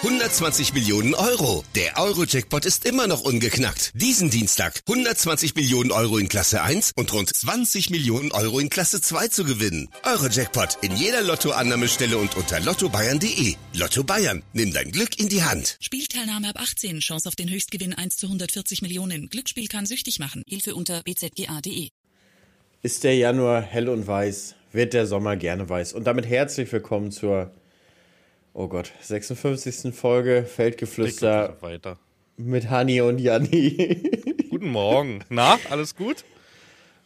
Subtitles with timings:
[0.00, 1.64] 120 Millionen Euro.
[1.74, 3.90] Der Euro-Jackpot ist immer noch ungeknackt.
[3.94, 9.00] Diesen Dienstag 120 Millionen Euro in Klasse 1 und rund 20 Millionen Euro in Klasse
[9.00, 9.88] 2 zu gewinnen.
[10.04, 13.56] Euro-Jackpot in jeder Lottoannahmestelle und unter lottobayern.de.
[13.74, 15.76] Lotto Bayern, nimm dein Glück in die Hand.
[15.80, 17.00] Spielteilnahme ab 18.
[17.00, 19.28] Chance auf den Höchstgewinn 1 zu 140 Millionen.
[19.28, 20.44] Glücksspiel kann süchtig machen.
[20.46, 21.88] Hilfe unter bzga.de.
[22.82, 25.92] Ist der Januar hell und weiß, wird der Sommer gerne weiß.
[25.92, 27.52] Und damit herzlich willkommen zur
[28.52, 29.94] Oh Gott, 56.
[29.94, 31.98] Folge Feldgeflüster weiter.
[32.36, 34.10] mit Hani und Janni.
[34.50, 35.24] Guten Morgen.
[35.28, 36.24] Na, alles gut?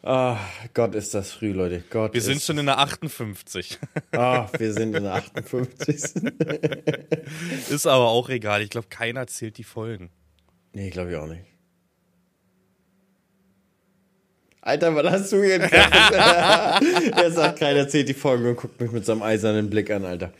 [0.04, 0.38] Ah,
[0.74, 1.84] Gott ist das früh, Leute.
[1.90, 3.78] Gott Wir sind schon in der 58.
[4.12, 5.94] Ah, wir sind in der 58.
[7.70, 8.62] Ist aber auch egal.
[8.62, 10.10] Ich glaube, keiner zählt die Folgen.
[10.72, 11.44] nee, glaube ich auch nicht.
[14.60, 15.72] Alter, was hast du jetzt?
[15.72, 20.32] er sagt, keiner zählt die Folgen und guckt mich mit seinem eisernen Blick an, Alter.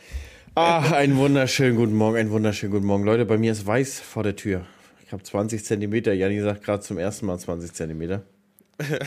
[0.55, 3.03] Ah, einen wunderschönen guten Morgen, einen wunderschönen guten Morgen.
[3.03, 4.67] Leute, bei mir ist weiß vor der Tür.
[5.03, 6.13] Ich habe 20 Zentimeter.
[6.13, 8.21] Janni sagt gerade zum ersten Mal 20 Zentimeter.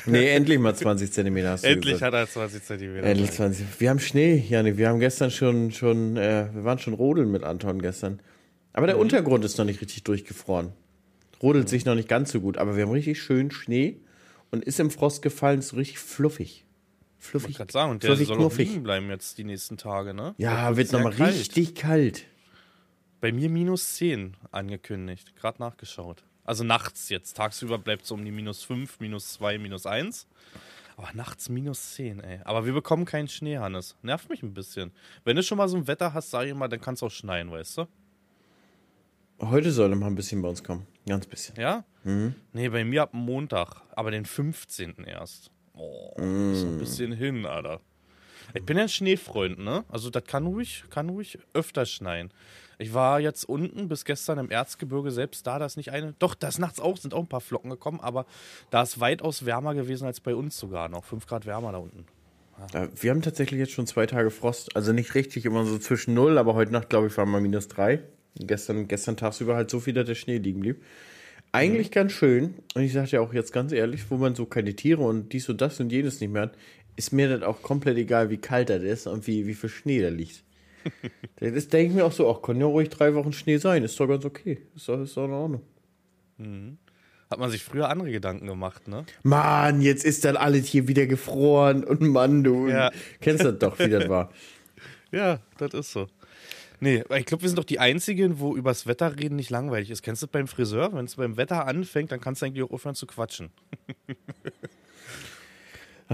[0.07, 2.15] Nee, endlich mal 20 Zentimeter hast du Endlich gesagt.
[2.15, 3.07] hat er 20 Zentimeter.
[3.07, 3.65] Endlich 20.
[3.79, 4.77] Wir haben Schnee, Janni.
[4.77, 8.19] Wir haben gestern schon, schon äh, wir waren schon rodeln mit Anton gestern.
[8.73, 10.73] Aber der Untergrund ist noch nicht richtig durchgefroren.
[11.41, 14.01] Rodelt sich noch nicht ganz so gut, aber wir haben richtig schön Schnee
[14.51, 16.66] und ist im Frost gefallen, ist so richtig fluffig.
[17.19, 17.57] Ich Fluffig.
[17.57, 18.69] kann sagen, und der fluffig, soll auch knuffig.
[18.69, 20.35] liegen bleiben jetzt die nächsten Tage, ne?
[20.39, 22.25] Ja, wird wird's nochmal richtig kalt.
[23.21, 25.35] Bei mir minus 10 angekündigt.
[25.37, 26.23] Gerade nachgeschaut.
[26.45, 27.37] Also nachts jetzt.
[27.37, 30.29] Tagsüber bleibt so um die minus 5, minus 2, minus 1.
[30.97, 32.41] Aber nachts minus 10, ey.
[32.45, 33.97] Aber wir bekommen keinen Schnee, Hannes.
[34.03, 34.93] Nervt mich ein bisschen.
[35.25, 37.11] Wenn du schon mal so ein Wetter hast, sag ich mal, dann kann es auch
[37.11, 37.87] schneien, weißt du?
[39.41, 40.87] Heute soll noch mal ein bisschen bei uns kommen.
[41.07, 41.57] Ganz bisschen.
[41.61, 41.85] Ja?
[42.53, 45.05] Nee, bei mir ab Montag, aber den 15.
[45.05, 45.51] erst.
[45.77, 47.81] Oh, ist ein bisschen hin, Alter.
[48.55, 49.85] Ich bin ja ein Schneefreund, ne?
[49.89, 52.31] Also das kann ruhig, kann ruhig öfter schneien.
[52.79, 56.15] Ich war jetzt unten bis gestern im Erzgebirge, selbst da, da ist nicht eine.
[56.19, 58.27] Doch, da ist nachts auch, sind auch ein paar Flocken gekommen, aber
[58.71, 61.05] da ist weitaus wärmer gewesen als bei uns sogar noch.
[61.05, 62.07] 5 Grad wärmer da unten.
[62.73, 64.75] Ja, wir haben tatsächlich jetzt schon zwei Tage Frost.
[64.77, 67.69] Also nicht richtig immer so zwischen null, aber heute Nacht, glaube ich, waren mal minus
[67.69, 68.03] drei.
[68.39, 70.83] Gestern, gestern tagsüber halt so viel, dass der Schnee liegen blieb.
[71.53, 72.55] Eigentlich ganz schön.
[72.75, 75.49] Und ich sage ja auch jetzt ganz ehrlich, wo man so keine Tiere und dies
[75.49, 76.57] und das und jenes nicht mehr hat,
[76.97, 80.01] ist mir das auch komplett egal, wie kalt das ist und wie, wie viel Schnee
[80.03, 80.43] da liegt.
[81.41, 83.99] das denke ich mir auch so, ach, kann ja ruhig drei Wochen Schnee sein, ist
[83.99, 84.59] doch ganz okay.
[84.75, 85.63] Ist doch, ist doch in Ordnung.
[87.31, 89.05] Hat man sich früher andere Gedanken gemacht, ne?
[89.23, 92.93] Mann, jetzt ist dann alles hier wieder gefroren und Mann, du Ja.
[93.21, 94.31] kennst das doch, wie das war.
[95.13, 96.09] Ja, das ist so.
[96.81, 99.91] Nee, aber ich glaube, wir sind doch die Einzigen, wo übers Wetter reden nicht langweilig
[99.91, 100.03] ist.
[100.03, 100.93] Kennst du das beim Friseur?
[100.93, 103.51] Wenn es beim Wetter anfängt, dann kannst du eigentlich auch aufhören zu quatschen.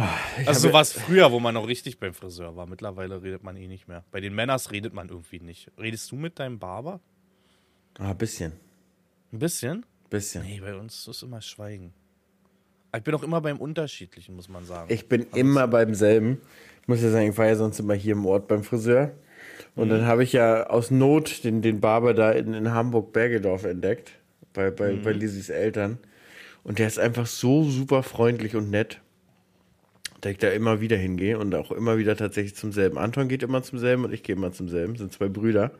[0.46, 2.66] also so war es früher, wo man noch richtig beim Friseur war.
[2.66, 4.04] Mittlerweile redet man eh nicht mehr.
[4.10, 5.70] Bei den Männers redet man irgendwie nicht.
[5.78, 7.00] Redest du mit deinem Barber?
[7.98, 8.52] Ah, bisschen.
[9.32, 9.84] Ein bisschen?
[10.10, 10.42] Bisschen.
[10.42, 11.92] Nee, bei uns ist immer Schweigen.
[12.90, 14.92] Aber Ich bin auch immer beim Unterschiedlichen, muss man sagen.
[14.92, 16.40] Ich bin immer beim selben.
[16.82, 19.12] Ich muss ja sagen, ich war ja sonst immer hier im Ort beim Friseur.
[19.74, 24.12] Und dann habe ich ja aus Not den, den Barber da in, in Hamburg-Bergedorf entdeckt.
[24.52, 25.98] Bei, bei, bei Lisis Eltern.
[26.62, 29.00] Und der ist einfach so super freundlich und nett,
[30.20, 32.98] dass ich da immer wieder hingehe und auch immer wieder tatsächlich zum selben.
[32.98, 34.96] Anton geht immer zum selben und ich gehe immer zum selben.
[34.96, 35.72] sind zwei Brüder.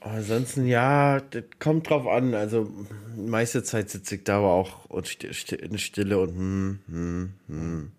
[0.00, 2.34] Aber ansonsten, ja, das kommt drauf an.
[2.34, 2.70] Also,
[3.16, 7.92] meiste Zeit sitze ich da aber auch in Stille und hm, hm, hm.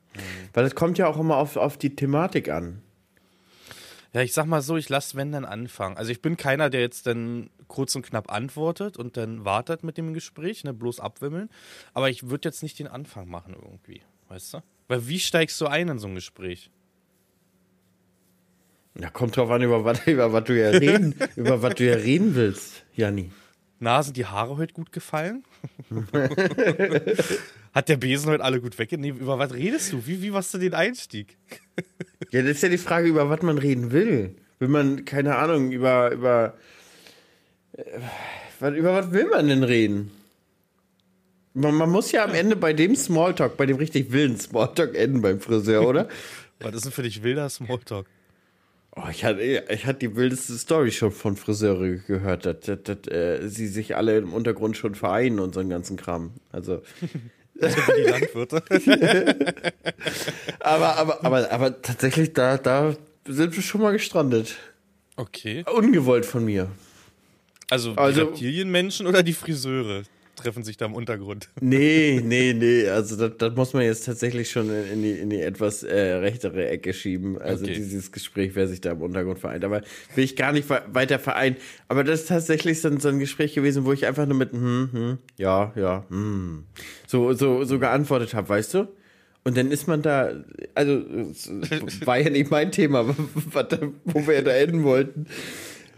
[0.54, 2.82] Weil das kommt ja auch immer auf, auf die Thematik an.
[4.16, 5.98] Ja, ich sag mal so, ich lasse wenn dann anfangen.
[5.98, 9.98] Also ich bin keiner, der jetzt dann kurz und knapp antwortet und dann wartet mit
[9.98, 11.50] dem Gespräch, ne, bloß abwimmeln.
[11.94, 14.60] Aber ich würde jetzt nicht den Anfang machen irgendwie, weißt du?
[14.88, 16.72] Weil wie steigst du ein in so ein Gespräch?
[18.98, 21.96] Ja, kommt drauf an, über was, über was du ja reden, über was du ja
[21.96, 23.32] reden willst, Janni.
[23.80, 25.44] Na, sind die Haare heute gut gefallen?
[27.74, 29.20] Hat der Besen heute alle gut weggenommen?
[29.20, 30.06] Über was redest du?
[30.08, 31.38] Wie, wie warst du den Einstieg?
[32.32, 34.36] Ja, das ist ja die Frage, über was man reden will.
[34.60, 36.54] Will man, keine Ahnung, über, über,
[37.74, 37.84] äh,
[38.60, 40.12] was, über was will man denn reden?
[41.54, 45.22] Man, man muss ja am Ende bei dem Smalltalk, bei dem richtig wilden Smalltalk enden
[45.22, 46.10] beim Friseur, oder?
[46.60, 48.08] Was ist denn für dich wilder Smalltalk?
[48.98, 53.08] Oh, ich hatte, ich hatte die wildeste Story schon von Friseure gehört, dass, dass, dass
[53.14, 56.32] äh, sie sich alle im Untergrund schon vereinen und so einen ganzen Kram.
[56.52, 56.82] Also,
[57.56, 58.64] Wie die Landwirte?
[60.60, 62.96] aber, aber, aber, aber tatsächlich, da, da
[63.28, 64.56] sind wir schon mal gestrandet.
[65.16, 65.64] Okay.
[65.74, 66.70] Ungewollt von mir.
[67.70, 70.04] Also die Also- Reptilienmenschen oder die Friseure?
[70.46, 71.50] Treffen sich da im Untergrund.
[71.62, 72.88] Nee, nee, nee.
[72.88, 76.68] Also das, das muss man jetzt tatsächlich schon in die, in die etwas äh, rechtere
[76.70, 77.38] Ecke schieben.
[77.42, 77.74] Also Okay.
[77.76, 79.64] dieses Gespräch, wer sich da im Untergrund vereint.
[79.66, 79.82] Aber
[80.16, 81.56] will ich gar nicht we- weiter vereinen.
[81.88, 84.52] Aber das ist tatsächlich so, ein- so ein Gespräch gewesen, wo ich einfach nur mit
[84.54, 86.64] hm, hm, ja, ja, hm,
[87.08, 88.88] so, so, so geantwortet habe, weißt du?
[89.44, 90.32] Und dann ist man da,
[90.74, 91.04] also
[92.06, 93.08] war ja nicht mein Thema,
[94.06, 95.28] wo wir da enden wollten.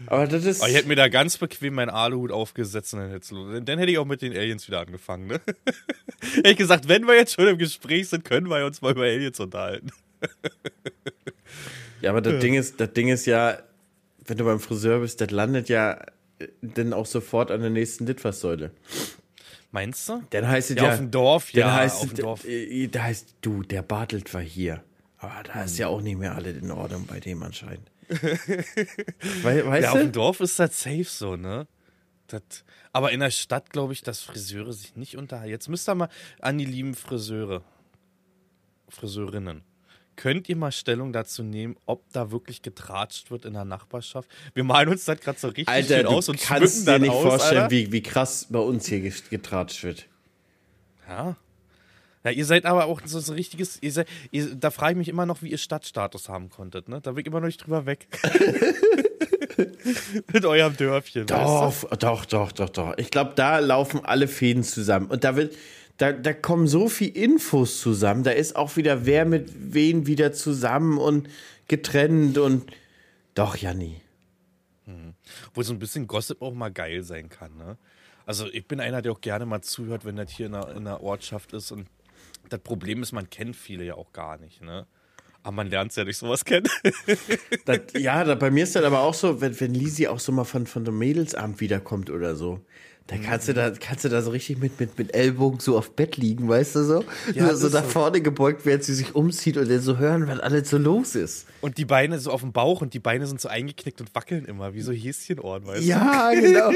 [0.05, 0.61] Aber das ist.
[0.61, 3.79] Aber ich hätte mir da ganz bequem meinen Aluhut aufgesetzt und dann, hätt's los- dann
[3.79, 5.41] hätte ich auch mit den Aliens wieder angefangen, ne?
[6.35, 9.01] hätte ich gesagt, wenn wir jetzt schon im Gespräch sind, können wir uns mal über
[9.03, 9.89] Aliens unterhalten.
[12.01, 13.57] Ja, aber das Ding ist, das Ding ist ja,
[14.25, 15.93] wenn du beim Friseur bist, das landet ja
[16.39, 18.71] äh, dann auch sofort an der nächsten Litfaßsäule.
[19.71, 20.21] Meinst du?
[20.29, 22.45] Dann heißt es Ja, ja, auf dem Dorf, dann ja, heißt auf dem Dorf.
[22.45, 24.83] äh, Da heißt du, der Bartelt war hier.
[25.17, 27.89] Aber da ist ja auch nicht mehr alle in Ordnung bei dem anscheinend.
[29.43, 30.03] Wei- weißt Ja, auf du?
[30.05, 31.67] dem Dorf ist das safe so, ne?
[32.27, 32.41] Das,
[32.91, 35.49] aber in der Stadt glaube ich, dass Friseure sich nicht unterhalten.
[35.51, 36.09] Jetzt müsst ihr mal
[36.41, 37.63] an die lieben Friseure,
[38.89, 39.63] Friseurinnen.
[40.15, 44.27] Könnt ihr mal Stellung dazu nehmen, ob da wirklich getratscht wird in der Nachbarschaft?
[44.55, 47.01] Wir malen uns das gerade so richtig Alter, schön aus und kannst schmücken dir dann
[47.01, 47.71] nicht aus, vorstellen, Alter.
[47.71, 48.99] wie, wie krass bei uns hier
[49.29, 50.07] getratscht wird.
[51.07, 51.35] Ja.
[52.23, 55.09] Ja, ihr seid aber auch so ein richtiges, ihr seid, ihr, da frage ich mich
[55.09, 56.99] immer noch, wie ihr Stadtstatus haben konntet, ne?
[57.01, 58.07] Da bin ich immer noch nicht drüber weg.
[60.33, 61.29] Mit eurem Dörfchen.
[61.29, 62.97] weißt Doch, doch, doch, doch, doch.
[62.97, 65.07] Ich glaube, da laufen alle Fäden zusammen.
[65.07, 65.55] Und da wird,
[65.97, 68.23] da, da kommen so viel Infos zusammen.
[68.23, 71.29] Da ist auch wieder wer mit wen wieder zusammen und
[71.67, 72.71] getrennt und
[73.33, 74.01] doch, Janni.
[75.53, 77.77] Wo so ein bisschen Gossip auch mal geil sein kann, ne?
[78.25, 80.77] Also ich bin einer, der auch gerne mal zuhört, wenn das hier in einer, in
[80.79, 81.71] einer Ortschaft ist.
[81.71, 81.87] Und
[82.49, 84.87] das Problem ist, man kennt viele ja auch gar nicht, ne?
[85.43, 86.67] Aber man lernt ja durch sowas kennen.
[87.65, 90.31] Das, ja, da, bei mir ist das aber auch so, wenn, wenn Lisi auch so
[90.31, 92.61] mal von, von dem Mädelsabend wiederkommt oder so.
[93.07, 95.91] Da kannst du da, kannst du da so richtig mit, mit, mit Ellbogen so auf
[95.91, 97.05] Bett liegen, weißt du so?
[97.33, 97.89] Ja, so, nach so.
[97.89, 101.47] vorne gebeugt, während sie sich umzieht und dann so hören, was alles so los ist.
[101.61, 104.43] Und die Beine so auf dem Bauch und die Beine sind so eingeknickt und wackeln
[104.43, 105.87] immer, wie so Häschenohren, weißt du?
[105.87, 106.71] Ja, genau.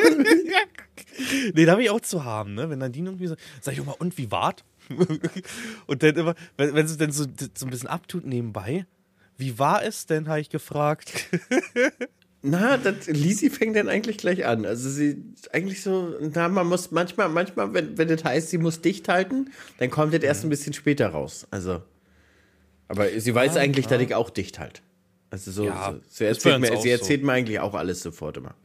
[1.53, 2.69] Nee, da will ich auch zu haben, ne?
[2.69, 4.63] Wenn dann die irgendwie so, sag ich auch mal, und wie wart?
[5.87, 8.85] und dann immer, wenn, wenn sie dann so, so ein bisschen abtut nebenbei,
[9.37, 11.11] wie war es denn, habe ich gefragt.
[12.43, 14.65] Na, das, Lisi fängt dann eigentlich gleich an.
[14.65, 18.81] Also sie eigentlich so, na, man muss manchmal, manchmal, wenn, wenn das heißt, sie muss
[18.81, 21.45] dicht halten, dann kommt das erst ein bisschen später raus.
[21.51, 21.83] Also.
[22.87, 24.81] Aber sie weiß eigentlich, dass ich auch dicht halt.
[25.29, 26.89] Also so, Ja, so sie, erzählt mir, sie so.
[26.89, 28.55] erzählt mir eigentlich auch alles sofort immer.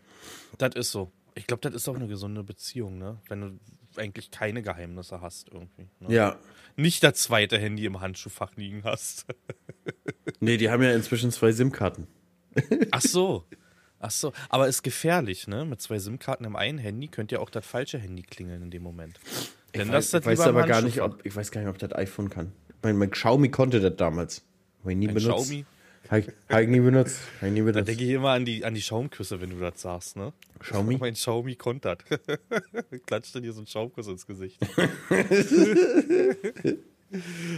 [0.59, 1.13] Das ist so.
[1.35, 3.19] Ich glaube, das ist auch eine gesunde Beziehung, ne?
[3.29, 3.59] Wenn du
[3.99, 5.89] eigentlich keine Geheimnisse hast irgendwie.
[6.01, 6.15] Ne?
[6.15, 6.37] Ja.
[6.77, 9.27] Nicht das zweite Handy im Handschuhfach liegen hast.
[10.41, 12.07] Nee, die haben ja inzwischen zwei SIM-Karten.
[12.91, 13.45] Ach so.
[14.01, 14.33] Ach so.
[14.49, 15.65] Aber ist gefährlich, ne?
[15.65, 18.83] Mit zwei SIM-Karten im einen Handy könnte ja auch das falsche Handy klingeln in dem
[18.83, 19.19] Moment.
[19.75, 21.71] Denn Ich das weiß, das ich weiß aber gar nicht, ob, ich weiß gar nicht,
[21.71, 22.53] ob das iPhone kann.
[22.83, 24.45] Mein, mein Xiaomi konnte das damals.
[24.83, 25.45] Hab ich nie Ein benutzt.
[25.47, 25.65] Xiaomi?
[26.09, 27.19] Habe ich, nie benutzt.
[27.41, 27.89] Hab ich nie Da benutzt.
[27.89, 30.33] denke ich immer an die, an die Schaumküsse, wenn du das sagst, ne?
[30.61, 30.99] Xiaomi?
[30.99, 32.05] Mein Xiaomi kontert.
[33.07, 34.59] Klatscht dir so ein Schaumkuss ins Gesicht.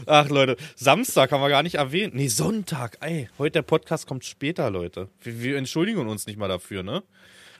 [0.06, 2.14] Ach, Leute, Samstag haben wir gar nicht erwähnt.
[2.14, 2.98] Nee, Sonntag.
[3.00, 5.08] Ey, heute der Podcast kommt später, Leute.
[5.22, 7.02] Wir, wir entschuldigen uns nicht mal dafür, ne?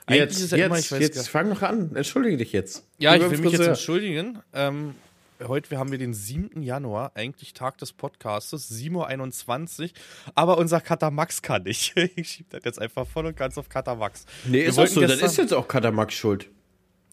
[0.06, 1.94] Eigentlich Jetzt, ja jetzt, immer, jetzt fang doch an.
[1.94, 2.84] Entschuldige dich jetzt.
[2.99, 4.38] Ja, ich will mich jetzt entschuldigen.
[4.55, 4.94] Ähm,
[5.46, 6.62] heute haben wir den 7.
[6.62, 9.90] Januar, eigentlich Tag des Podcastes, 7.21 Uhr.
[10.35, 11.94] Aber unser Cutter Max kann nicht.
[12.17, 14.26] Ich schieb das jetzt einfach voll und ganz auf Cutter Max.
[14.44, 15.00] Nee, Wir ist auch so.
[15.00, 16.50] Das ist jetzt auch Katamax schuld.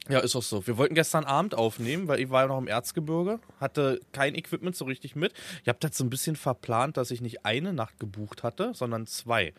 [0.07, 0.65] Ja, ist auch so.
[0.67, 4.75] Wir wollten gestern Abend aufnehmen, weil ich war ja noch im Erzgebirge, hatte kein Equipment
[4.75, 5.33] so richtig mit.
[5.63, 9.07] Ich habe das so ein bisschen verplant, dass ich nicht eine Nacht gebucht hatte, sondern
[9.07, 9.53] zwei.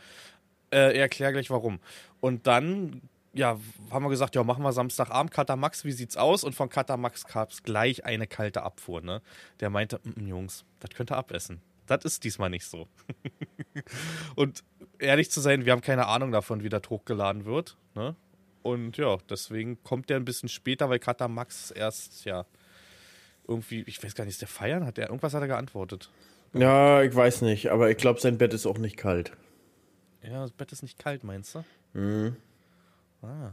[0.72, 1.80] Äh, ich erkläre gleich warum.
[2.20, 3.02] Und dann,
[3.36, 3.58] ja,
[3.90, 6.42] haben wir gesagt, ja, machen wir Samstagabend Katamax, wie sieht's aus?
[6.44, 9.22] Und von Katamax gab es gleich eine kalte Abfuhr, ne?
[9.60, 11.60] Der meinte, "Mm, mm, Jungs, das könnt ihr abessen.
[11.86, 12.88] Das ist diesmal nicht so.
[14.34, 14.64] Und
[14.98, 18.16] ehrlich zu sein, wir haben keine Ahnung davon, wie das hochgeladen wird, ne?
[18.62, 22.46] Und ja, deswegen kommt der ein bisschen später, weil Kata Max erst, ja,
[23.46, 24.84] irgendwie, ich weiß gar nicht, ist der feiern?
[24.84, 26.10] Hat der, irgendwas hat er geantwortet.
[26.52, 29.32] Ja, ich weiß nicht, aber ich glaube, sein Bett ist auch nicht kalt.
[30.22, 31.64] Ja, das Bett ist nicht kalt, meinst du?
[31.92, 32.36] Mhm.
[33.26, 33.52] Ah.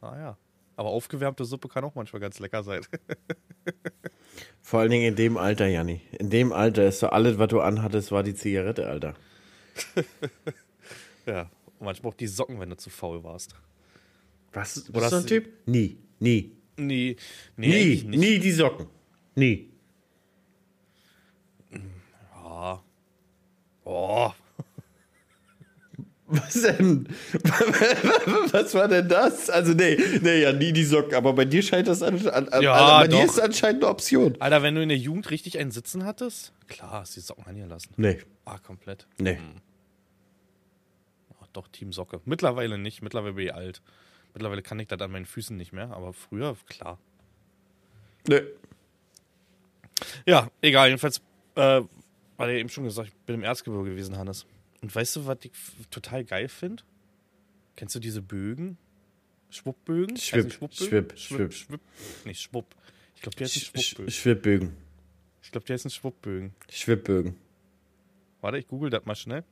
[0.00, 0.38] Ah ja.
[0.76, 2.80] Aber aufgewärmte Suppe kann auch manchmal ganz lecker sein.
[4.62, 6.00] Vor allen Dingen in dem Alter, Janni.
[6.18, 9.14] In dem Alter ist so alles, was du anhattest, war die Zigarette, Alter.
[11.26, 11.50] ja.
[11.78, 13.54] Und manchmal auch die Socken, wenn du zu faul warst.
[14.52, 14.88] Was?
[14.90, 15.48] Oder ist so ein Typ?
[15.66, 15.98] Nie.
[16.18, 16.56] Nie.
[16.76, 17.16] Nee,
[17.56, 18.16] nee, Nie.
[18.16, 18.86] Nie die Socken.
[19.34, 19.70] Nie.
[22.42, 22.82] Ja.
[23.84, 24.32] Oh.
[26.32, 27.08] Was denn?
[28.52, 29.50] Was war denn das?
[29.50, 31.14] Also, nee, nee, ja, nie die Socken.
[31.14, 33.18] Aber bei dir scheint das an, Ja, also bei doch.
[33.18, 34.36] dir ist anscheinend eine Option.
[34.40, 37.46] Alter, wenn du in der Jugend richtig einen Sitzen hattest, klar, hast du die Socken
[37.46, 37.92] angelassen.
[37.96, 39.06] Nee, Ah, komplett.
[39.18, 39.38] nee.
[41.42, 42.20] Ach, doch, Team Socke.
[42.24, 43.82] Mittlerweile nicht, mittlerweile bin ich alt.
[44.32, 46.98] Mittlerweile kann ich das an meinen Füßen nicht mehr, aber früher, klar.
[48.28, 48.42] Nee.
[50.26, 51.18] Ja, egal, jedenfalls,
[51.56, 51.80] äh,
[52.36, 54.46] war ja eben schon gesagt, ich bin im Erzgebirge gewesen, Hannes.
[54.82, 55.52] Und weißt du, was ich
[55.90, 56.82] total geil finde?
[57.76, 58.78] Kennst du diese Bögen?
[59.50, 60.14] Schwuppbögen?
[60.14, 61.52] Die Schwipp, Schwipp, Schwipp.
[61.52, 61.80] Schwipp.
[62.24, 62.74] Nee, Schwupp.
[63.16, 64.10] Ich glaube, die heißen Sch- Schwuppbögen.
[64.12, 64.76] Schwibbögen.
[65.42, 66.54] Ich glaube, die heißen Schwuppbögen.
[66.70, 67.36] Schwibbögen.
[68.40, 69.44] Warte, ich google das mal schnell.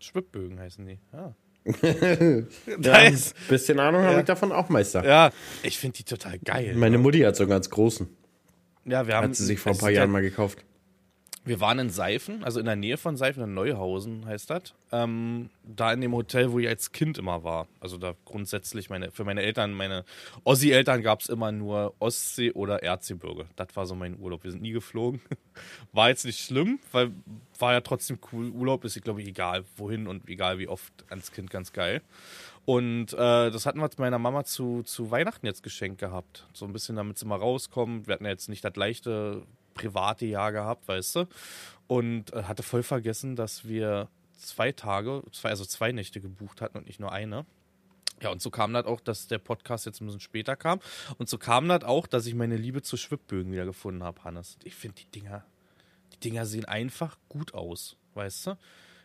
[0.00, 0.98] Schwibbögen heißen die.
[1.12, 1.34] Ja.
[1.80, 2.44] Ja,
[2.76, 3.32] nice.
[3.32, 4.20] ein bisschen Ahnung habe Ja.
[4.20, 5.02] ich davon auch, Meister.
[5.02, 5.30] Ja,
[5.62, 6.74] ich finde die total geil.
[6.76, 8.06] Meine Mutti hat so einen ganz großen.
[8.84, 10.62] ja, wir haben, Hat sie sich vor ein es paar Jahren ja- mal gekauft.
[11.46, 14.72] Wir waren in Seifen, also in der Nähe von Seifen, in Neuhausen heißt das.
[14.92, 17.68] Ähm, da in dem Hotel, wo ich als Kind immer war.
[17.80, 20.06] Also da grundsätzlich, meine, für meine Eltern, meine
[20.44, 23.44] Ossi-Eltern gab es immer nur Ostsee oder Erzgebirge.
[23.56, 24.42] Das war so mein Urlaub.
[24.44, 25.20] Wir sind nie geflogen.
[25.92, 27.12] War jetzt nicht schlimm, weil
[27.58, 28.50] war ja trotzdem cool.
[28.50, 32.02] Urlaub ist, ich glaube, egal wohin und egal wie oft ans Kind ganz geil.
[32.64, 36.46] Und äh, das hatten wir meiner Mama zu, zu Weihnachten jetzt geschenkt gehabt.
[36.52, 38.06] So ein bisschen, damit sie mal rauskommt.
[38.06, 39.42] Wir hatten ja jetzt nicht das leichte
[39.74, 41.28] private Jahr gehabt, weißt du.
[41.86, 46.78] Und äh, hatte voll vergessen, dass wir zwei Tage, zwei, also zwei Nächte gebucht hatten
[46.78, 47.44] und nicht nur eine.
[48.22, 50.80] Ja, und so kam das auch, dass der Podcast jetzt ein bisschen später kam.
[51.18, 54.56] Und so kam das auch, dass ich meine Liebe zu Schwibbögen wieder gefunden habe, Hannes.
[54.64, 55.44] Ich finde die Dinger,
[56.12, 58.58] die Dinger sehen einfach gut aus, weißt du?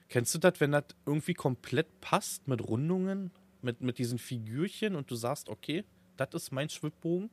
[0.09, 5.11] Kennst du das, wenn das irgendwie komplett passt mit Rundungen, mit, mit diesen Figürchen und
[5.11, 5.83] du sagst, okay,
[6.17, 7.29] das ist mein Schwibbogen?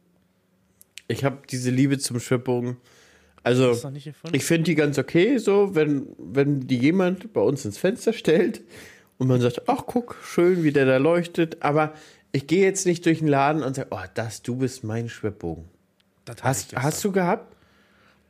[1.08, 2.78] Ich habe diese Liebe zum Schwibbogen.
[3.46, 3.78] Also,
[4.32, 8.60] ich finde die ganz okay, so, wenn, wenn die jemand bei uns ins Fenster stellt
[9.18, 11.62] und man sagt, ach, guck, schön, wie der da leuchtet.
[11.62, 11.94] Aber
[12.32, 15.06] ich gehe jetzt nicht durch den Laden und sage, oh, das, du bist mein.
[15.06, 17.54] Das ich Hast, hast du gehabt?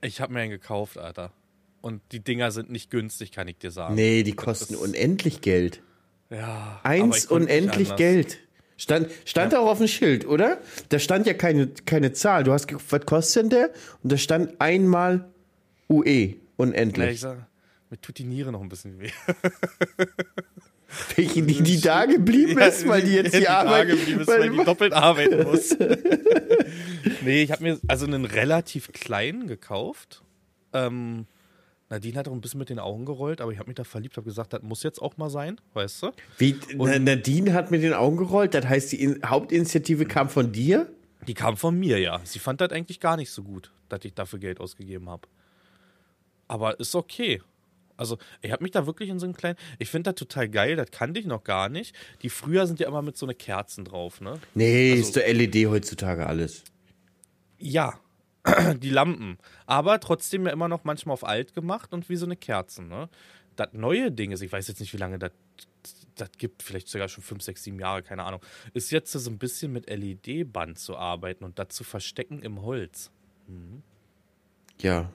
[0.02, 1.32] Ich habe mir einen gekauft, Alter.
[1.80, 3.94] Und die Dinger sind nicht günstig, kann ich dir sagen.
[3.94, 5.82] Nee, die kosten ist- unendlich Geld.
[6.28, 6.78] Ja.
[6.82, 7.96] Eins unendlich.
[7.96, 8.38] Geld.
[8.78, 10.58] Stand, stand auch auf dem Schild, oder?
[10.90, 12.44] Da stand ja keine, keine Zahl.
[12.44, 13.70] Du hast geguckt, was kostet denn der?
[14.02, 15.24] Und da stand einmal
[15.88, 17.20] UE, Ja, ich unendlich.
[17.20, 17.46] sag,
[17.90, 19.10] mir tut die Niere noch ein bisschen weh.
[21.16, 23.88] Welche, die, die da geblieben ist, weil die jetzt die, Arbeit.
[23.88, 25.76] geblieben ist, weil- weil die doppelt arbeiten muss.
[27.22, 30.22] nee, ich habe mir also einen relativ kleinen gekauft.
[30.72, 31.26] Ähm,
[31.88, 34.16] Nadine hat auch ein bisschen mit den Augen gerollt, aber ich habe mich da verliebt,
[34.16, 36.10] habe gesagt, das muss jetzt auch mal sein, weißt du?
[36.38, 38.54] Wie, Na- Nadine hat mit den Augen gerollt.
[38.54, 40.90] Das heißt, die In Hauptinitiative kam von dir?
[41.28, 42.20] Die kam von mir, ja.
[42.24, 45.28] Sie fand das eigentlich gar nicht so gut, dass ich dafür Geld ausgegeben habe.
[46.48, 47.40] Aber ist okay.
[47.96, 49.56] Also, ich habe mich da wirklich in so einen kleinen.
[49.78, 51.94] Ich finde das total geil, das kannte ich noch gar nicht.
[52.22, 54.38] Die früher sind ja immer mit so eine Kerzen drauf, ne?
[54.54, 56.62] Nee, Also- ist doch LED heutzutage alles.
[57.58, 57.98] Ja,
[58.78, 59.38] die Lampen.
[59.66, 63.08] Aber trotzdem ja immer noch manchmal auf alt gemacht und wie so eine Kerze, ne?
[63.56, 65.32] Das neue Ding ist, ich weiß jetzt nicht, wie lange das
[66.16, 68.40] das gibt, vielleicht sogar schon fünf, sechs, sieben Jahre, keine Ahnung,
[68.72, 73.10] ist jetzt so ein bisschen mit LED-Band zu arbeiten und das zu verstecken im Holz.
[74.80, 75.12] Ja.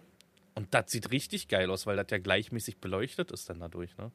[0.55, 4.11] Und das sieht richtig geil aus, weil das ja gleichmäßig beleuchtet ist dann dadurch, ne?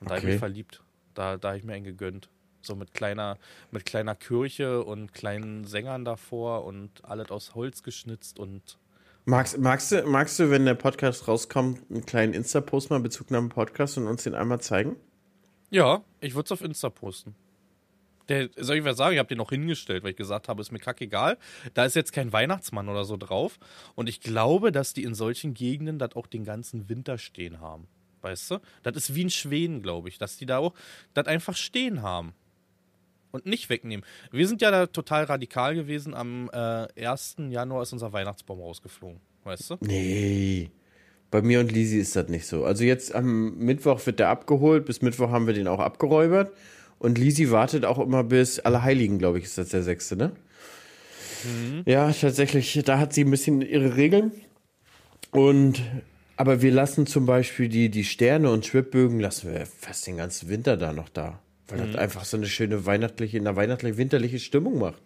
[0.00, 0.32] Und da habe ich Okay.
[0.32, 0.82] mich verliebt.
[1.14, 2.28] Da, da habe ich mir einen gegönnt.
[2.62, 3.38] So mit kleiner,
[3.70, 8.78] mit kleiner Kirche und kleinen Sängern davor und alles aus Holz geschnitzt und
[9.24, 13.96] Magst, magst, du, magst du, wenn der Podcast rauskommt, einen kleinen Insta-Post mal Bezugnahme Podcast
[13.96, 14.96] und uns den einmal zeigen?
[15.70, 17.36] Ja, ich würde es auf Insta posten.
[18.28, 19.12] Der, soll ich was sagen?
[19.12, 21.38] Ich habe den noch hingestellt, weil ich gesagt habe, ist mir kackegal.
[21.74, 23.60] Da ist jetzt kein Weihnachtsmann oder so drauf.
[23.94, 27.86] Und ich glaube, dass die in solchen Gegenden das auch den ganzen Winter stehen haben.
[28.22, 28.58] Weißt du?
[28.82, 30.74] Das ist wie in Schweden, glaube ich, dass die da auch
[31.14, 32.34] das einfach stehen haben.
[33.32, 34.04] Und nicht wegnehmen.
[34.30, 36.14] Wir sind ja da total radikal gewesen.
[36.14, 37.36] Am äh, 1.
[37.48, 39.20] Januar ist unser Weihnachtsbaum rausgeflogen.
[39.44, 39.76] Weißt du?
[39.80, 40.70] Nee.
[41.30, 42.64] Bei mir und Lisi ist das nicht so.
[42.64, 44.84] Also jetzt am Mittwoch wird der abgeholt.
[44.84, 46.52] Bis Mittwoch haben wir den auch abgeräubert.
[46.98, 50.32] Und Lisi wartet auch immer bis Allerheiligen, glaube ich, ist das der sechste, ne?
[51.86, 52.80] Ja, tatsächlich.
[52.84, 54.30] Da hat sie ein bisschen ihre Regeln.
[55.32, 55.82] Und
[56.36, 60.48] aber wir lassen zum Beispiel die, die Sterne und Schwibbögen lassen wir fast den ganzen
[60.48, 61.40] Winter da noch da.
[61.68, 65.02] Weil das einfach so eine schöne weihnachtliche, eine weihnachtliche, winterliche Stimmung macht.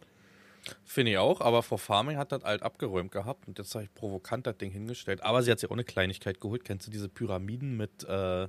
[0.84, 3.94] Finde ich auch, aber Frau Farming hat das alt abgeräumt gehabt und jetzt habe ich
[3.94, 5.22] provokant das Ding hingestellt.
[5.22, 6.64] Aber sie hat sich auch eine Kleinigkeit geholt.
[6.64, 8.48] Kennst du diese Pyramiden mit, äh,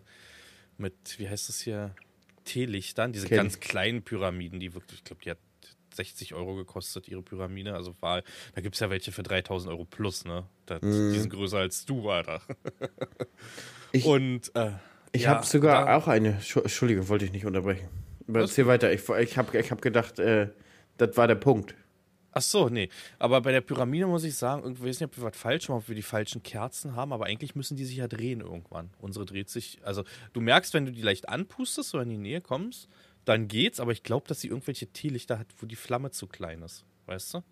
[0.78, 1.94] mit wie heißt das hier?
[2.46, 3.12] Teelichtern?
[3.12, 5.38] Diese Kenn ganz kleinen Pyramiden, die wirklich, ich glaube, die hat
[5.94, 7.74] 60 Euro gekostet, ihre Pyramide.
[7.76, 8.24] Also war,
[8.56, 10.46] da gibt es ja welche für 3000 Euro plus, ne?
[10.66, 12.42] Das, Die sind größer als du, Alter.
[13.92, 14.72] Ich- Und, äh,
[15.18, 16.40] Ich ja, habe sogar da- auch eine.
[16.40, 17.88] Entschu- Entschuldigung, wollte ich nicht unterbrechen.
[18.28, 18.92] Aber erzähl weiter.
[18.92, 20.50] Ich, ich habe ich hab gedacht, äh,
[20.98, 21.76] das war der Punkt.
[22.32, 22.90] Ach so, nee.
[23.18, 25.80] Aber bei der Pyramide muss ich sagen, irgendwie weiß nicht, ob wir was falsch machen,
[25.80, 28.92] ob wir die falschen Kerzen haben, aber eigentlich müssen die sich ja drehen irgendwann.
[29.00, 32.42] Unsere dreht sich, also du merkst, wenn du die leicht anpustest oder in die Nähe
[32.42, 32.90] kommst,
[33.26, 36.62] dann geht's, aber ich glaube, dass sie irgendwelche Teelichter hat, wo die Flamme zu klein
[36.62, 36.86] ist.
[37.08, 37.44] Weißt du?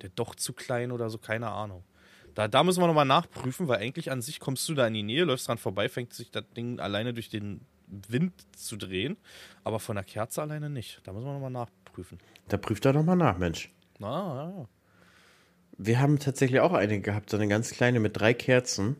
[0.00, 1.84] Der doch zu klein oder so, keine Ahnung.
[2.34, 5.02] Da, da müssen wir nochmal nachprüfen, weil eigentlich an sich kommst du da in die
[5.02, 7.60] Nähe, läufst dran vorbei, fängt sich das Ding alleine durch den
[8.08, 9.16] Wind zu drehen,
[9.64, 11.00] aber von der Kerze alleine nicht.
[11.04, 12.18] Da müssen wir nochmal nachprüfen.
[12.48, 13.70] Da prüft er nochmal nach, Mensch.
[14.00, 14.68] Ah, ja.
[15.76, 18.96] Wir haben tatsächlich auch eine gehabt, so eine ganz kleine mit drei Kerzen.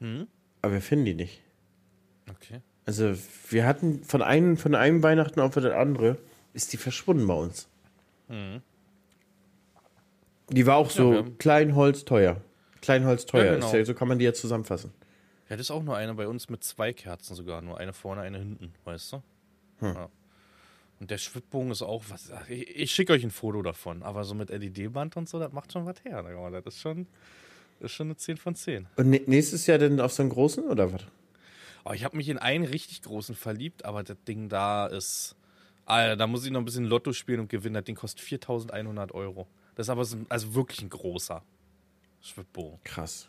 [0.00, 0.26] Hm?
[0.62, 1.40] Aber wir finden die nicht.
[2.30, 2.60] Okay.
[2.84, 3.14] Also,
[3.50, 6.18] wir hatten von einem, von einem Weihnachten auf das andere,
[6.54, 7.68] ist die verschwunden bei uns.
[10.50, 11.10] Die war auch so Hm.
[11.12, 12.40] wir haben- Kleinholz teuer.
[12.80, 13.44] Kleinholz teuer.
[13.44, 13.66] Ja, genau.
[13.66, 14.92] ist ja, so kann man die ja zusammenfassen.
[15.48, 17.62] Ja, das ist auch nur eine bei uns mit zwei Kerzen sogar.
[17.62, 19.22] Nur eine vorne, eine hinten, weißt du?
[19.80, 20.08] Ja.
[21.00, 22.30] Und der Schwibbogen ist auch was.
[22.48, 25.72] Ich, ich schicke euch ein Foto davon, aber so mit LED-Band und so, das macht
[25.72, 26.22] schon was her.
[26.50, 27.06] Das ist schon,
[27.80, 28.86] das ist schon eine 10 von 10.
[28.96, 31.02] Und nä- nächstes Jahr denn auf so einen großen oder was?
[31.84, 35.36] Aber ich habe mich in einen richtig großen verliebt, aber das Ding da ist.
[35.86, 37.74] Alter, da muss ich noch ein bisschen Lotto spielen und gewinnen.
[37.74, 39.46] Das Ding kostet 4100 Euro.
[39.76, 41.42] Das ist aber so, ein- also wirklich ein großer
[42.28, 42.78] Schwibbogen.
[42.84, 43.28] Krass.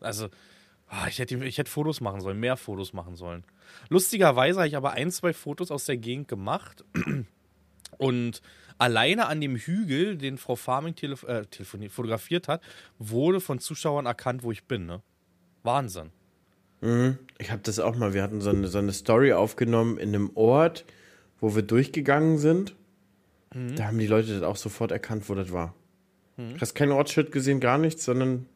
[0.00, 0.28] Also,
[0.88, 3.44] ah, ich hätte, ich hätte Fotos machen sollen, mehr Fotos machen sollen.
[3.88, 6.84] Lustigerweise habe ich aber ein, zwei Fotos aus der Gegend gemacht
[7.98, 8.42] und
[8.78, 11.44] alleine an dem Hügel, den Frau Farming telef äh,
[11.88, 12.62] fotografiert hat,
[12.98, 14.86] wurde von Zuschauern erkannt, wo ich bin.
[14.86, 15.02] Ne?
[15.62, 16.10] Wahnsinn.
[17.38, 20.30] Ich habe das auch mal, wir hatten so eine, so eine Story aufgenommen in einem
[20.34, 20.86] Ort,
[21.38, 22.74] wo wir durchgegangen sind.
[23.54, 23.76] Mhm.
[23.76, 25.74] Da haben die Leute das auch sofort erkannt, wo das war.
[26.54, 28.46] Du hast kein Ortsschild gesehen, gar nichts, sondern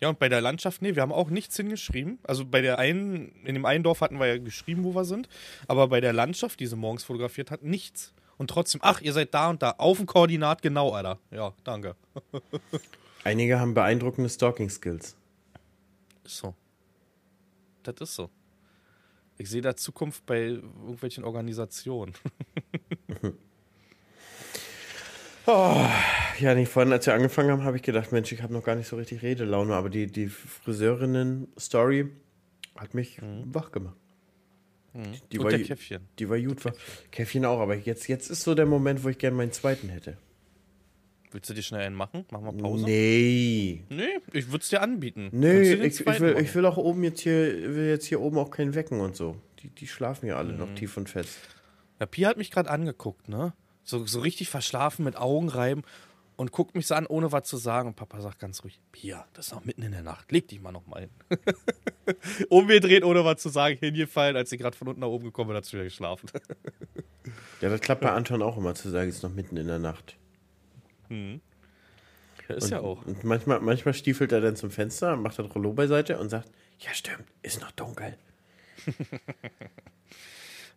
[0.00, 2.18] Ja, und bei der Landschaft, nee, wir haben auch nichts hingeschrieben.
[2.22, 5.28] Also bei der einen, in dem einen Dorf hatten wir ja geschrieben, wo wir sind.
[5.68, 8.12] Aber bei der Landschaft, die sie morgens fotografiert hat, nichts.
[8.38, 9.76] Und trotzdem, ach, ihr seid da und da.
[9.78, 11.18] Auf dem Koordinat genau, Alter.
[11.30, 11.96] Ja, danke.
[13.24, 15.16] einige haben beeindruckende Stalking-Skills.
[16.24, 16.54] Ist so.
[17.82, 18.30] Das ist so.
[19.38, 22.14] Ich sehe da Zukunft bei irgendwelchen Organisationen.
[25.46, 28.74] Ja, nicht vorhin, als wir angefangen haben, habe ich gedacht, Mensch, ich habe noch gar
[28.74, 32.10] nicht so richtig Redelaune, aber die, die Friseurinnen-Story
[32.76, 33.96] hat mich wach gemacht.
[35.30, 36.08] Die, und war, Käffchen.
[36.18, 36.64] die war gut.
[36.64, 36.72] War.
[37.10, 40.16] Käffchen auch, aber jetzt, jetzt ist so der Moment, wo ich gerne meinen zweiten hätte.
[41.32, 42.24] Willst du dir schnell einen machen?
[42.30, 42.84] Machen wir Pause?
[42.86, 43.82] Nee.
[43.90, 45.28] Nee, ich würde es dir anbieten.
[45.32, 46.44] Nee, ich, ich, will, machen?
[46.44, 49.36] ich will auch oben jetzt hier, will jetzt hier oben auch keinen wecken und so.
[49.62, 50.58] Die, die schlafen ja alle Mhm.
[50.60, 51.36] noch tief und fest.
[52.00, 53.52] Ja, Pia hat mich gerade angeguckt, ne?
[53.86, 55.82] So, so richtig verschlafen mit Augen reiben
[56.36, 57.88] und guckt mich so an, ohne was zu sagen.
[57.88, 60.30] Und Papa sagt ganz ruhig: Pia, das ist noch mitten in der Nacht.
[60.32, 61.10] Leg dich mal noch mal hin.
[62.50, 64.36] Umgedreht, ohne was zu sagen, hingefallen.
[64.36, 66.28] Als sie gerade von unten nach oben gekommen ist, hat sie wieder geschlafen.
[67.60, 69.80] Ja, das klappt bei Anton auch immer zu sagen, es ist noch mitten in der
[69.80, 70.16] Nacht.
[72.48, 73.04] Ja, ist ja auch.
[73.04, 76.94] Und manchmal, manchmal stiefelt er dann zum Fenster, macht das Rollo beiseite und sagt, ja
[76.94, 78.16] stimmt, ist noch dunkel.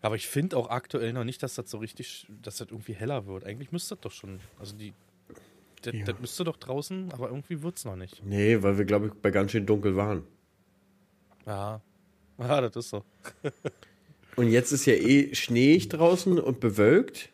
[0.02, 3.26] Aber ich finde auch aktuell noch nicht, dass das so richtig, dass das irgendwie heller
[3.26, 3.44] wird.
[3.44, 4.94] Eigentlich müsste das doch schon, also die,
[5.82, 6.06] das, Ja.
[6.06, 8.24] das müsste doch draußen, aber irgendwie wird es noch nicht.
[8.24, 10.24] Nee, weil wir, glaube ich, bei ganz schön dunkel waren.
[11.46, 11.82] Ja,
[12.38, 13.04] ja das ist so.
[14.36, 17.30] Und jetzt ist ja eh schneeig draußen und bewölkt,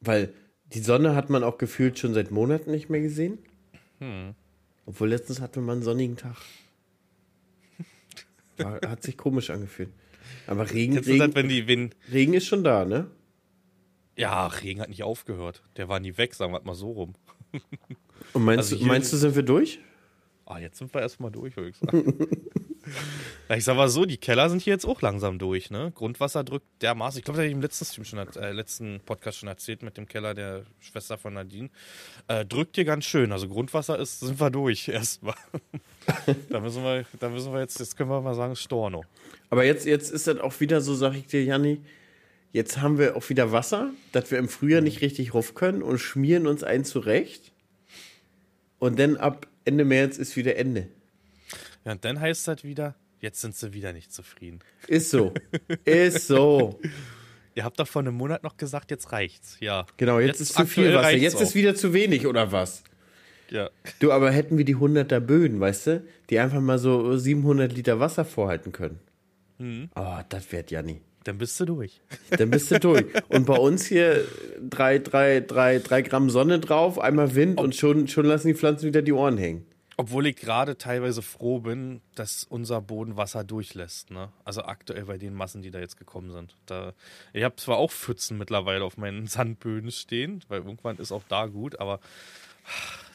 [0.00, 0.32] weil
[0.66, 3.38] die Sonne hat man auch gefühlt schon seit Monaten nicht mehr gesehen.
[3.98, 4.34] Hm.
[4.86, 6.36] Obwohl letztens hatten wir mal einen sonnigen Tag.
[8.58, 9.90] War, hat sich komisch angefühlt.
[10.46, 13.10] Aber Regen, Jetzt ist das, Regen, wenn die, wenn, Regen ist schon da, ne?
[14.16, 15.62] ja, Regen hat nicht aufgehört.
[15.76, 17.14] Der war nie weg, sagen wir mal so rum.
[18.32, 19.78] Und meinst, Also du, meinst du, sind wir durch?
[20.44, 22.26] Ah, jetzt sind wir erstmal durch, würde ich sagen.
[23.54, 25.92] Ich sag mal so, die Keller sind hier jetzt auch langsam durch, ne?
[25.94, 27.18] Grundwasser drückt dermaßen.
[27.18, 29.96] Ich glaube, das habe ich im letzten, Stream schon, äh, letzten Podcast schon erzählt mit
[29.96, 31.70] dem Keller der Schwester von Nadine.
[32.28, 33.32] Äh, drückt hier ganz schön.
[33.32, 35.34] Also Grundwasser ist, sind wir durch erstmal.
[36.48, 39.04] da müssen wir, da müssen wir jetzt, jetzt können wir mal sagen, Storno.
[39.50, 41.80] Aber jetzt, jetzt ist das auch wieder so, sag ich dir, Janni,
[42.52, 45.98] jetzt haben wir auch wieder Wasser, dass wir im Frühjahr nicht richtig ruf können und
[45.98, 47.52] schmieren uns ein zurecht.
[48.78, 50.88] Und dann ab Ende März ist wieder Ende.
[51.84, 54.60] Ja, und dann heißt das wieder, jetzt sind sie wieder nicht zufrieden.
[54.86, 55.32] Ist so.
[55.84, 56.80] ist so.
[57.54, 59.56] Ihr habt doch vor einem Monat noch gesagt, jetzt reicht's.
[59.60, 59.86] Ja.
[59.96, 61.12] Genau, jetzt, ist zu viel Wasser.
[61.12, 61.54] Jetzt ist auch.
[61.54, 62.84] wieder zu wenig, oder was?
[63.50, 63.70] Ja.
[63.98, 67.98] Du, aber hätten wir die 100er Böden, weißt du, die einfach mal so 700 Liter
[67.98, 69.00] Wasser vorhalten können.
[69.58, 69.90] Mhm.
[69.96, 71.00] Oh, das wäre Janni.
[71.24, 72.00] Dann bist du durch.
[72.30, 73.04] Dann bist du durch.
[73.28, 74.24] Und bei uns hier
[74.68, 78.86] drei, drei, drei, drei Gramm Sonne drauf, einmal Wind und schon, schon lassen die Pflanzen
[78.86, 79.66] wieder die Ohren hängen.
[80.00, 84.10] Obwohl ich gerade teilweise froh bin, dass unser Boden Wasser durchlässt.
[84.10, 84.32] Ne?
[84.46, 86.56] Also aktuell bei den Massen, die da jetzt gekommen sind.
[86.64, 86.94] Da,
[87.34, 91.48] ich habe zwar auch Pfützen mittlerweile auf meinen Sandböden stehen, weil irgendwann ist auch da
[91.48, 92.00] gut, aber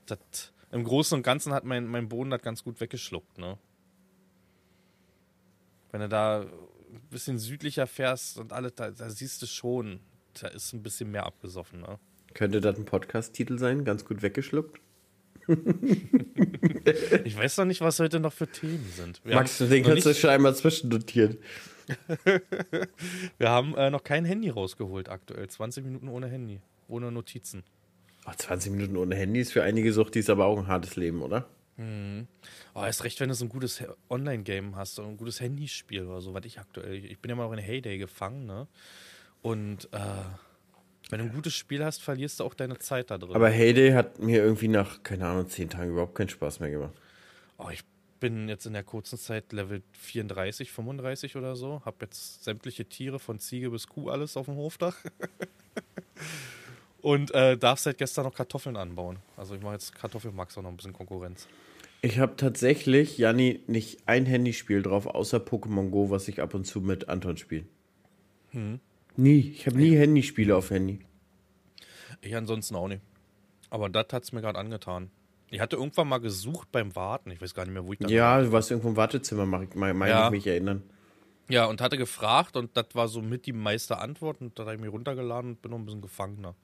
[0.06, 0.20] das,
[0.72, 3.40] im Großen und Ganzen hat mein, mein Boden das ganz gut weggeschluckt.
[3.40, 3.58] Ne?
[5.90, 10.02] Wenn du da ein bisschen südlicher fährst und alles, da, da siehst du schon,
[10.40, 11.82] da ist ein bisschen mehr abgesoffen.
[11.82, 11.98] Ne?
[12.36, 13.86] Könnte das ein Podcast-Titel sein?
[13.86, 14.80] Ganz gut weggeschluckt?
[17.24, 19.22] ich weiß noch nicht, was heute noch für Themen sind.
[19.24, 21.38] Wir Max, den kannst du schon einmal zwischennotieren.
[23.38, 25.48] Wir haben äh, noch kein Handy rausgeholt aktuell.
[25.48, 27.64] 20 Minuten ohne Handy, ohne Notizen.
[28.26, 31.48] Oh, 20 Minuten ohne Handy ist für einige Suchtis aber auch ein hartes Leben, oder?
[31.78, 32.28] Mhm.
[32.74, 36.22] Oh, erst recht, wenn du so ein gutes Online-Game hast oder ein gutes Handyspiel oder
[36.22, 37.06] so, was ich aktuell.
[37.06, 38.68] Ich bin ja mal noch in Heyday gefangen, ne?
[39.42, 40.00] Und äh,
[41.16, 43.34] wenn du ein gutes Spiel hast, verlierst du auch deine Zeit da drin.
[43.36, 46.92] Aber Heyday hat mir irgendwie nach, keine Ahnung, 10 Tagen überhaupt keinen Spaß mehr gemacht.
[47.58, 47.84] Oh, ich
[48.20, 51.82] bin jetzt in der kurzen Zeit Level 34, 35 oder so.
[51.86, 54.98] Hab jetzt sämtliche Tiere von Ziege bis Kuh alles auf dem Hofdach.
[57.02, 59.20] Und äh, darf seit gestern noch Kartoffeln anbauen.
[59.38, 61.48] Also ich mache jetzt Kartoffelmax auch noch ein bisschen Konkurrenz.
[62.02, 66.66] Ich habe tatsächlich, Janni, nicht ein Handyspiel drauf, außer Pokémon Go, was ich ab und
[66.66, 67.64] zu mit Anton spiele.
[68.50, 68.82] Hm.
[69.18, 69.52] Nie.
[69.56, 71.00] Ich habe nie Handyspiele auf Handy.
[72.22, 73.02] Ich ansonsten auch nicht.
[73.70, 75.10] Aber das hat es mir gerade angetan.
[75.50, 77.32] Ich hatte irgendwann mal gesucht beim Warten.
[77.32, 79.94] Ich weiß gar nicht mehr, wo ich da Ja, du warst irgendwo im Wartezimmer, meine
[79.94, 80.26] mein ja.
[80.26, 80.84] ich mich erinnern.
[81.48, 84.76] Ja, und hatte gefragt und das war so mit die meiste Antwort und da habe
[84.76, 86.56] ich mich runtergeladen und bin noch ein bisschen gefangener.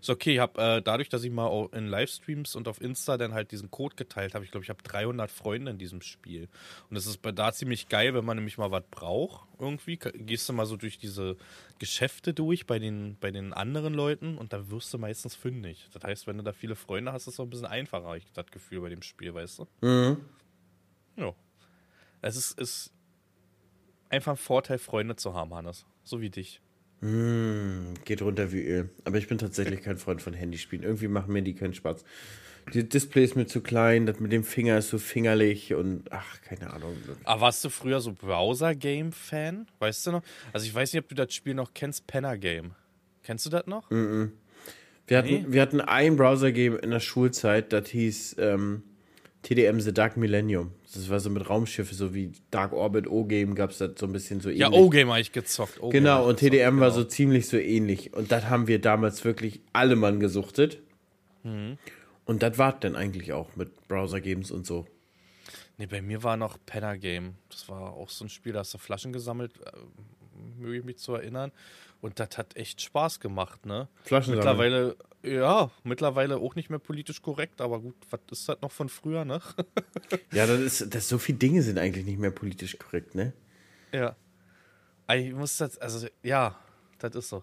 [0.00, 3.34] Ist okay, ich habe äh, dadurch, dass ich mal in Livestreams und auf Insta dann
[3.34, 6.48] halt diesen Code geteilt habe, ich glaube, ich habe 300 Freunde in diesem Spiel.
[6.88, 9.96] Und es ist bei da ziemlich geil, wenn man nämlich mal was braucht irgendwie.
[9.96, 11.36] Gehst du mal so durch diese
[11.80, 15.88] Geschäfte durch bei den, bei den anderen Leuten und da wirst du meistens fündig.
[15.92, 18.24] Das heißt, wenn du da viele Freunde hast, ist es auch ein bisschen einfacher, ich
[18.34, 19.66] das Gefühl bei dem Spiel, weißt du?
[19.80, 20.18] Mhm.
[21.16, 21.34] Ja.
[22.20, 22.92] Es ist, ist
[24.10, 25.86] einfach ein Vorteil, Freunde zu haben, Hannes.
[26.04, 26.60] So wie dich.
[27.00, 28.90] Mm, geht runter wie Öl.
[29.04, 30.84] Aber ich bin tatsächlich kein Freund von Handyspielen.
[30.84, 32.04] Irgendwie machen mir die keinen Spaß.
[32.74, 36.42] Die Display ist mir zu klein, das mit dem Finger ist so fingerlich und ach,
[36.42, 36.96] keine Ahnung.
[37.24, 39.66] Aber warst du früher so Browser-Game-Fan?
[39.78, 40.22] Weißt du noch?
[40.52, 42.72] Also ich weiß nicht, ob du das Spiel noch kennst, Penner Game.
[43.22, 43.90] Kennst du das noch?
[43.90, 44.30] Mm, -mm.
[45.06, 45.44] Wir, hatten, nee.
[45.48, 48.82] wir hatten ein Browser-Game in der Schulzeit, das hieß ähm,
[49.42, 50.72] TDM The Dark Millennium.
[50.92, 54.12] Das war so mit Raumschiffe, so wie Dark Orbit O-Game gab es da so ein
[54.12, 54.60] bisschen so ähnlich.
[54.60, 55.80] Ja, O-Game habe ich gezockt.
[55.90, 56.90] genau, und TDM gezockt, war genau.
[56.90, 58.14] so ziemlich so ähnlich.
[58.14, 60.78] Und das haben wir damals wirklich alle Mann gesuchtet.
[61.44, 61.78] Mhm.
[62.24, 64.86] Und das war dann eigentlich auch mit Browser-Games und so.
[65.78, 67.36] Nee, bei mir war noch Penner Game.
[67.48, 69.70] Das war auch so ein Spiel, da hast du Flaschen gesammelt, äh,
[70.58, 71.52] möge ich mich zu erinnern.
[72.00, 73.88] Und das hat echt Spaß gemacht, ne?
[74.02, 78.72] Flaschen Mittlerweile, ja, mittlerweile auch nicht mehr politisch korrekt, aber gut, was ist das noch
[78.72, 79.40] von früher, ne?
[80.32, 83.32] ja, das ist, das so viele Dinge sind eigentlich nicht mehr politisch korrekt, ne?
[83.92, 84.16] Ja.
[85.12, 86.56] Ich muss das, also, ja,
[86.98, 87.42] das ist so.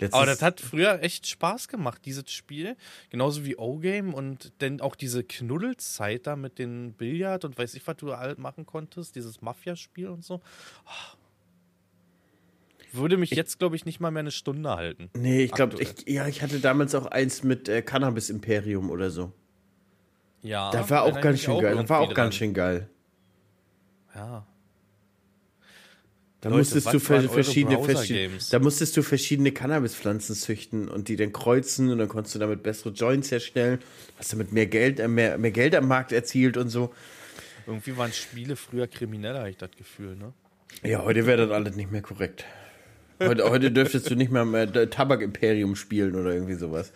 [0.00, 2.76] Jetzt aber das hat früher echt Spaß gemacht, dieses Spiel.
[3.10, 7.86] Genauso wie O-Game und dann auch diese Knuddelzeit da mit den Billard und weiß ich,
[7.86, 10.40] was du halt machen konntest, dieses Mafia-Spiel und so.
[10.86, 11.17] Oh,
[12.92, 15.10] würde mich ich, jetzt, glaube ich, nicht mal mehr eine Stunde halten.
[15.14, 19.32] Nee, ich glaube, ja, ich hatte damals auch eins mit äh, Cannabis Imperium oder so.
[20.42, 20.70] Ja.
[20.70, 21.76] Da war auch ganz schön auch geil.
[21.76, 22.14] Da war auch dran.
[22.14, 22.88] ganz schön geil.
[24.14, 24.46] Ja.
[26.40, 31.32] Da Leute, musstest du verschiedene, verschiedene, da musstest du verschiedene Cannabispflanzen züchten und die dann
[31.32, 33.80] kreuzen und dann konntest du damit bessere Joints herstellen.
[34.18, 36.94] Hast damit mehr Geld, äh, mehr, mehr Geld am Markt erzielt und so.
[37.66, 40.32] Irgendwie waren Spiele früher krimineller, habe ich das Gefühl, ne?
[40.84, 42.44] Ja, heute wäre das alles nicht mehr korrekt.
[43.20, 46.92] Heute, heute dürftest du nicht mehr, mehr Tabak-Imperium spielen oder irgendwie sowas.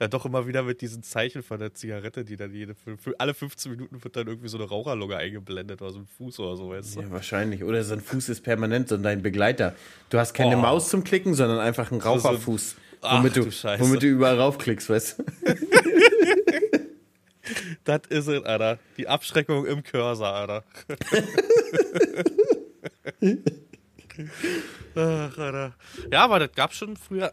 [0.00, 3.34] ja, doch immer wieder mit diesen Zeichen von der Zigarette, die dann jede, für, alle
[3.34, 6.70] 15 Minuten wird dann irgendwie so eine Raucherlunge eingeblendet oder so ein Fuß oder so,
[6.70, 7.00] weißt du?
[7.00, 7.64] Ja, wahrscheinlich.
[7.64, 9.74] Oder so ein Fuß ist permanent so dein Begleiter.
[10.10, 10.60] Du hast keine oh.
[10.60, 12.76] Maus zum Klicken, sondern einfach einen Raucherfuß.
[13.00, 15.24] Womit, du, du womit du überall raufklickst, weißt du?
[17.84, 18.78] das ist es, Alter.
[18.96, 20.64] Die Abschreckung im Cursor, Alter.
[24.98, 25.74] Ach, Alter.
[26.10, 27.32] Ja, aber das gab schon früher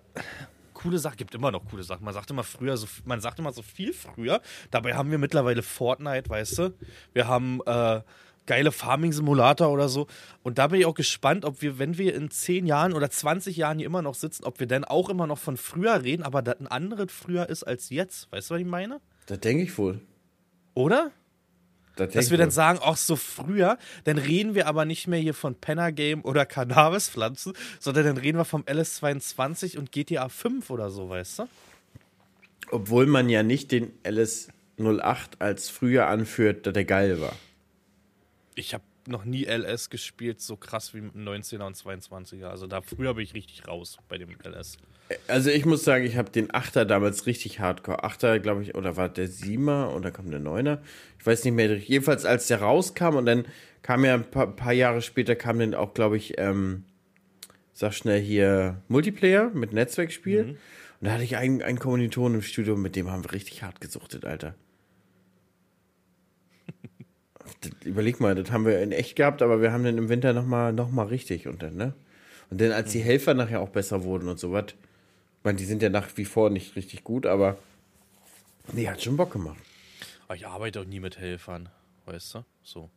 [0.73, 2.05] coole Sachen, gibt immer noch coole Sachen.
[2.05, 4.41] Man sagt immer früher, so, man sagt immer so viel früher.
[4.69, 6.73] Dabei haben wir mittlerweile Fortnite, weißt du?
[7.13, 8.01] Wir haben äh,
[8.45, 10.05] geile Farming-Simulator oder so.
[10.43, 13.57] Und da bin ich auch gespannt, ob wir, wenn wir in 10 Jahren oder 20
[13.57, 16.43] Jahren hier immer noch sitzen, ob wir dann auch immer noch von früher reden, aber
[16.43, 18.31] das ein anderes früher ist als jetzt.
[18.31, 19.01] Weißt du, was ich meine?
[19.25, 20.01] Das denke ich wohl.
[20.75, 21.11] Oder?
[21.95, 25.33] Das Dass wir dann sagen, auch so früher, dann reden wir aber nicht mehr hier
[25.33, 30.89] von Penner Game oder Cannabispflanzen, sondern dann reden wir vom LS22 und GTA 5 oder
[30.89, 31.47] so, weißt du?
[32.71, 37.35] Obwohl man ja nicht den LS08 als früher anführt, dass der geil war.
[38.55, 42.47] Ich habe noch nie LS gespielt, so krass wie mit dem 19er und 22er.
[42.47, 44.77] Also da früher bin ich richtig raus bei dem LS.
[45.27, 48.03] Also ich muss sagen, ich habe den Achter damals richtig hardcore.
[48.03, 50.81] Achter, glaube ich, oder war der Siemer oder kam der Neuner?
[51.19, 51.77] Ich weiß nicht mehr.
[51.77, 53.45] Jedenfalls, als der rauskam und dann
[53.83, 56.85] kam ja ein paar, paar Jahre später, kam dann auch, glaube ich, ähm,
[57.73, 60.57] sag schnell hier, Multiplayer mit Netzwerkspiel.
[61.01, 63.81] Und da hatte ich einen, einen Kommilitonen im Studio, mit dem haben wir richtig hart
[63.81, 64.55] gesuchtet, Alter.
[67.83, 70.73] Überleg mal, das haben wir in echt gehabt, aber wir haben dann im Winter nochmal
[70.73, 71.93] noch mal richtig und dann, ne?
[72.49, 75.65] Und dann, als die Helfer nachher auch besser wurden und so was, ich meine, die
[75.65, 77.57] sind ja nach wie vor nicht richtig gut, aber
[78.73, 79.57] nee, hat schon Bock gemacht.
[80.27, 81.69] Aber ich arbeite auch nie mit Helfern,
[82.05, 82.45] weißt du?
[82.63, 82.89] So.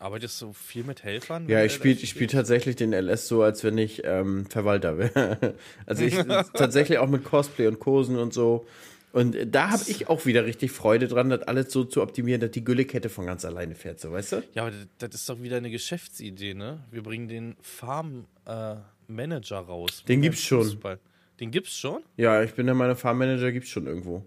[0.00, 1.46] Arbeitest du viel mit Helfern?
[1.46, 5.54] Ja, ich spiele spiel tatsächlich den LS so, als wenn ich ähm, Verwalter wäre.
[5.86, 6.14] also ich
[6.54, 8.66] tatsächlich auch mit Cosplay und Kursen und so.
[9.12, 12.52] Und da habe ich auch wieder richtig Freude dran, das alles so zu optimieren, dass
[12.52, 14.42] die Güllekette von ganz alleine fährt, so weißt du?
[14.54, 16.84] Ja, aber das, ist doch wieder eine Geschäftsidee, ne?
[16.90, 18.76] Wir bringen den Farm äh,
[19.08, 20.04] Manager raus.
[20.06, 20.62] Den gibt's schon.
[20.62, 21.00] Fußball.
[21.40, 22.02] Den gibt's schon?
[22.16, 24.24] Ja, ich bin der Meinung, Farmmanager gibt's schon irgendwo.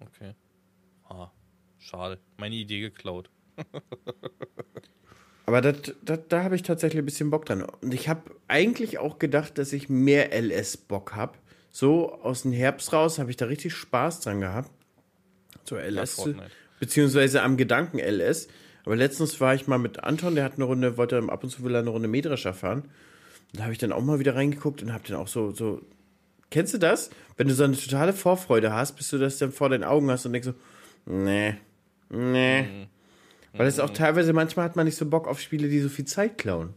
[0.00, 0.34] Okay.
[1.08, 1.30] Ah,
[1.78, 2.18] schade.
[2.38, 3.30] Meine Idee geklaut.
[5.46, 7.62] Aber das, das, da habe ich tatsächlich ein bisschen Bock dran.
[7.62, 11.38] Und ich habe eigentlich auch gedacht, dass ich mehr LS-Bock habe.
[11.70, 14.70] So aus dem Herbst raus habe ich da richtig Spaß dran gehabt.
[15.64, 16.14] So LS.
[16.14, 16.50] Fortnite.
[16.80, 18.48] beziehungsweise am Gedanken LS.
[18.84, 21.62] Aber letztens war ich mal mit Anton, der hat eine Runde, wollte ab und zu
[21.62, 22.82] will er eine Runde Mähdrescher fahren.
[23.52, 25.82] Und da habe ich dann auch mal wieder reingeguckt und habe dann auch so, so.
[26.50, 27.10] Kennst du das?
[27.36, 30.26] Wenn du so eine totale Vorfreude hast, bis du das dann vor deinen Augen hast
[30.26, 30.54] und denkst so,
[31.12, 31.54] nee,
[32.08, 32.88] nee.
[33.52, 36.06] Weil es auch teilweise, manchmal hat man nicht so Bock auf Spiele, die so viel
[36.06, 36.74] Zeit klauen.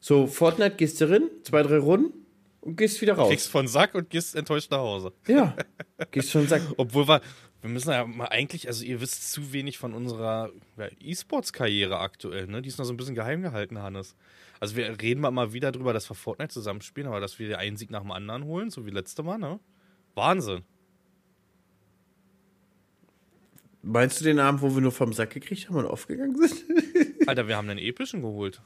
[0.00, 2.14] So, Fortnite gehst du rein, zwei, drei Runden
[2.68, 3.30] und gehst wieder raus.
[3.30, 5.12] Kriegst von Sack und gehst enttäuscht nach Hause.
[5.26, 5.56] Ja,
[6.10, 7.22] gehst und sagst, Obwohl wir,
[7.62, 10.50] wir müssen ja mal eigentlich, also ihr wisst zu wenig von unserer
[11.00, 12.60] E-Sports-Karriere aktuell, ne?
[12.60, 14.14] Die ist noch so ein bisschen geheim gehalten, Hannes.
[14.60, 17.76] Also wir reden mal mal wieder drüber, dass wir Fortnite zusammenspielen, aber dass wir einen
[17.76, 19.58] Sieg nach dem anderen holen, so wie letzte Mal, ne?
[20.14, 20.62] Wahnsinn.
[23.82, 26.64] meinst du den Abend, wo wir nur vom Sack gekriegt haben und aufgegangen sind?
[27.26, 28.60] Alter, wir haben einen epischen geholt.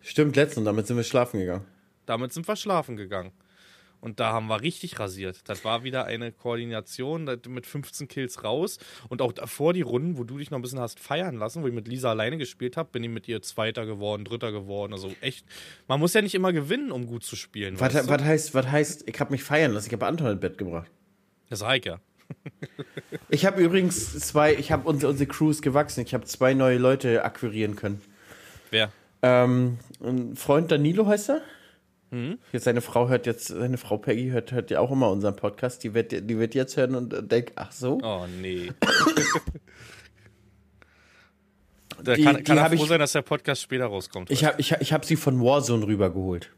[0.00, 1.66] Stimmt, letzten, damit sind wir schlafen gegangen.
[2.06, 3.32] Damit sind wir schlafen gegangen.
[4.00, 5.40] Und da haben wir richtig rasiert.
[5.48, 8.78] Das war wieder eine Koordination mit 15 Kills raus.
[9.08, 11.66] Und auch davor die Runden, wo du dich noch ein bisschen hast feiern lassen, wo
[11.66, 14.92] ich mit Lisa alleine gespielt habe, bin ich mit ihr Zweiter geworden, Dritter geworden.
[14.92, 15.46] Also echt,
[15.88, 17.80] man muss ja nicht immer gewinnen, um gut zu spielen.
[17.80, 20.58] Was, was heißt, was heißt, ich habe mich feiern lassen, ich habe Anton ins Bett
[20.58, 20.90] gebracht.
[21.48, 21.98] Das sag ich ja.
[23.28, 26.78] Ich habe übrigens zwei, ich habe unsere, unsere Crew ist gewachsen, ich habe zwei neue
[26.78, 28.00] Leute akquirieren können.
[28.70, 28.92] Wer?
[29.22, 31.42] Ähm, ein Freund Danilo heißt er.
[32.10, 32.38] Mhm.
[32.52, 35.82] Jetzt seine Frau hört jetzt, seine Frau Peggy hört, hört ja auch immer unseren Podcast,
[35.84, 37.98] die wird, die wird jetzt hören und denkt, ach so.
[38.02, 38.70] Oh, nee.
[42.02, 44.30] da Die- kann, die kann er hab froh ich- sein, dass der Podcast später rauskommt.
[44.30, 46.50] Ich habe ich, ich hab sie von Warzone rübergeholt.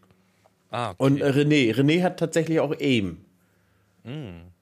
[0.71, 0.97] ah, okay.
[0.99, 3.19] Und äh, René, René hat tatsächlich auch Aim.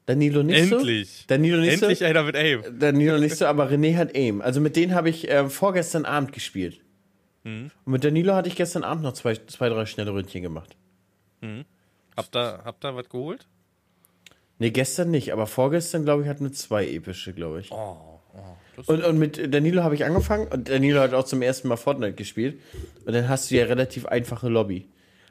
[0.07, 0.77] Danilo nicht so.
[0.77, 0.79] Mm.
[0.79, 1.25] Endlich.
[1.29, 2.05] Danilo nicht Endlich so.
[2.05, 2.63] einer mit Aim.
[2.79, 4.41] Danilo nicht so, aber René hat Aim.
[4.41, 6.81] Also mit denen habe ich äh, vorgestern Abend gespielt.
[7.47, 7.71] Mhm.
[7.85, 10.77] Und mit Danilo hatte ich gestern Abend noch zwei, zwei drei schnelle Ründchen gemacht.
[12.17, 13.47] Habt ihr, habt ihr was geholt?
[14.59, 17.71] Nee, gestern nicht, aber vorgestern, glaube ich, hatten wir zwei epische, glaube ich.
[17.71, 18.83] Oh, oh.
[18.87, 22.15] Und, und mit Danilo habe ich angefangen und Danilo hat auch zum ersten Mal Fortnite
[22.15, 22.61] gespielt.
[23.05, 24.89] Und dann hast du ja relativ einfache Lobby.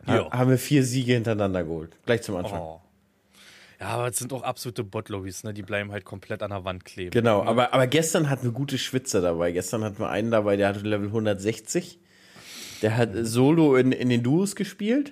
[0.07, 0.31] Ja.
[0.31, 1.97] Haben wir vier Siege hintereinander geholt.
[2.05, 2.61] Gleich zum Anfang.
[2.61, 2.81] Oh.
[3.79, 5.53] Ja, aber es sind auch absolute Bot-Lobbys, ne?
[5.53, 7.11] Die bleiben halt komplett an der Wand kleben.
[7.11, 9.51] Genau, aber, aber gestern hatten wir gute Schwitzer dabei.
[9.51, 11.99] Gestern hatten wir einen dabei, der hatte Level 160.
[12.85, 15.11] Der hat Solo in, in den Duos gespielt.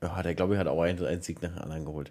[0.00, 2.10] Ja, der glaube ich hat auch einen, einen Sieg nach dem anderen geholt.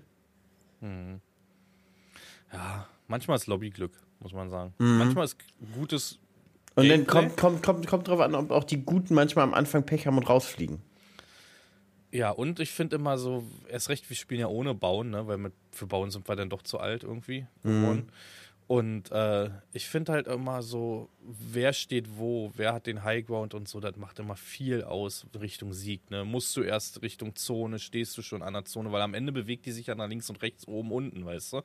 [2.51, 4.75] Ja, manchmal ist Lobbyglück, muss man sagen.
[4.77, 4.99] Mhm.
[4.99, 5.37] Manchmal ist
[5.73, 6.19] gutes.
[6.75, 7.05] Und dann Gameplay?
[7.05, 10.19] kommt, kommt, kommt, kommt drauf an, ob auch die Guten manchmal am Anfang Pech haben
[10.19, 10.83] und rausfliegen.
[12.11, 15.25] Ja, und ich finde immer so, erst recht, wir spielen ja ohne Bauen, ne?
[15.25, 18.11] Weil mit, für Bauen sind wir dann doch zu alt irgendwie geworden.
[18.67, 23.67] Und äh, ich finde halt immer so, wer steht wo, wer hat den Highground und
[23.67, 26.09] so, das macht immer viel aus Richtung Sieg.
[26.09, 26.23] Ne?
[26.23, 29.65] Musst du erst Richtung Zone, stehst du schon an der Zone, weil am Ende bewegt
[29.65, 31.61] die sich ja nach links und rechts, oben, unten, weißt du?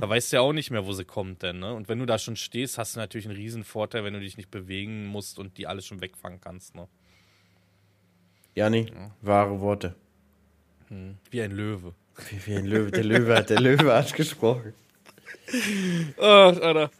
[0.00, 1.60] Da weißt du ja auch nicht mehr, wo sie kommt denn.
[1.60, 1.72] Ne?
[1.72, 4.36] Und wenn du da schon stehst, hast du natürlich einen riesen Vorteil, wenn du dich
[4.36, 6.74] nicht bewegen musst und die alles schon wegfangen kannst.
[6.74, 6.88] Ne?
[8.56, 8.86] Jani,
[9.22, 9.94] wahre Worte.
[11.30, 11.94] Wie ein Löwe.
[12.28, 12.90] Wie, wie ein Löwe.
[12.90, 14.74] Der Löwe hat, der Löwe hat gesprochen.
[16.18, 16.90] Ach, Alter.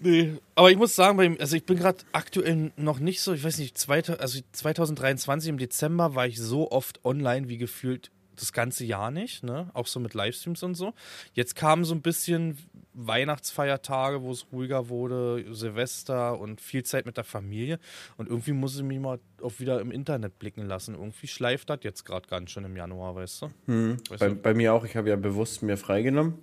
[0.00, 3.58] Nee, aber ich muss sagen, also ich bin gerade aktuell noch nicht so, ich weiß
[3.58, 9.10] nicht, also 2023 im Dezember war ich so oft online wie gefühlt das ganze Jahr
[9.10, 9.70] nicht, ne?
[9.74, 10.94] Auch so mit Livestreams und so.
[11.32, 12.58] Jetzt kamen so ein bisschen
[12.94, 17.78] Weihnachtsfeiertage, wo es ruhiger wurde, Silvester und viel Zeit mit der Familie.
[18.16, 20.94] Und irgendwie muss ich mich mal auch wieder im Internet blicken lassen.
[20.94, 23.50] Irgendwie schleift das jetzt gerade ganz schön im Januar, weißt du?
[23.66, 23.96] Hm.
[24.08, 24.34] Weißt bei, du?
[24.36, 24.84] bei, mir auch.
[24.84, 26.34] Ich habe ja bewusst mir freigenommen.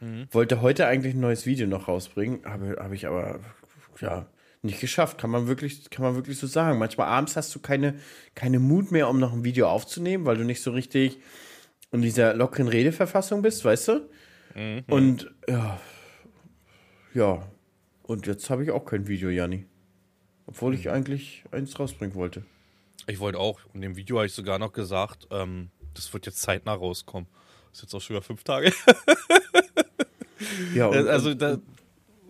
[0.00, 0.28] Mhm.
[0.30, 3.40] Wollte heute eigentlich ein neues Video noch rausbringen, habe hab ich aber
[4.00, 4.26] ja
[4.62, 5.18] nicht geschafft.
[5.18, 6.78] Kann man wirklich, kann man wirklich so sagen.
[6.78, 7.94] Manchmal abends hast du keine,
[8.34, 11.18] keine Mut mehr, um noch ein Video aufzunehmen, weil du nicht so richtig
[11.92, 14.10] in dieser lockeren Redeverfassung bist, weißt du?
[14.54, 14.84] Mhm.
[14.88, 15.80] Und ja,
[17.14, 17.50] ja.
[18.02, 19.66] Und jetzt habe ich auch kein Video, Janni.
[20.46, 20.92] Obwohl ich mhm.
[20.92, 22.44] eigentlich eins rausbringen wollte.
[23.06, 23.60] Ich wollte auch.
[23.74, 27.28] In dem Video habe ich sogar noch gesagt, ähm, das wird jetzt zeitnah rauskommen.
[27.70, 28.72] Das ist jetzt auch schon wieder fünf Tage.
[30.74, 31.58] ja, und, also, da,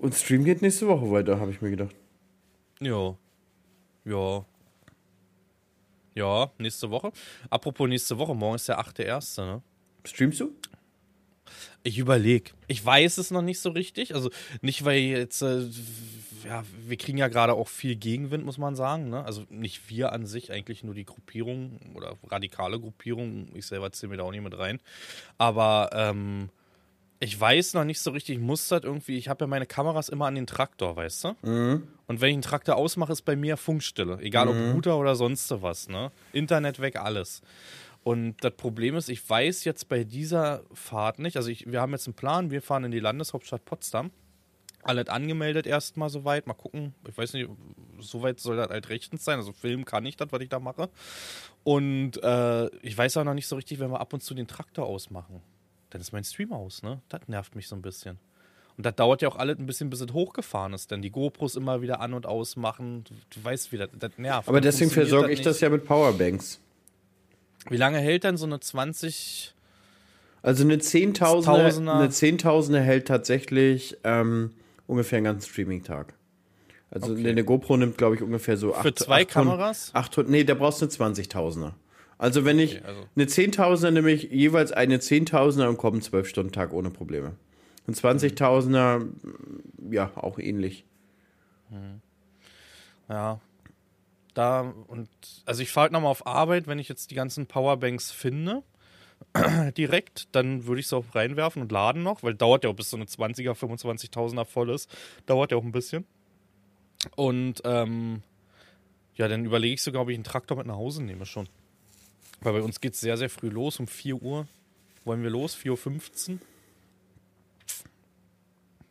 [0.01, 1.95] und Stream geht nächste Woche weiter, habe ich mir gedacht.
[2.81, 3.17] Ja.
[4.05, 4.45] Ja.
[6.15, 7.13] Ja, nächste Woche.
[7.51, 9.63] Apropos nächste Woche, morgen ist der 8.1., ne?
[10.05, 10.53] Streamst du?
[11.83, 12.51] Ich überlege.
[12.67, 14.15] Ich weiß es noch nicht so richtig.
[14.15, 15.63] Also nicht, weil jetzt, äh,
[16.45, 19.11] ja, wir kriegen ja gerade auch viel Gegenwind, muss man sagen.
[19.11, 19.25] Ne?
[19.25, 23.49] Also nicht wir an sich, eigentlich nur die Gruppierung oder radikale Gruppierung.
[23.55, 24.81] Ich selber zähle mir da auch nicht mit rein.
[25.39, 26.51] Aber ähm,
[27.21, 30.37] ich weiß noch nicht so richtig, das irgendwie, ich habe ja meine Kameras immer an
[30.37, 31.37] den Traktor, weißt du?
[31.43, 31.89] Mhm.
[32.07, 34.19] Und wenn ich einen Traktor ausmache, ist bei mir Funkstille.
[34.21, 34.71] Egal mhm.
[34.71, 36.13] ob Router oder sonst was, ne?
[36.33, 37.43] Internet weg, alles.
[38.05, 41.93] Und das Problem ist, ich weiß jetzt bei dieser Fahrt nicht, also ich, wir haben
[41.93, 44.11] jetzt einen Plan, wir fahren in die Landeshauptstadt Potsdam.
[44.85, 46.47] Alles angemeldet erstmal soweit.
[46.47, 46.95] Mal gucken.
[47.07, 47.51] Ich weiß nicht,
[47.99, 49.37] soweit soll das halt rechtens sein.
[49.37, 50.89] Also filmen kann ich das, was ich da mache.
[51.65, 54.47] Und äh, ich weiß auch noch nicht so richtig, wenn wir ab und zu den
[54.47, 55.43] Traktor ausmachen
[55.91, 57.01] dann ist mein Stream aus, ne?
[57.09, 58.19] Das nervt mich so ein bisschen.
[58.77, 61.57] Und das dauert ja auch alles ein bisschen, bis es hochgefahren ist, denn die GoPros
[61.57, 63.03] immer wieder an- und ausmachen.
[63.05, 64.49] Du, du weißt, wie das, das nervt.
[64.49, 66.61] Aber deswegen versorge ich das ja mit Powerbanks.
[67.69, 69.55] Wie lange hält dann so eine 20?
[70.43, 74.53] Also eine 10.000er eine 10.000er hält tatsächlich ähm,
[74.87, 76.15] ungefähr einen ganzen Streaming-Tag.
[76.91, 77.29] Also okay.
[77.29, 78.83] eine GoPro nimmt, glaube ich, ungefähr so 800.
[78.83, 79.91] Für zwei 800, Kameras?
[79.93, 81.73] 800, nee, da brauchst du eine 20.000er.
[82.19, 83.07] Also wenn ich okay, also.
[83.15, 87.37] eine 10.000er nehme ich jeweils eine 10.000er und komme 12 Stunden Tag ohne Probleme.
[87.87, 89.07] Ein 20.000er,
[89.91, 90.85] ja, auch ähnlich.
[91.71, 92.03] Mhm.
[93.09, 93.41] Ja.
[94.35, 95.09] Da und
[95.47, 98.63] also ich fahre halt nochmal auf Arbeit, wenn ich jetzt die ganzen Powerbanks finde,
[99.77, 102.91] direkt, dann würde ich es auch reinwerfen und laden noch, weil dauert ja auch bis
[102.91, 104.91] so eine 20er, 25.000er voll ist.
[105.27, 106.05] Dauert ja auch ein bisschen.
[107.17, 108.23] Und ähm,
[109.15, 111.49] ja, dann überlege ich sogar, ob ich einen Traktor mit nach Hause nehme schon.
[112.41, 113.81] Weil bei uns geht es sehr, sehr früh los.
[113.81, 114.47] Um 4 Uhr
[115.05, 116.39] wollen wir los, 4.15 Uhr.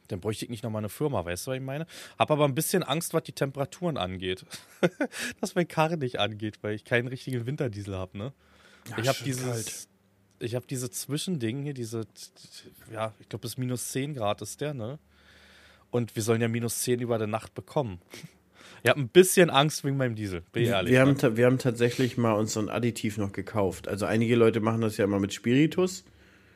[0.07, 1.85] Dann bräuchte ich nicht nochmal eine Firma, weißt du, was ich meine?
[2.17, 4.45] Hab aber ein bisschen Angst, was die Temperaturen angeht.
[5.41, 8.33] Dass mein Karre nicht angeht, weil ich keinen richtigen Winterdiesel habe, ne?
[8.89, 9.45] Ja, ich habe dieses.
[9.45, 9.87] Kalt.
[10.39, 12.05] Ich habe diese Zwischending hier, diese,
[12.91, 14.99] ja, ich glaube, bis minus 10 Grad ist der, ne?
[15.89, 17.99] Und wir sollen ja minus 10 über der Nacht bekommen.
[18.83, 20.91] Ich habe ein bisschen Angst wegen meinem Diesel, bin ich ehrlich.
[20.91, 23.87] Wir, haben, wir haben tatsächlich mal uns so ein Additiv noch gekauft.
[23.87, 26.05] Also einige Leute machen das ja immer mit Spiritus.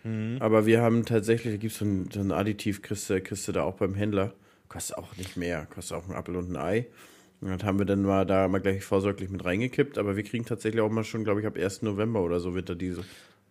[0.04, 0.38] Mhm.
[0.40, 3.52] Aber wir haben tatsächlich, da gibt so es so ein Additiv, kriegst du, kriegst du
[3.52, 4.34] da auch beim Händler.
[4.68, 6.88] Kostet auch nicht mehr, kostet auch ein Apfel und ein Ei.
[7.42, 9.98] Und das haben wir dann mal da mal gleich vorsorglich mit reingekippt.
[9.98, 11.82] Aber wir kriegen tatsächlich auch mal schon, glaube ich, ab 1.
[11.82, 13.04] November oder so Winterdiesel.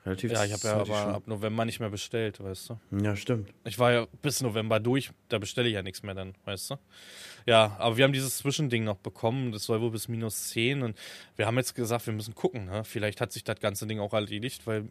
[0.07, 1.15] Relativ ja, ich habe ja aber schon.
[1.15, 3.03] ab November nicht mehr bestellt, weißt du.
[3.03, 3.53] Ja, stimmt.
[3.65, 6.77] Ich war ja bis November durch, da bestelle ich ja nichts mehr dann, weißt du.
[7.47, 10.97] Ja, aber wir haben dieses Zwischending noch bekommen, das soll wohl bis minus 10 und
[11.37, 12.83] wir haben jetzt gesagt, wir müssen gucken, ne?
[12.85, 14.89] vielleicht hat sich das ganze Ding auch erledigt, weil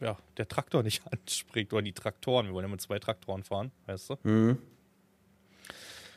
[0.00, 3.70] ja, der Traktor nicht anspringt oder die Traktoren, wir wollen ja mit zwei Traktoren fahren,
[3.86, 4.16] weißt du.
[4.24, 4.58] Mhm.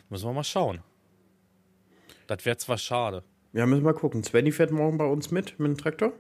[0.10, 0.80] Müssen wir mal schauen.
[2.25, 3.23] Das wäre zwar schade.
[3.53, 4.23] Ja, müssen wir mal gucken.
[4.23, 6.13] Svenny fährt morgen bei uns mit, mit dem Traktor.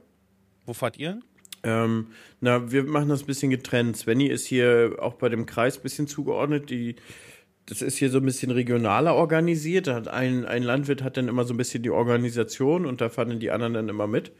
[0.65, 1.23] Wo fahrt ihr hin?
[1.67, 2.07] Ähm,
[2.39, 3.97] na, wir machen das ein bisschen getrennt.
[3.97, 6.69] Svenny ist hier auch bei dem Kreis ein bisschen zugeordnet.
[6.69, 6.95] Die,
[7.65, 9.89] das ist hier so ein bisschen regionaler organisiert.
[9.89, 13.51] Ein, ein Landwirt hat dann immer so ein bisschen die Organisation und da fahren die
[13.51, 14.31] anderen dann immer mit.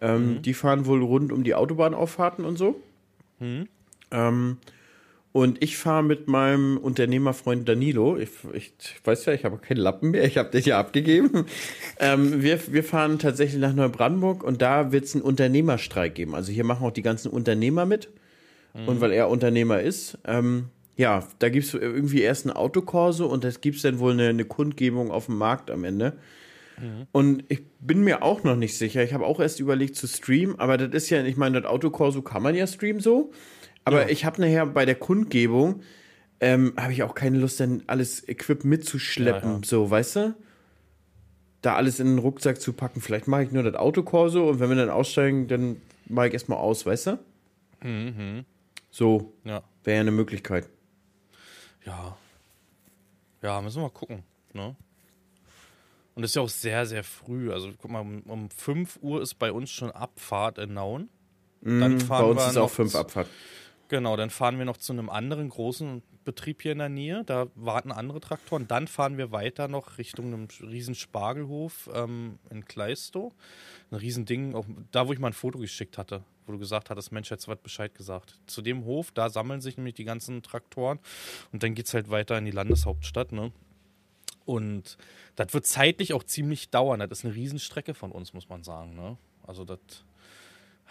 [0.00, 0.42] Ähm, mhm.
[0.42, 2.80] Die fahren wohl rund um die Autobahnauffahrten und so.
[3.40, 3.68] Mhm.
[4.10, 4.56] Ähm,
[5.32, 8.16] und ich fahre mit meinem Unternehmerfreund Danilo.
[8.16, 10.24] Ich, ich, ich weiß ja, ich habe keinen Lappen mehr.
[10.24, 11.46] Ich habe den ja abgegeben.
[12.00, 16.34] ähm, wir, wir fahren tatsächlich nach Neubrandenburg und da wird es einen Unternehmerstreik geben.
[16.34, 18.08] Also hier machen auch die ganzen Unternehmer mit.
[18.74, 18.88] Mhm.
[18.88, 20.66] Und weil er Unternehmer ist, ähm,
[20.96, 24.44] ja, da gibt es irgendwie erst ein Autokorso und es gibt dann wohl eine, eine,
[24.44, 26.14] Kundgebung auf dem Markt am Ende.
[26.76, 27.06] Mhm.
[27.12, 29.04] Und ich bin mir auch noch nicht sicher.
[29.04, 32.20] Ich habe auch erst überlegt zu streamen, aber das ist ja, ich meine, das Autokorso
[32.20, 33.30] kann man ja streamen so.
[33.92, 34.08] Aber ja.
[34.08, 35.82] ich habe nachher bei der Kundgebung
[36.40, 39.62] ähm, habe ich auch keine Lust, dann alles Equip mitzuschleppen, Ja, ja.
[39.64, 40.34] so, weißt du?
[41.62, 43.00] Da alles in den Rucksack zu packen.
[43.02, 45.76] Vielleicht mache ich nur das Autokorso und wenn wir dann aussteigen, dann
[46.06, 47.18] mache ich erstmal aus, weißt du?
[47.82, 48.44] Mhm.
[48.90, 49.62] So, Ja.
[49.84, 50.68] wäre ja eine Möglichkeit.
[51.84, 52.16] Ja.
[53.42, 54.22] Ja, müssen wir mal gucken.
[54.52, 54.74] Ne?
[56.14, 57.52] Und es ist ja auch sehr, sehr früh.
[57.52, 61.08] Also guck mal, um, um 5 Uhr ist bei uns schon Abfahrt in Nauen.
[61.62, 63.28] Dann Mhm, fahren Bei uns ist auch noch fünf zu- Abfahrt.
[63.90, 67.24] Genau, dann fahren wir noch zu einem anderen großen Betrieb hier in der Nähe.
[67.24, 68.68] Da warten andere Traktoren.
[68.68, 73.34] Dann fahren wir weiter noch Richtung einem riesen Spargelhof ähm, in Kleistow.
[73.90, 76.88] Ein riesen Ding, auch da wo ich mal ein Foto geschickt hatte, wo du gesagt
[76.88, 78.38] hattest, Mensch, jetzt wird Bescheid gesagt.
[78.46, 81.00] Zu dem Hof, da sammeln sich nämlich die ganzen Traktoren
[81.50, 83.32] und dann geht es halt weiter in die Landeshauptstadt.
[83.32, 83.50] Ne?
[84.44, 84.98] Und
[85.34, 87.00] das wird zeitlich auch ziemlich dauern.
[87.00, 88.94] Das ist eine Riesenstrecke von uns, muss man sagen.
[88.94, 89.16] Ne?
[89.42, 89.80] Also das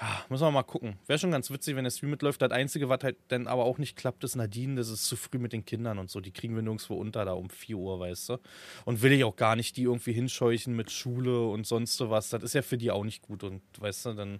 [0.02, 0.98] Ah, Müssen wir mal gucken.
[1.08, 2.42] Wäre schon ganz witzig, wenn der Stream mitläuft.
[2.42, 4.76] Das Einzige, was halt dann aber auch nicht klappt, ist Nadine.
[4.76, 6.22] Das ist zu früh mit den Kindern und so.
[6.22, 8.38] Die kriegen wir nirgendwo unter da um 4 Uhr, weißt du.
[8.86, 12.30] Und will ich auch gar nicht die irgendwie hinscheuchen mit Schule und sonst so was.
[12.30, 13.44] Das ist ja für die auch nicht gut.
[13.44, 14.40] Und weißt du, dann,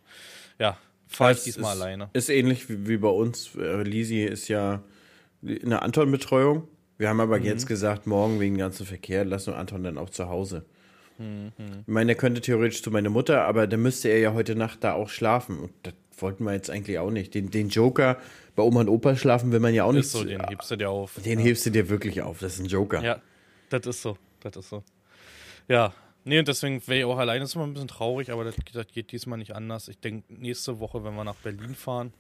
[0.60, 2.10] ja, fahre ich Es diesmal ist, alleine.
[2.14, 3.54] Ist ähnlich wie, wie bei uns.
[3.56, 4.82] Äh, Lisi ist ja
[5.42, 6.70] in der Anton-Betreuung.
[6.98, 7.22] Wir haben Mhm.
[7.22, 10.64] aber jetzt gesagt, morgen wegen dem ganzen Verkehr, lassen wir Anton dann auch zu Hause.
[11.20, 11.52] Mhm.
[11.82, 14.84] Ich meine, er könnte theoretisch zu meiner Mutter, aber dann müsste er ja heute Nacht
[14.84, 15.60] da auch schlafen.
[15.60, 17.34] Und das wollten wir jetzt eigentlich auch nicht.
[17.36, 18.18] Den, den Joker
[18.56, 20.06] bei Oma und Opa schlafen will man ja auch nicht.
[20.06, 21.20] Ist so, den hebst du dir auf.
[21.24, 22.40] den hebst du dir wirklich auf.
[22.40, 23.04] Das ist ein Joker.
[23.04, 23.22] Ja,
[23.70, 24.18] das ist so.
[24.40, 24.84] Das ist so.
[25.68, 25.94] Ja.
[26.26, 27.42] Nee, und deswegen wäre ich auch alleine.
[27.42, 29.88] Das ist immer ein bisschen traurig, aber das, das geht diesmal nicht anders.
[29.88, 32.14] Ich denke, nächste Woche, wenn wir nach Berlin fahren.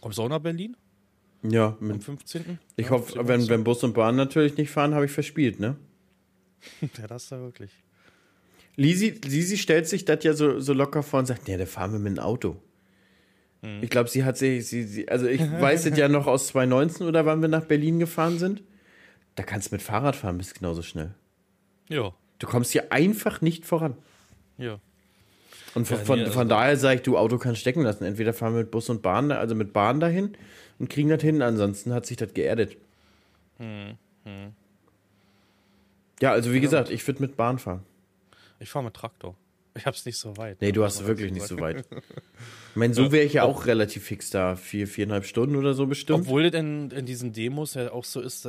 [0.00, 0.76] Kommst du auch nach Berlin?
[1.42, 2.58] Ja, Am mit, 15.?
[2.76, 5.76] ich ja, hoffe, wenn, wenn Bus und Bahn natürlich nicht fahren, habe ich verspielt, ne?
[6.98, 7.70] Ja, das ist ja wirklich.
[8.76, 11.92] Lisi, Lisi stellt sich das ja so, so locker vor und sagt, ja, da fahren
[11.92, 12.56] wir mit dem Auto.
[13.62, 13.82] Hm.
[13.82, 17.06] Ich glaube, sie hat sich, sie, sie, also ich weiß es ja noch aus 2019
[17.06, 18.62] oder wann wir nach Berlin gefahren sind.
[19.34, 21.14] Da kannst du mit Fahrrad fahren, bist genauso schnell.
[21.88, 23.96] Ja, Du kommst hier einfach nicht voran.
[24.58, 24.78] ja.
[25.74, 28.04] Und von, Ja, von, also von da- daher sage ich, du Auto kannst stecken lassen.
[28.04, 30.32] Entweder fahren wir mit Bus und Bahn, da- also mit Bahn dahin
[30.78, 31.42] und kriegen das hin.
[31.42, 32.78] Ansonsten hat sich das geerdet.
[33.58, 33.96] Hm,
[36.22, 37.82] Ja, also wie gesagt, ich würde mit Bahn fahren.
[38.58, 39.36] Ich fahre mit Traktor.
[39.74, 40.60] Ich hab's nicht so weit.
[40.62, 41.84] Nee, du Muss hast man wirklich nicht so weit.
[41.90, 44.56] Ich meine, so wäre ich ja auch relativ fix da.
[44.56, 46.20] Vier, viereinhalb Stunden oder so bestimmt.
[46.20, 48.48] Obwohl das in, in diesen Demos ja auch so ist,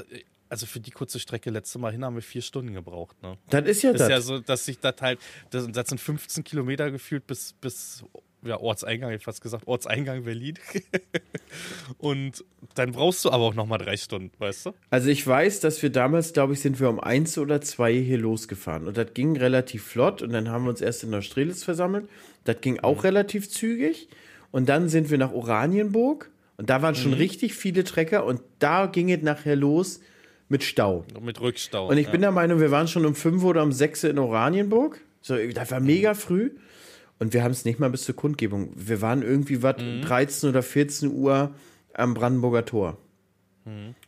[0.50, 3.22] also für die kurze Strecke letzte Mal hin haben wir vier Stunden gebraucht.
[3.22, 3.38] Ne?
[3.50, 4.10] das ist ja Das ist das.
[4.10, 8.06] ja so, dass sich das halt, das, das sind 15 Kilometer gefühlt bis, bis
[8.44, 10.56] ja, Ortseingang, ich fast gesagt, Ortseingang Berlin.
[11.98, 14.74] Und dann brauchst du aber auch nochmal drei Stunden, weißt du?
[14.90, 18.18] Also ich weiß, dass wir damals, glaube ich, sind wir um eins oder zwei hier
[18.18, 18.88] losgefahren.
[18.88, 20.22] Und das ging relativ flott.
[20.22, 22.08] Und dann haben wir uns erst in Neustrelitz versammelt.
[22.44, 24.08] Das ging auch relativ zügig.
[24.52, 26.32] Und dann sind wir nach Oranienburg.
[26.58, 28.26] Und da waren schon richtig viele Trecker.
[28.26, 30.00] Und da ging es nachher los
[30.50, 31.06] mit Stau.
[31.22, 31.88] Mit Rückstau.
[31.88, 32.12] Und ich ja.
[32.12, 35.02] bin der Meinung, wir waren schon um 5 oder um 6 in Oranienburg.
[35.22, 36.52] So, das war mega früh.
[37.20, 38.72] Und wir haben es nicht mal bis zur Kundgebung.
[38.76, 41.52] Wir waren irgendwie was 13 oder 14 Uhr
[41.94, 42.98] am Brandenburger Tor.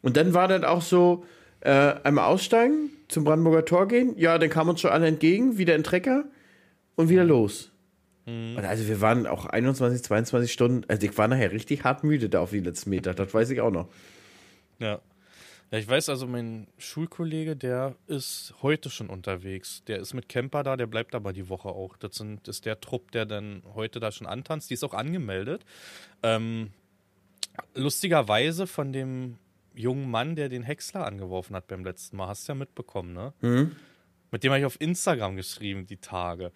[0.02, 1.26] Und dann war das auch so,
[1.62, 4.14] äh, einmal aussteigen, zum Brandenburger Tor gehen.
[4.18, 6.26] Ja, dann kamen uns schon alle entgegen, wieder in Trecker
[6.96, 7.72] und wieder los.
[8.58, 12.30] Und also wir waren auch 21, 22 Stunden, also ich war nachher richtig hart müde
[12.30, 13.90] da auf die letzten Meter, das weiß ich auch noch.
[14.78, 15.00] Ja.
[15.72, 19.84] Ja, ich weiß also, mein Schulkollege, der ist heute schon unterwegs.
[19.86, 21.96] Der ist mit Camper da, der bleibt aber die Woche auch.
[21.98, 24.72] Das, sind, das ist der Trupp, der dann heute da schon antanzt.
[24.72, 25.64] Die ist auch angemeldet.
[26.24, 26.72] Ähm,
[27.76, 29.38] lustigerweise von dem
[29.76, 32.28] jungen Mann, der den Häcksler angeworfen hat beim letzten Mal.
[32.28, 33.34] Hast du ja mitbekommen, ne?
[34.32, 36.52] Mit dem habe ich auf Instagram geschrieben, die Tage.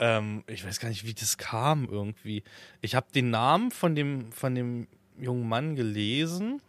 [0.00, 2.42] Ähm, ich weiß gar nicht, wie das kam irgendwie.
[2.80, 6.60] Ich habe den Namen von dem, von dem jungen Mann gelesen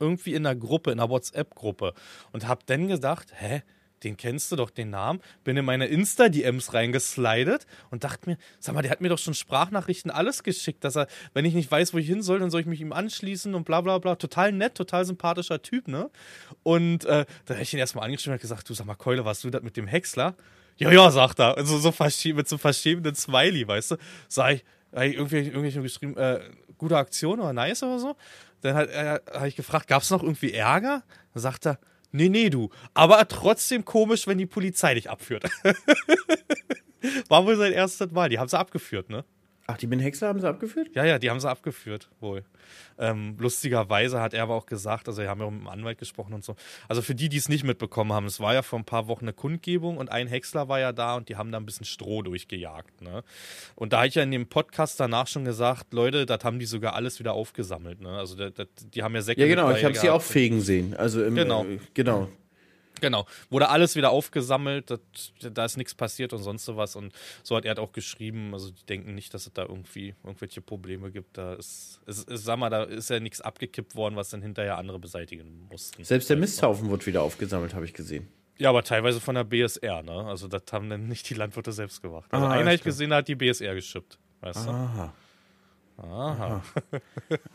[0.00, 1.94] irgendwie in einer Gruppe, in einer WhatsApp-Gruppe
[2.32, 3.62] und habe dann gedacht, hä,
[4.04, 5.20] den kennst du doch, den Namen.
[5.44, 9.34] Bin in meine Insta-DMs reingeslidet und dachte mir, sag mal, der hat mir doch schon
[9.34, 12.60] Sprachnachrichten alles geschickt, dass er, wenn ich nicht weiß, wo ich hin soll, dann soll
[12.60, 14.14] ich mich ihm anschließen und bla bla bla.
[14.16, 16.10] Total nett, total sympathischer Typ, ne?
[16.62, 19.44] Und äh, dann habe ich ihn erstmal angeschrieben und gesagt, du sag mal, Keule, warst
[19.44, 20.36] du das mit dem Häcksler?
[20.76, 21.56] Ja, ja, sagt er.
[21.56, 23.96] Also so mit so einem verschämenden Smiley, weißt du?
[24.28, 26.40] Sag ich, ich irgendwie, irgendwie geschrieben, äh,
[26.78, 28.16] gute Aktion oder nice oder so.
[28.60, 31.02] Dann hat er, hab ich gefragt, gab es noch irgendwie Ärger?
[31.34, 31.78] Dann sagt er,
[32.10, 32.70] nee, nee, du.
[32.94, 35.44] Aber trotzdem komisch, wenn die Polizei dich abführt.
[37.28, 38.28] War wohl sein erstes Mal.
[38.28, 39.24] Die haben sie abgeführt, ne?
[39.70, 40.88] Ach, die Ben Hexler haben sie abgeführt?
[40.94, 42.42] Ja, ja, die haben sie abgeführt, wohl.
[42.98, 46.32] Ähm, lustigerweise hat er aber auch gesagt, also wir haben ja mit dem Anwalt gesprochen
[46.32, 46.56] und so.
[46.88, 49.26] Also für die, die es nicht mitbekommen haben, es war ja vor ein paar Wochen
[49.26, 52.22] eine Kundgebung und ein Häcksler war ja da und die haben da ein bisschen Stroh
[52.22, 53.02] durchgejagt.
[53.02, 53.22] Ne?
[53.74, 56.64] Und da habe ich ja in dem Podcast danach schon gesagt, Leute, das haben die
[56.64, 58.00] sogar alles wieder aufgesammelt.
[58.00, 58.08] Ne?
[58.08, 60.96] Also das, das, die haben ja Säcke Ja, genau, ich habe sie auch fegen sehen.
[60.96, 61.66] Also im, Genau.
[61.66, 62.30] Äh, genau.
[63.00, 63.26] Genau.
[63.50, 65.00] Wurde alles wieder aufgesammelt, das,
[65.52, 66.96] da ist nichts passiert und sonst sowas.
[66.96, 70.14] Und so hat er halt auch geschrieben, also die denken nicht, dass es da irgendwie
[70.24, 71.36] irgendwelche Probleme gibt.
[71.38, 74.78] Da ist, ist, ist sag mal, da ist ja nichts abgekippt worden, was dann hinterher
[74.78, 76.02] andere beseitigen mussten.
[76.04, 78.28] Selbst der Misthaufen wird wieder aufgesammelt, habe ich gesehen.
[78.58, 80.24] Ja, aber teilweise von der BSR, ne?
[80.26, 82.26] Also das haben dann nicht die Landwirte selbst gemacht.
[82.32, 84.18] Also Ah, einer ich gesehen, hat die BSR geschippt.
[84.40, 84.70] Weißt du?
[84.70, 85.14] Aha.
[85.96, 86.62] Aha.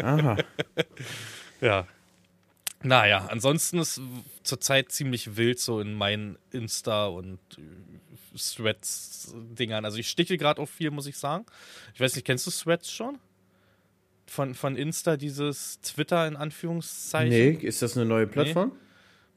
[0.01, 0.37] Aha.
[1.61, 1.87] Ja.
[2.83, 4.01] Naja, ansonsten ist
[4.43, 9.85] zurzeit ziemlich wild so in meinen Insta- und äh, Threads-Dingern.
[9.85, 11.45] Also ich stiche gerade auf viel, muss ich sagen.
[11.93, 13.19] Ich weiß nicht, kennst du Threads schon?
[14.25, 17.29] Von, von Insta, dieses Twitter in Anführungszeichen?
[17.29, 18.71] Nee, ist das eine neue Plattform?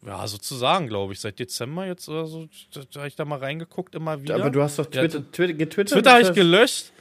[0.04, 1.20] Ja, sozusagen, glaube ich.
[1.20, 4.36] Seit Dezember jetzt oder so, da, da habe ich da mal reingeguckt, immer wieder.
[4.36, 5.94] Aber du hast doch Ja, Twitter, Twitter, getwittert?
[5.94, 6.92] Twitter habe ich gelöscht.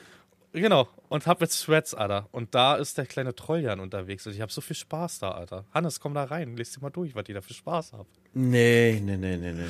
[0.55, 0.87] Genau.
[1.09, 2.29] Und hab jetzt Threads, Alter.
[2.31, 4.25] Und da ist der kleine Trolljan unterwegs.
[4.25, 5.65] Und ich habe so viel Spaß da, Alter.
[5.73, 6.55] Hannes, komm da rein.
[6.55, 8.09] Lest dir mal durch, was ihr da für Spaß habt.
[8.33, 9.63] Nee, nee, nee, nee, nee,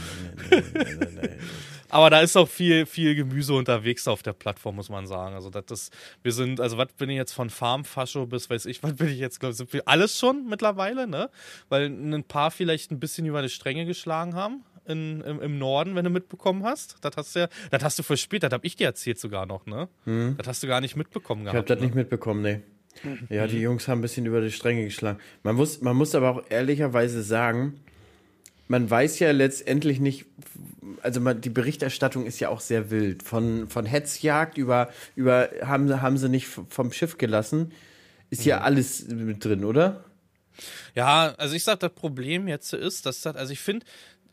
[0.51, 1.29] nee, nee, nee, nee, nee.
[1.89, 5.33] Aber da ist auch viel, viel Gemüse unterwegs auf der Plattform, muss man sagen.
[5.33, 8.83] Also, das ist, wir sind, also, was bin ich jetzt von Farmfascho bis, weiß ich,
[8.83, 11.31] was bin ich jetzt, glaube ich, sind wir alles schon mittlerweile, ne?
[11.69, 14.63] Weil ein paar vielleicht ein bisschen über die Stränge geschlagen haben.
[14.87, 16.97] In, im, Im Norden, wenn du mitbekommen hast.
[17.01, 19.65] Das hast du ja, das hast du spät, das habe ich dir erzählt sogar noch,
[19.65, 19.87] ne?
[20.37, 21.69] Das hast du gar nicht mitbekommen Ich habe gehabt.
[21.71, 21.85] das ne?
[21.85, 22.61] nicht mitbekommen, nee.
[23.29, 25.19] Ja, die Jungs haben ein bisschen über die Stränge geschlagen.
[25.43, 27.79] Man muss, man muss aber auch ehrlicherweise sagen,
[28.67, 30.25] man weiß ja letztendlich nicht,
[31.01, 33.21] also man, die Berichterstattung ist ja auch sehr wild.
[33.21, 37.73] Von, von Hetzjagd über, über haben, sie- haben sie nicht vom Schiff gelassen,
[38.29, 40.05] ist ja alles mit drin, oder?
[40.95, 43.85] Ja, also ich sag, das Problem jetzt ist, dass das, also ich finde,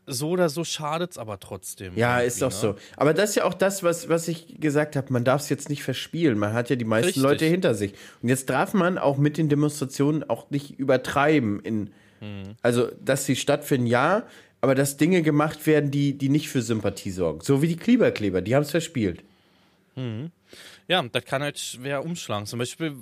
[0.05, 1.93] so oder so schadet's aber trotzdem.
[1.95, 2.55] Ja, ist doch ne?
[2.55, 2.75] so.
[2.97, 5.11] Aber das ist ja auch das, was, was ich gesagt habe.
[5.13, 6.37] Man darf es jetzt nicht verspielen.
[6.37, 7.23] Man hat ja die meisten Richtig.
[7.23, 7.93] Leute hinter sich.
[8.21, 11.59] Und jetzt darf man auch mit den Demonstrationen auch nicht übertreiben.
[11.61, 11.89] In,
[12.23, 12.55] Hm.
[12.61, 14.25] Also, dass sie stattfinden, ja,
[14.61, 17.41] aber dass Dinge gemacht werden, die, die nicht für Sympathie sorgen.
[17.41, 19.23] So wie die Kleberkleber, die haben es verspielt.
[20.87, 22.45] Ja, das kann halt schwer umschlagen.
[22.45, 22.95] Zum Beispiel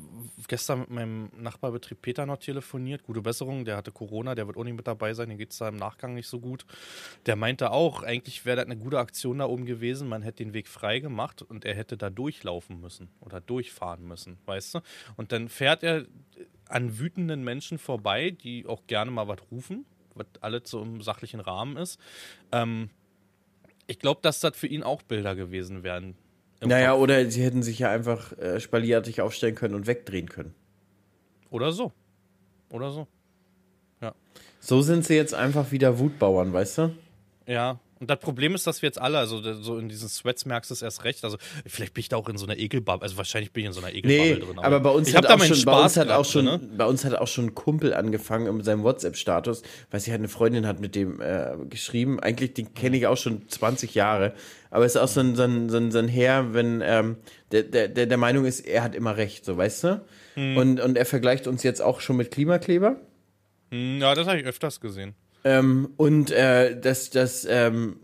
[0.47, 3.03] gestern mit meinem Nachbarbetrieb Peter noch telefoniert.
[3.03, 5.57] Gute Besserung, der hatte Corona, der wird auch nicht mit dabei sein, dem geht es
[5.57, 6.65] da im Nachgang nicht so gut.
[7.25, 10.07] Der meinte auch, eigentlich wäre das eine gute Aktion da oben gewesen.
[10.07, 14.38] Man hätte den Weg frei gemacht und er hätte da durchlaufen müssen oder durchfahren müssen,
[14.45, 14.79] weißt du?
[15.17, 16.05] Und dann fährt er
[16.69, 21.39] an wütenden Menschen vorbei, die auch gerne mal was rufen, was alles so im sachlichen
[21.39, 21.99] Rahmen ist.
[22.51, 22.91] Ähm,
[23.88, 26.15] ich glaube, dass das für ihn auch Bilder gewesen wären.
[26.64, 27.01] Naja, Kopf.
[27.01, 30.53] oder sie hätten sich ja einfach äh, spalierartig aufstellen können und wegdrehen können.
[31.49, 31.91] Oder so.
[32.70, 33.07] Oder so.
[34.64, 36.95] So sind sie jetzt einfach wieder Wutbauern, weißt du?
[37.47, 37.80] Ja.
[38.01, 40.71] Und das Problem ist, dass wir jetzt alle, also da- so in diesen Sweats merkst
[40.71, 41.23] du es erst recht.
[41.23, 41.37] Also
[41.67, 43.79] vielleicht bin ich da auch in so einer Ekelbubble, also wahrscheinlich bin ich in so
[43.79, 44.57] einer Ekelbubble Nee, drin.
[44.59, 46.45] aber bei uns ich hat da auch meinen schon, bei uns Spaß hat auch schon,
[46.45, 46.59] ne?
[46.75, 50.29] bei uns hat auch schon ein Kumpel angefangen mit seinem WhatsApp-Status, weil sie halt eine
[50.29, 52.19] Freundin hat mit dem äh, geschrieben.
[52.19, 54.33] Eigentlich den kenne ich auch schon 20 Jahre,
[54.71, 57.17] aber es ist auch so ein, so ein, so ein, so ein Herr, wenn ähm,
[57.51, 60.01] der, der, der der Meinung ist, er hat immer recht, so weißt du.
[60.33, 60.57] Hm.
[60.57, 62.95] Und, und er vergleicht uns jetzt auch schon mit Klimakleber.
[63.69, 65.13] Hm, Ja, das habe ich öfters gesehen.
[65.43, 67.97] Ähm, und äh, das, das, ähm,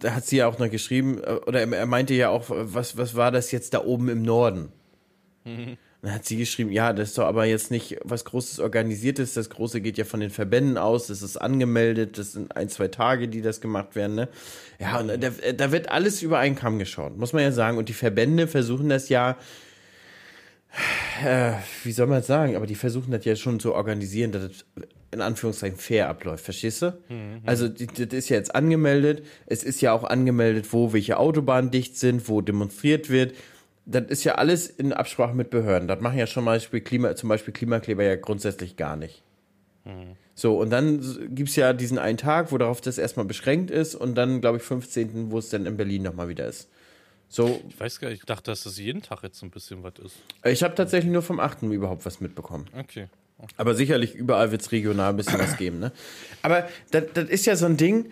[0.00, 3.14] da hat sie ja auch noch geschrieben, äh, oder er, meinte ja auch, was, was
[3.14, 4.70] war das jetzt da oben im Norden?
[6.02, 9.34] Dann hat sie geschrieben, ja, das ist doch aber jetzt nicht was Großes Organisiertes.
[9.34, 12.86] Das Große geht ja von den Verbänden aus, das ist angemeldet, das sind ein, zwei
[12.88, 14.14] Tage, die das gemacht werden.
[14.14, 14.28] Ne?
[14.78, 17.78] Ja, und da, da wird alles über einen Kamm geschaut, muss man ja sagen.
[17.78, 19.38] Und die Verbände versuchen das ja,
[21.24, 21.52] äh,
[21.82, 24.64] wie soll man es sagen, aber die versuchen das ja schon zu organisieren, dass es
[25.10, 26.98] in Anführungszeichen fair abläuft, verstehst du?
[27.46, 31.70] Also die, das ist ja jetzt angemeldet, es ist ja auch angemeldet, wo welche Autobahnen
[31.70, 33.34] dicht sind, wo demonstriert wird.
[33.86, 35.88] Das ist ja alles in Absprache mit Behörden.
[35.88, 39.22] Das machen ja schon mal Klima, zum Beispiel Klimakleber ja grundsätzlich gar nicht.
[40.34, 41.00] So, und dann
[41.34, 44.58] gibt es ja diesen einen Tag, wo darauf das erstmal beschränkt ist und dann, glaube
[44.58, 46.68] ich, 15., wo es dann in Berlin nochmal wieder ist.
[47.28, 49.82] So, Ich weiß gar nicht, ich dachte, dass das jeden Tag jetzt so ein bisschen
[49.82, 50.16] was ist.
[50.44, 51.62] ich habe tatsächlich nur vom 8.
[51.64, 52.66] überhaupt was mitbekommen.
[52.78, 53.08] Okay.
[53.56, 55.92] Aber sicherlich überall wird es regional ein bisschen was geben, ne?
[56.42, 58.10] Aber das, das ist ja so ein Ding,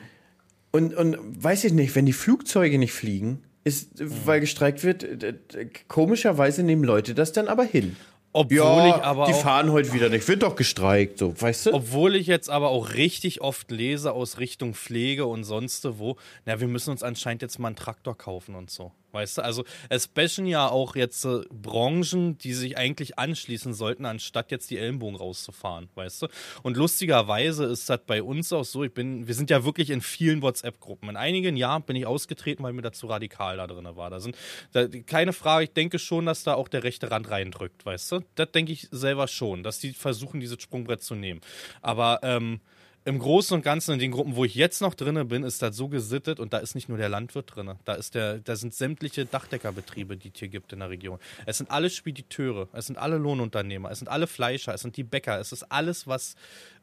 [0.73, 5.33] und, und weiß ich nicht, wenn die Flugzeuge nicht fliegen, ist, weil gestreikt wird, d-
[5.33, 7.97] d- komischerweise nehmen Leute das dann aber hin.
[8.33, 8.57] Obwohl
[8.89, 11.73] ich aber die fahren heute wieder nicht, wird doch gestreikt, so, weißt du?
[11.73, 16.61] obwohl ich jetzt aber auch richtig oft lese aus Richtung Pflege und sonst wo, na,
[16.61, 18.93] wir müssen uns anscheinend jetzt mal einen Traktor kaufen und so.
[19.17, 24.05] Weißt du, also es bashen ja auch jetzt äh, Branchen, die sich eigentlich anschließen sollten,
[24.05, 26.29] anstatt jetzt die Ellenbogen rauszufahren, weißt du?
[26.63, 30.03] Und lustigerweise ist das bei uns auch so, ich bin, wir sind ja wirklich in
[30.03, 31.09] vielen WhatsApp-Gruppen.
[31.09, 34.11] In einigen Jahren bin ich ausgetreten, weil mir da zu radikal da drin war.
[34.11, 34.37] Da sind,
[34.73, 38.21] da, keine Frage, ich denke schon, dass da auch der rechte Rand reindrückt, weißt du?
[38.35, 41.41] Das denke ich selber schon, dass die versuchen, dieses Sprungbrett zu nehmen.
[41.81, 42.61] Aber ähm,
[43.07, 45.77] im Großen und Ganzen in den Gruppen, wo ich jetzt noch drinne bin, ist das
[45.77, 47.75] so gesittet und da ist nicht nur der Landwirt drin.
[47.85, 51.21] Da ist der, da sind sämtliche Dachdeckerbetriebe, die es hier gibt in der Region.
[51.47, 55.05] Es sind alle Spediteure, es sind alle Lohnunternehmer, es sind alle Fleischer, es sind die
[55.05, 56.35] Bäcker, es ist alles, was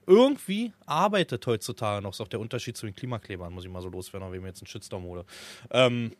[0.08, 2.12] irgendwie arbeitet heutzutage noch.
[2.12, 4.48] Das ist auch der Unterschied zu den Klimaklebern, muss ich mal so loswerden, wenn wir
[4.48, 5.26] jetzt einen Shitstorm hole.
[5.72, 6.14] Ähm,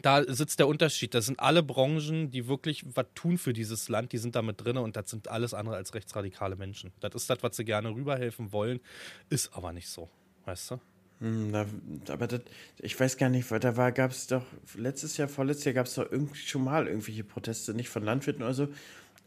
[0.00, 1.14] da sitzt der Unterschied.
[1.14, 4.64] Das sind alle Branchen, die wirklich was tun für dieses Land, die sind da mit
[4.64, 6.92] drin und das sind alles andere als rechtsradikale Menschen.
[7.00, 8.80] Das ist das, was sie gerne rüberhelfen wollen,
[9.28, 10.08] ist aber nicht so,
[10.46, 10.80] weißt du?
[11.20, 11.66] Hm, da,
[12.12, 12.40] aber das,
[12.80, 15.86] ich weiß gar nicht, weil da war, gab es doch, letztes Jahr, vorletztes Jahr gab
[15.86, 18.68] es doch irgendwie schon mal irgendwelche Proteste, nicht von Landwirten oder so.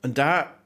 [0.02, 0.58] Und da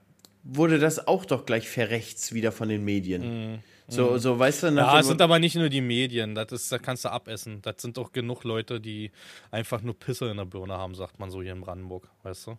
[0.44, 3.52] wurde das auch doch gleich verrechts wieder von den Medien.
[3.52, 3.60] Mhm.
[3.90, 6.78] So, so, weißt du, Ja, es sind aber nicht nur die Medien, das ist, da
[6.78, 7.62] kannst du abessen.
[7.62, 9.12] Das sind doch genug Leute, die
[9.52, 12.58] einfach nur Pisse in der Birne haben, sagt man so hier in Brandenburg, weißt du?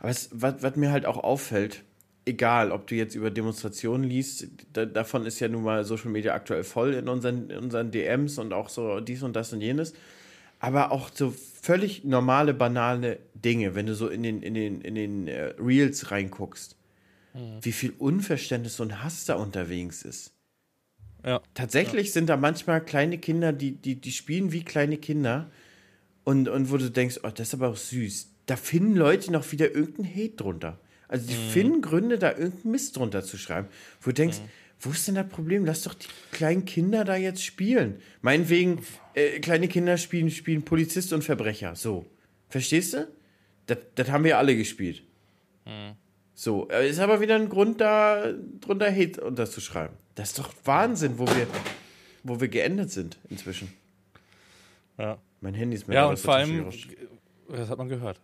[0.00, 1.84] Aber es, was, was mir halt auch auffällt,
[2.24, 6.34] egal, ob du jetzt über Demonstrationen liest, da, davon ist ja nun mal Social Media
[6.34, 9.94] aktuell voll in unseren, in unseren DMs und auch so dies und das und jenes.
[10.60, 14.94] Aber auch so völlig normale, banale Dinge, wenn du so in den, in den, in
[14.96, 16.76] den äh, Reels reinguckst
[17.34, 17.58] mhm.
[17.62, 20.32] wie viel Unverständnis und Hass da unterwegs ist.
[21.24, 21.40] Ja.
[21.54, 22.12] Tatsächlich ja.
[22.12, 25.50] sind da manchmal kleine Kinder, die, die, die spielen wie kleine Kinder
[26.24, 28.30] und, und wo du denkst, oh, das ist aber auch süß.
[28.46, 30.78] Da finden Leute noch wieder irgendeinen Hate drunter.
[31.08, 31.50] Also die mhm.
[31.50, 33.68] finden Gründe, da irgendeinen Mist drunter zu schreiben.
[34.00, 34.48] Wo du denkst, mhm.
[34.80, 35.64] wo ist denn das Problem?
[35.64, 38.00] Lass doch die kleinen Kinder da jetzt spielen.
[38.20, 38.80] Meinetwegen,
[39.14, 41.74] äh, kleine Kinder spielen, spielen Polizist und Verbrecher.
[41.74, 42.06] So.
[42.48, 43.08] Verstehst du?
[43.66, 45.02] Das, das haben wir alle gespielt.
[45.66, 45.96] Mhm.
[46.40, 49.96] So, äh, ist aber wieder ein Grund, da drunter Hate unterzuschreiben.
[50.14, 51.48] Das ist doch Wahnsinn, wo wir,
[52.22, 53.74] wo wir geendet sind inzwischen.
[54.98, 55.18] Ja.
[55.40, 56.70] Mein Handy ist mir Ja, und vor allem,
[57.56, 58.20] das hat man gehört.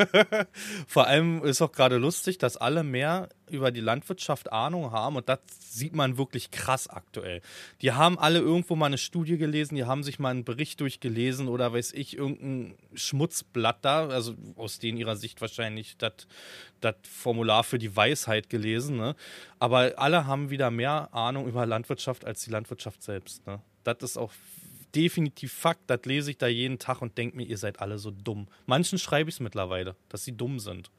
[0.86, 5.28] Vor allem ist auch gerade lustig, dass alle mehr über die Landwirtschaft Ahnung haben und
[5.28, 7.42] das sieht man wirklich krass aktuell.
[7.80, 11.48] Die haben alle irgendwo mal eine Studie gelesen, die haben sich mal einen Bericht durchgelesen
[11.48, 16.14] oder weiß ich, irgendein Schmutzblatt da, also aus denen ihrer Sicht wahrscheinlich das
[17.02, 18.96] Formular für die Weisheit gelesen.
[18.96, 19.14] Ne?
[19.58, 23.46] Aber alle haben wieder mehr Ahnung über Landwirtschaft als die Landwirtschaft selbst.
[23.46, 23.60] Ne?
[23.84, 24.32] Das ist auch
[24.94, 25.82] definitiv Fakt.
[25.88, 28.48] Das lese ich da jeden Tag und denke mir, ihr seid alle so dumm.
[28.66, 30.90] Manchen schreibe ich es mittlerweile, dass sie dumm sind.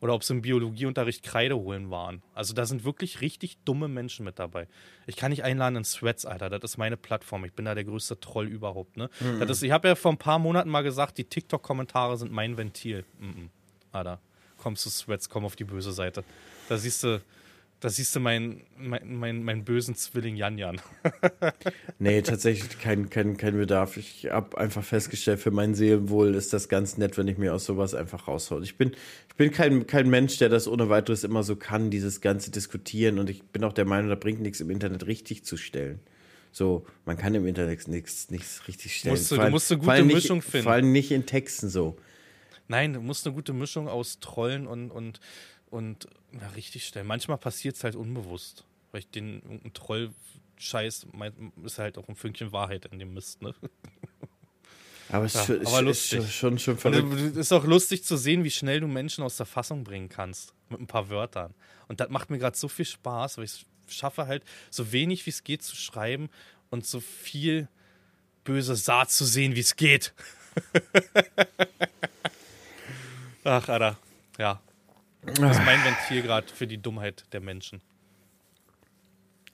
[0.00, 2.22] Oder ob sie im Biologieunterricht Kreide holen waren.
[2.32, 4.68] Also da sind wirklich richtig dumme Menschen mit dabei.
[5.08, 6.50] Ich kann nicht einladen in Threads, Alter.
[6.50, 7.44] Das ist meine Plattform.
[7.44, 8.96] Ich bin da der größte Troll überhaupt.
[8.96, 9.10] Ne?
[9.18, 9.40] Mhm.
[9.40, 12.56] Das ist, ich habe ja vor ein paar Monaten mal gesagt, die TikTok-Kommentare sind mein
[12.56, 13.04] Ventil.
[13.18, 13.50] Mhm.
[13.90, 14.20] Alter,
[14.56, 16.22] kommst du Threads, komm auf die böse Seite.
[16.68, 17.20] Da siehst du,
[17.80, 20.80] da siehst du meinen mein, mein, mein bösen Zwilling Janjan.
[21.98, 23.96] nee, tatsächlich kein, kein, kein Bedarf.
[23.96, 27.64] Ich habe einfach festgestellt, für mein Seelenwohl ist das ganz nett, wenn ich mir aus
[27.64, 28.64] sowas einfach raushole.
[28.64, 28.92] Ich bin,
[29.28, 33.18] ich bin kein, kein Mensch, der das ohne weiteres immer so kann, dieses ganze Diskutieren.
[33.18, 36.00] Und ich bin auch der Meinung, da bringt nichts im Internet richtig zu stellen.
[36.50, 39.14] So, man kann im Internet nichts, nichts richtig stellen.
[39.14, 40.64] Musst du, du musst eine gute Mischung nicht, finden.
[40.64, 41.96] Vor allem nicht in Texten so.
[42.66, 45.20] Nein, du musst eine gute Mischung aus Trollen und, und
[45.70, 47.06] und ja, richtig stellen.
[47.06, 51.06] Manchmal passiert es halt unbewusst, weil ich den irgendein Troll-Scheiß
[51.64, 53.54] ist halt auch ein Fünkchen Wahrheit in dem Mist, ne?
[55.10, 56.18] Aber es ja, ist, aber lustig.
[56.18, 57.14] Ist schon, schon verrückt.
[57.14, 60.52] Es ist auch lustig zu sehen, wie schnell du Menschen aus der Fassung bringen kannst.
[60.68, 61.54] Mit ein paar Wörtern.
[61.86, 65.30] Und das macht mir gerade so viel Spaß, weil ich schaffe halt, so wenig wie
[65.30, 66.28] es geht zu schreiben
[66.68, 67.68] und so viel
[68.44, 70.12] böse Saat zu sehen, wie es geht.
[73.44, 73.96] Ach, Alter.
[74.36, 74.60] Ja,
[75.34, 77.80] das ist mein Ventil gerade für die Dummheit der Menschen.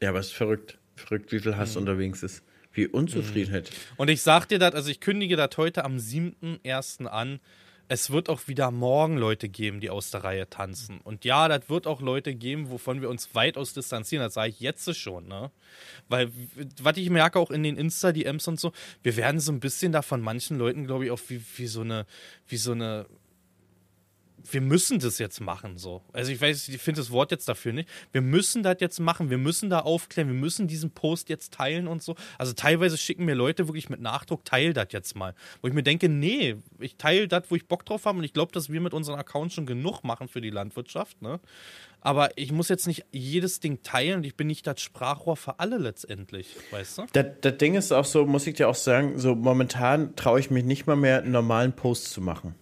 [0.01, 0.79] Ja, aber es ist verrückt.
[0.97, 1.83] Verrückt, wie viel Hass mhm.
[1.83, 2.43] unterwegs ist.
[2.73, 3.71] Wie Unzufriedenheit.
[3.71, 3.95] Mhm.
[3.97, 7.07] Und ich sag dir das, also ich kündige das heute am 7.1.
[7.07, 7.41] an.
[7.87, 11.01] Es wird auch wieder morgen Leute geben, die aus der Reihe tanzen.
[11.05, 14.25] Und ja, das wird auch Leute geben, wovon wir uns weitaus distanzieren.
[14.25, 15.51] Das sage ich jetzt schon, ne?
[16.09, 16.31] Weil,
[16.83, 18.73] was ich merke auch in den Insta-DMs und so,
[19.03, 21.83] wir werden so ein bisschen da von manchen Leuten, glaube ich, auch wie, wie so
[21.83, 22.07] eine,
[22.49, 23.07] wie so eine
[24.51, 26.03] wir müssen das jetzt machen, so.
[26.13, 27.89] Also ich weiß, ich finde das Wort jetzt dafür nicht.
[28.13, 31.89] Wir müssen das jetzt machen, wir müssen da aufklären, wir müssen diesen Post jetzt teilen
[31.89, 32.15] und so.
[32.39, 35.35] Also teilweise schicken mir Leute wirklich mit Nachdruck, teil das jetzt mal.
[35.63, 38.33] Wo ich mir denke, nee, ich teile das, wo ich Bock drauf habe und ich
[38.33, 41.41] glaube, dass wir mit unseren Accounts schon genug machen für die Landwirtschaft, ne?
[42.01, 45.59] Aber ich muss jetzt nicht jedes Ding teilen und ich bin nicht das Sprachrohr für
[45.59, 47.07] alle letztendlich, weißt du?
[47.15, 50.51] Das, das Ding ist auch so, muss ich dir auch sagen, so momentan traue ich
[50.51, 52.55] mich nicht mal mehr, einen normalen Post zu machen.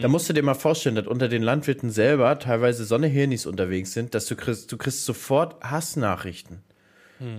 [0.00, 3.44] Da musst du dir mal vorstellen, dass unter den Landwirten selber teilweise so eine Hirnis
[3.44, 6.60] unterwegs sind, dass du kriegst, du kriegst sofort Hassnachrichten.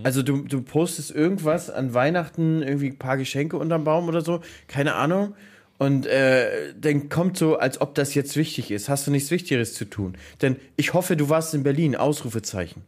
[0.03, 4.41] Also du, du postest irgendwas an Weihnachten, irgendwie ein paar Geschenke unterm Baum oder so,
[4.67, 5.35] keine Ahnung.
[5.77, 8.87] Und äh, dann kommt so, als ob das jetzt wichtig ist.
[8.89, 10.15] Hast du nichts Wichtigeres zu tun?
[10.41, 12.83] Denn ich hoffe, du warst in Berlin, Ausrufezeichen.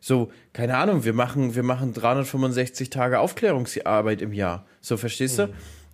[0.00, 4.64] So, keine Ahnung, wir machen, wir machen 365 Tage Aufklärungsarbeit im Jahr.
[4.80, 5.52] So, verstehst du?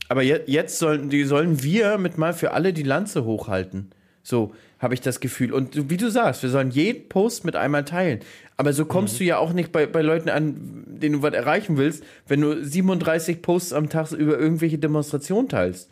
[0.09, 3.90] Aber je, jetzt sollen, die sollen wir mit mal für alle die Lanze hochhalten.
[4.22, 5.52] So habe ich das Gefühl.
[5.52, 8.20] Und wie du sagst, wir sollen jeden Post mit einmal teilen.
[8.56, 11.76] Aber so kommst du ja auch nicht bei, bei Leuten an, denen du was erreichen
[11.76, 15.90] willst, wenn du 37 Posts am Tag über irgendwelche Demonstrationen teilst.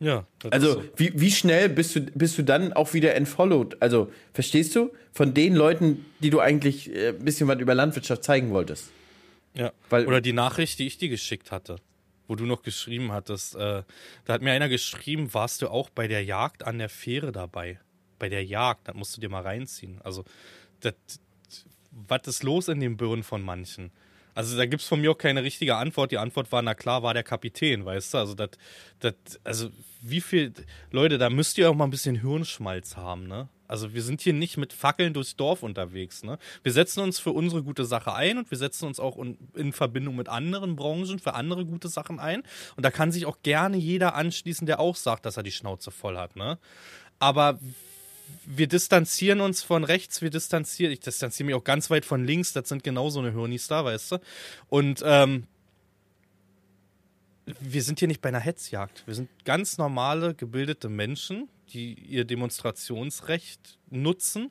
[0.00, 0.24] Ja.
[0.50, 0.82] Also, so.
[0.96, 3.76] wie, wie schnell bist du, bist du dann auch wieder entfollowed?
[3.80, 4.90] Also, verstehst du?
[5.12, 8.90] Von den Leuten, die du eigentlich äh, ein bisschen was über Landwirtschaft zeigen wolltest.
[9.54, 9.72] Ja.
[9.90, 11.76] Weil- Oder die Nachricht, die ich dir geschickt hatte,
[12.30, 13.56] wo du noch geschrieben hattest.
[13.56, 13.82] Äh,
[14.24, 17.80] da hat mir einer geschrieben, warst du auch bei der Jagd an der Fähre dabei?
[18.20, 20.00] Bei der Jagd, das musst du dir mal reinziehen.
[20.04, 20.24] Also,
[20.78, 20.94] das,
[21.90, 23.90] was ist los in den Birnen von manchen?
[24.32, 26.12] Also da gibt es von mir auch keine richtige Antwort.
[26.12, 28.18] Die Antwort war, na klar, war der Kapitän, weißt du?
[28.18, 28.50] Also das,
[29.42, 29.70] also
[30.00, 30.52] wie viel,
[30.92, 33.48] Leute, da müsst ihr auch mal ein bisschen Hirnschmalz haben, ne?
[33.70, 36.40] Also wir sind hier nicht mit Fackeln durchs Dorf unterwegs, ne?
[36.64, 39.72] Wir setzen uns für unsere gute Sache ein und wir setzen uns auch in, in
[39.72, 42.42] Verbindung mit anderen Branchen für andere gute Sachen ein.
[42.74, 45.92] Und da kann sich auch gerne jeder anschließen, der auch sagt, dass er die Schnauze
[45.92, 46.58] voll hat, ne?
[47.20, 47.60] Aber
[48.44, 52.52] wir distanzieren uns von rechts, wir distanzieren, ich distanziere mich auch ganz weit von links,
[52.52, 54.18] das sind genau so eine Hirnis da, weißt du?
[54.68, 55.46] Und ähm,
[57.60, 59.04] wir sind hier nicht bei einer Hetzjagd.
[59.06, 64.50] Wir sind ganz normale, gebildete Menschen, die ihr Demonstrationsrecht nutzen.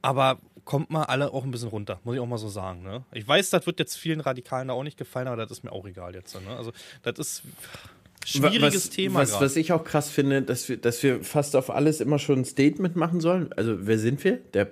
[0.00, 2.82] Aber kommt mal alle auch ein bisschen runter, muss ich auch mal so sagen.
[2.82, 3.02] Ne?
[3.12, 5.72] Ich weiß, das wird jetzt vielen Radikalen da auch nicht gefallen, aber das ist mir
[5.72, 6.34] auch egal jetzt.
[6.34, 6.56] Ne?
[6.56, 7.42] Also, das ist
[8.24, 9.20] schwieriges was, Thema.
[9.20, 12.40] Was, was ich auch krass finde, dass wir, dass wir fast auf alles immer schon
[12.40, 13.52] ein Statement machen sollen.
[13.54, 14.36] Also, wer sind wir?
[14.52, 14.70] Der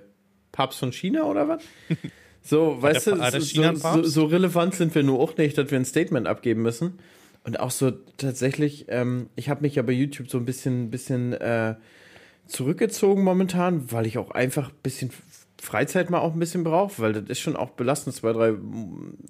[0.52, 1.62] Papst von China oder was?
[2.48, 5.80] So, weißt der du, so, so, so relevant sind wir nur auch nicht, dass wir
[5.80, 7.00] ein Statement abgeben müssen.
[7.46, 11.32] Und auch so tatsächlich, ähm, ich habe mich ja bei YouTube so ein bisschen, bisschen
[11.32, 11.76] äh,
[12.48, 15.12] zurückgezogen momentan, weil ich auch einfach ein bisschen
[15.62, 18.54] Freizeit mal auch ein bisschen brauche, weil das ist schon auch belastend, zwei, drei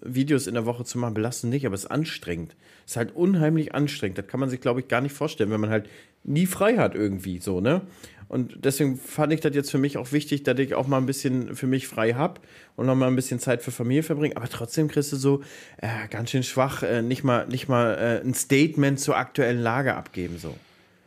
[0.03, 2.57] Videos in der Woche zu machen, belastend nicht, aber es ist anstrengend.
[2.87, 4.17] Es ist halt unheimlich anstrengend.
[4.17, 5.89] Das kann man sich, glaube ich, gar nicht vorstellen, wenn man halt
[6.25, 7.83] nie frei hat irgendwie so, ne?
[8.29, 11.07] Und deswegen fand ich das jetzt für mich auch wichtig, dass ich auch mal ein
[11.07, 12.41] bisschen für mich frei habe
[12.75, 14.37] und noch mal ein bisschen Zeit für Familie verbringe.
[14.37, 15.43] Aber trotzdem kriegst du so
[15.79, 19.95] äh, ganz schön schwach, äh, nicht mal, nicht mal äh, ein Statement zur aktuellen Lage
[19.95, 20.55] abgeben so.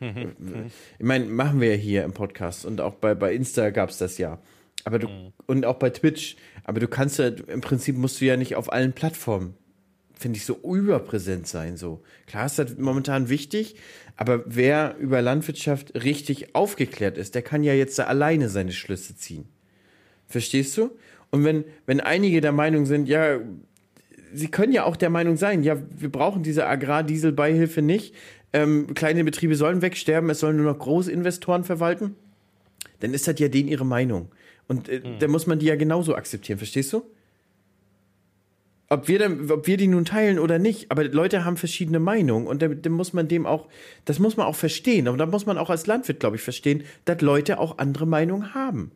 [0.98, 3.98] Ich meine, machen wir ja hier im Podcast und auch bei, bei Insta gab es
[3.98, 4.38] das ja.
[4.84, 5.08] Aber du,
[5.46, 6.36] und auch bei Twitch.
[6.64, 9.54] Aber du kannst ja, im Prinzip musst du ja nicht auf allen Plattformen,
[10.20, 11.78] finde ich, so überpräsent sein.
[11.78, 12.02] So.
[12.26, 13.76] Klar ist das momentan wichtig,
[14.16, 19.16] aber wer über Landwirtschaft richtig aufgeklärt ist, der kann ja jetzt da alleine seine Schlüsse
[19.16, 19.48] ziehen.
[20.28, 20.90] Verstehst du?
[21.30, 23.38] Und wenn, wenn einige der Meinung sind, ja,
[24.34, 28.14] sie können ja auch der Meinung sein, ja, wir brauchen diese Agrardieselbeihilfe nicht,
[28.52, 32.14] ähm, kleine Betriebe sollen wegsterben, es sollen nur noch Großinvestoren verwalten,
[32.98, 34.28] dann ist das ja denen ihre Meinung.
[34.68, 37.04] Und äh, dann muss man die ja genauso akzeptieren, verstehst du?
[38.92, 42.48] Ob wir, dann, ob wir die nun teilen oder nicht, aber Leute haben verschiedene Meinungen
[42.48, 43.68] und dann, dann muss man dem auch,
[44.04, 45.06] das muss man auch verstehen.
[45.06, 48.52] Und da muss man auch als Landwirt, glaube ich, verstehen, dass Leute auch andere Meinungen
[48.52, 48.90] haben.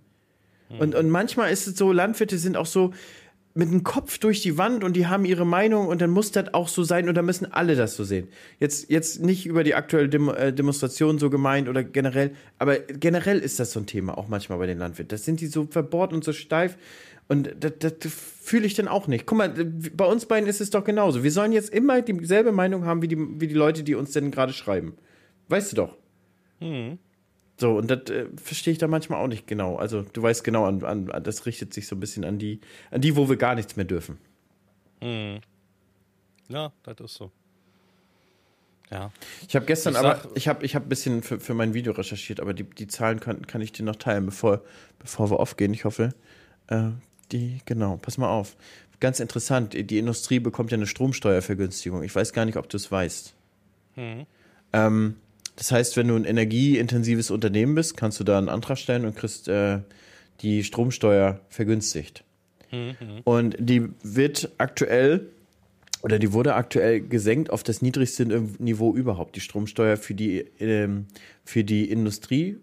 [0.78, 2.92] Und, und manchmal ist es so, Landwirte sind auch so
[3.56, 6.52] mit dem Kopf durch die Wand und die haben ihre Meinung und dann muss das
[6.54, 8.26] auch so sein und dann müssen alle das so sehen.
[8.58, 13.38] Jetzt, jetzt nicht über die aktuelle Dem äh, Demonstration so gemeint oder generell, aber generell
[13.38, 15.08] ist das so ein Thema, auch manchmal bei den Landwirten.
[15.08, 16.76] Das sind die so verbohrt und so steif
[17.28, 18.10] und das, das
[18.44, 19.24] fühle ich dann auch nicht.
[19.24, 21.24] Guck mal, bei uns beiden ist es doch genauso.
[21.24, 24.30] Wir sollen jetzt immer dieselbe Meinung haben wie die, wie die Leute, die uns denn
[24.30, 24.96] gerade schreiben.
[25.48, 25.96] Weißt du doch.
[27.56, 29.76] So, und das äh, verstehe ich da manchmal auch nicht genau.
[29.76, 33.00] Also, du weißt genau, an, an, das richtet sich so ein bisschen an die, an
[33.00, 34.18] die, wo wir gar nichts mehr dürfen.
[36.48, 37.30] Ja, das ist so.
[38.90, 39.10] Ja.
[39.48, 41.94] Ich habe gestern Ich aber, ich habe ich hab ein bisschen für, für mein Video
[41.94, 44.62] recherchiert, aber die, die Zahlen kann, kann ich dir noch teilen, bevor,
[44.98, 45.72] bevor wir aufgehen.
[45.72, 46.10] Ich hoffe,
[46.66, 46.90] äh,
[47.32, 48.56] die, genau, pass mal auf.
[49.00, 52.02] Ganz interessant, die Industrie bekommt ja eine Stromsteuervergünstigung.
[52.02, 53.34] Ich weiß gar nicht, ob du es weißt.
[54.72, 55.16] Ähm,
[55.56, 59.14] Das heißt, wenn du ein energieintensives Unternehmen bist, kannst du da einen Antrag stellen und
[59.14, 59.80] kriegst äh,
[60.40, 62.24] die Stromsteuer vergünstigt.
[62.72, 63.20] Mhm.
[63.22, 65.28] Und die wird aktuell
[66.02, 68.26] oder die wurde aktuell gesenkt auf das niedrigste
[68.58, 71.06] Niveau überhaupt, die Stromsteuer für die, ähm,
[71.44, 72.58] für die Industrie,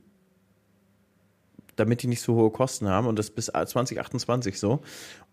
[1.82, 4.82] damit die nicht so hohe Kosten haben und das bis 2028 so.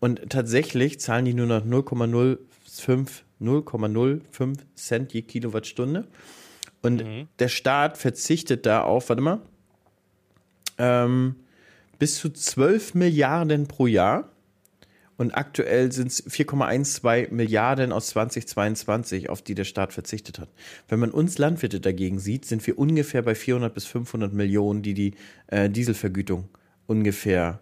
[0.01, 6.09] Und tatsächlich zahlen die nur noch 0,05 0,05 Cent je Kilowattstunde.
[6.83, 7.29] Und mhm.
[7.39, 9.41] der Staat verzichtet da auf, warte mal,
[10.79, 11.37] ähm,
[11.99, 14.31] bis zu 12 Milliarden pro Jahr
[15.19, 20.49] und aktuell sind es 4,12 Milliarden aus 2022, auf die der Staat verzichtet hat.
[20.87, 24.95] Wenn man uns Landwirte dagegen sieht, sind wir ungefähr bei 400 bis 500 Millionen, die
[24.95, 25.15] die
[25.49, 26.49] äh, Dieselvergütung
[26.87, 27.61] ungefähr,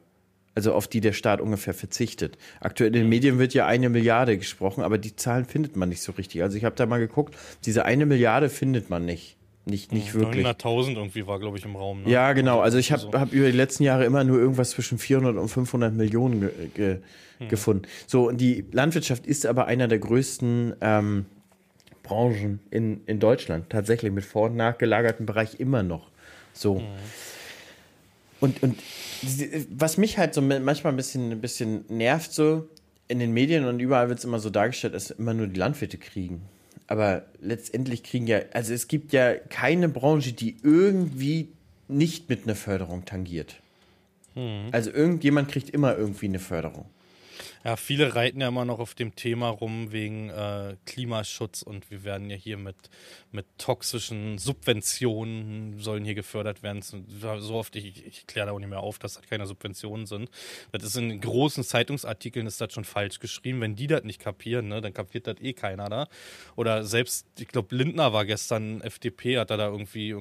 [0.54, 2.36] also auf die der Staat ungefähr verzichtet.
[2.60, 6.02] Aktuell in den Medien wird ja eine Milliarde gesprochen, aber die Zahlen findet man nicht
[6.02, 6.42] so richtig.
[6.42, 7.34] Also ich habe da mal geguckt,
[7.64, 9.38] diese eine Milliarde findet man nicht.
[9.68, 10.46] Nicht, nicht wirklich.
[10.46, 12.04] 900.000 irgendwie war, glaube ich, im Raum.
[12.04, 12.10] Ne?
[12.10, 12.60] Ja, genau.
[12.60, 13.18] Also ich habe also.
[13.18, 16.98] hab über die letzten Jahre immer nur irgendwas zwischen 400 und 500 Millionen ge ge
[17.38, 17.48] hm.
[17.48, 17.82] gefunden.
[18.06, 21.26] So, und die Landwirtschaft ist aber einer der größten ähm,
[22.04, 23.68] Branchen in, in Deutschland.
[23.68, 26.12] Tatsächlich mit vor- und nachgelagerten Bereich immer noch.
[26.52, 26.78] So.
[26.78, 26.86] Hm.
[28.38, 28.78] Und, und
[29.70, 32.68] was mich halt so manchmal ein bisschen, ein bisschen nervt, so
[33.08, 35.98] in den Medien und überall wird es immer so dargestellt, dass immer nur die Landwirte
[35.98, 36.42] kriegen
[36.86, 41.48] aber letztendlich kriegen ja, also es gibt ja keine Branche, die irgendwie
[41.88, 43.56] nicht mit einer Förderung tangiert.
[44.34, 44.68] Hm.
[44.72, 46.86] Also irgendjemand kriegt immer irgendwie eine Förderung.
[47.66, 52.04] Ja, viele reiten ja immer noch auf dem Thema rum wegen äh, Klimaschutz und wir
[52.04, 52.76] werden ja hier mit,
[53.32, 56.80] mit toxischen Subventionen sollen hier gefördert werden.
[56.80, 60.30] So oft, ich, ich kläre da auch nicht mehr auf, dass das keine Subventionen sind.
[60.70, 63.60] Das ist in großen Zeitungsartikeln ist das schon falsch geschrieben.
[63.60, 66.06] Wenn die das nicht kapieren, ne, dann kapiert das eh keiner da.
[66.54, 70.14] Oder selbst, ich glaube, Lindner war gestern FDP, hat er da irgendwie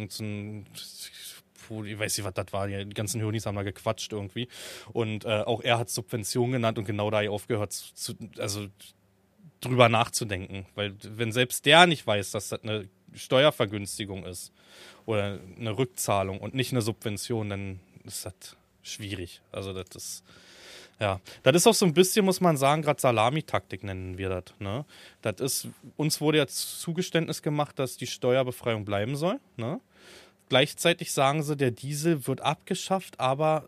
[1.70, 4.48] irgendein ich weiß nicht, was das war, die ganzen Hirnis haben da gequatscht irgendwie.
[4.94, 8.68] Und äh, auch er hat Subvention genannt und genau da aufgehört, zu, also
[9.62, 10.66] drüber nachzudenken.
[10.76, 14.52] Weil wenn selbst der nicht weiß, dass das eine Steuervergünstigung ist
[15.06, 19.42] oder eine Rückzahlung und nicht eine Subvention, dann ist das schwierig.
[19.52, 20.24] Also das ist.
[20.98, 24.44] Ja, das ist auch so ein bisschen, muss man sagen, gerade Salamitaktik nennen wir das.
[24.60, 24.86] Ne?
[25.22, 29.42] Das ist, uns wurde jetzt Zugeständnis gemacht, dass die Steuerbefreiung bleiben soll.
[29.58, 29.82] Ne?
[30.50, 33.68] Gleichzeitig sagen sie, der Diesel wird abgeschafft, aber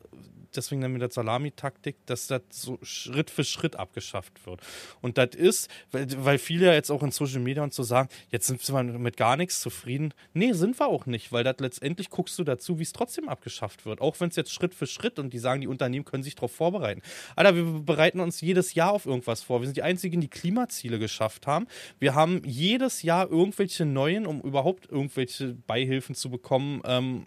[0.55, 4.61] deswegen nennen wir das Salamitaktik, dass das so Schritt für Schritt abgeschafft wird.
[5.01, 8.09] Und das ist, weil, weil viele ja jetzt auch in Social Media und so sagen,
[8.29, 10.13] jetzt sind wir mit gar nichts zufrieden.
[10.33, 13.85] Nee, sind wir auch nicht, weil das letztendlich guckst du dazu, wie es trotzdem abgeschafft
[13.85, 14.01] wird.
[14.01, 16.51] Auch wenn es jetzt Schritt für Schritt und die sagen, die Unternehmen können sich darauf
[16.51, 17.01] vorbereiten.
[17.35, 19.61] Alter, wir bereiten uns jedes Jahr auf irgendwas vor.
[19.61, 21.67] Wir sind die Einzigen, die Klimaziele geschafft haben.
[21.99, 27.25] Wir haben jedes Jahr irgendwelche neuen, um überhaupt irgendwelche Beihilfen zu bekommen, ähm,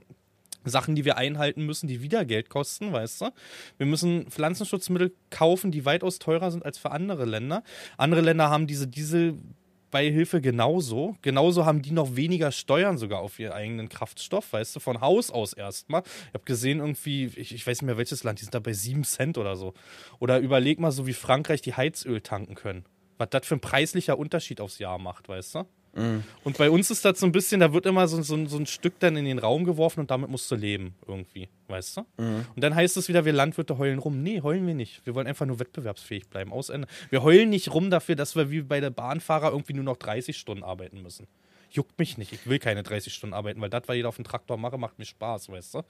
[0.65, 3.31] Sachen, die wir einhalten müssen, die wieder Geld kosten, weißt du?
[3.79, 7.63] Wir müssen Pflanzenschutzmittel kaufen, die weitaus teurer sind als für andere Länder.
[7.97, 11.17] Andere Länder haben diese Dieselbeihilfe genauso.
[11.23, 15.31] Genauso haben die noch weniger Steuern sogar auf ihren eigenen Kraftstoff, weißt du, von Haus
[15.31, 16.03] aus erstmal.
[16.29, 18.73] Ich habe gesehen, irgendwie, ich, ich, weiß nicht mehr welches Land, die sind da bei
[18.73, 19.75] 7 Cent oder so.
[20.19, 22.85] Oder überleg mal, so wie Frankreich die Heizöl tanken können.
[23.17, 25.67] Was das für ein preislicher Unterschied aufs Jahr macht, weißt du?
[25.95, 26.23] Mhm.
[26.45, 28.67] Und bei uns ist das so ein bisschen, da wird immer so, so, so, ein
[28.67, 32.01] Stück dann in den Raum geworfen und damit musst du leben, irgendwie, weißt du?
[32.19, 32.47] Mhm.
[32.55, 34.23] Und dann heißt es wieder, wir Landwirte heulen rum.
[34.23, 35.05] Nee, heulen wir nicht.
[35.05, 36.53] Wir wollen einfach nur wettbewerbsfähig bleiben.
[36.53, 36.87] Aus Ende.
[37.11, 40.37] Wir heulen nicht rum dafür, dass wir wie bei der Bahnfahrer irgendwie nur noch 30
[40.37, 41.27] Stunden arbeiten müssen
[41.71, 42.33] juckt mich nicht.
[42.33, 44.99] Ich will keine 30 Stunden arbeiten, weil das, was ich auf dem Traktor mache, macht
[44.99, 45.83] mir Spaß, weißt du?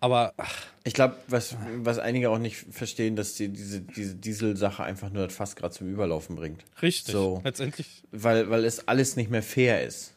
[0.00, 0.34] Aber.
[0.36, 0.62] Ach.
[0.84, 5.26] Ich glaube, was, was einige auch nicht verstehen, dass die, diese, diese Dieselsache einfach nur
[5.26, 6.64] das Fass gerade zum Überlaufen bringt.
[6.82, 7.12] Richtig.
[7.12, 8.02] So, letztendlich.
[8.12, 10.14] Weil, weil es alles nicht mehr fair ist.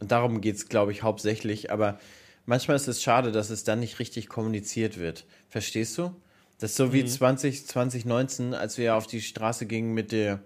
[0.00, 1.70] Und darum geht es, glaube ich, hauptsächlich.
[1.70, 1.98] Aber
[2.46, 5.24] manchmal ist es schade, dass es dann nicht richtig kommuniziert wird.
[5.48, 6.14] Verstehst du?
[6.58, 7.08] Das ist so wie mhm.
[7.08, 10.40] 20, 2019, als wir auf die Straße gingen mit der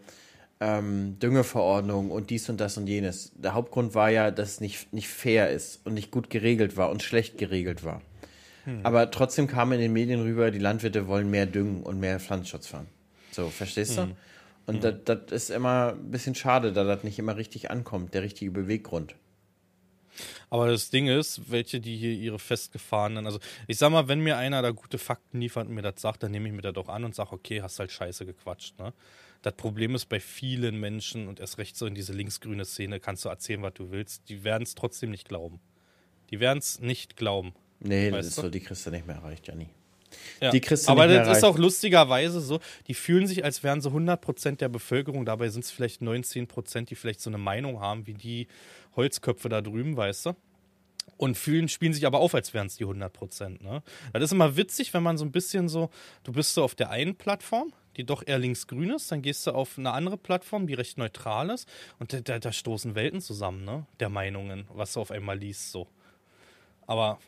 [0.61, 3.33] ähm, Düngeverordnung und dies und das und jenes.
[3.37, 6.91] Der Hauptgrund war ja, dass es nicht, nicht fair ist und nicht gut geregelt war
[6.91, 8.03] und schlecht geregelt war.
[8.65, 8.81] Hm.
[8.83, 12.67] Aber trotzdem kam in den Medien rüber, die Landwirte wollen mehr düngen und mehr Pflanzenschutz
[12.67, 12.89] fahren.
[13.31, 14.09] So, verstehst hm.
[14.09, 14.17] du?
[14.73, 15.01] Und hm.
[15.05, 19.15] das ist immer ein bisschen schade, da das nicht immer richtig ankommt, der richtige Beweggrund.
[20.51, 24.37] Aber das Ding ist, welche, die hier ihre festgefahrenen, also ich sag mal, wenn mir
[24.37, 26.89] einer da gute Fakten liefert und mir das sagt, dann nehme ich mir das auch
[26.89, 28.93] an und sage, okay, hast halt scheiße gequatscht, ne?
[29.43, 33.25] Das Problem ist bei vielen Menschen und erst recht so in diese linksgrüne Szene, kannst
[33.25, 35.61] du erzählen, was du willst, die werden es trotzdem nicht glauben.
[36.31, 37.55] Die werden es nicht glauben.
[37.81, 39.69] Nee, das ist so, die kriegst du nicht mehr erreicht, Janni.
[40.41, 40.51] Ja.
[40.51, 43.91] Die kriegst du Aber das ist auch lustigerweise so, die fühlen sich, als wären so
[43.91, 48.15] 100% der Bevölkerung, dabei sind es vielleicht 19%, die vielleicht so eine Meinung haben, wie
[48.15, 48.49] die
[48.97, 50.37] Holzköpfe da drüben, weißt du?
[51.17, 53.63] und fühlen, spielen sich aber auf, als wären es die 100 Prozent.
[53.63, 53.83] Ne?
[54.13, 55.91] Das ist immer witzig, wenn man so ein bisschen so,
[56.23, 59.51] du bist so auf der einen Plattform, die doch eher linksgrün ist, dann gehst du
[59.51, 61.69] auf eine andere Plattform, die recht neutral ist
[61.99, 63.87] und da, da, da stoßen Welten zusammen, ne?
[64.01, 65.87] Der Meinungen, was du auf einmal liest, so.
[66.87, 67.19] Aber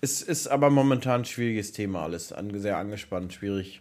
[0.00, 2.32] Es ist aber momentan ein schwieriges Thema alles.
[2.32, 3.80] An, sehr angespannt, schwierig.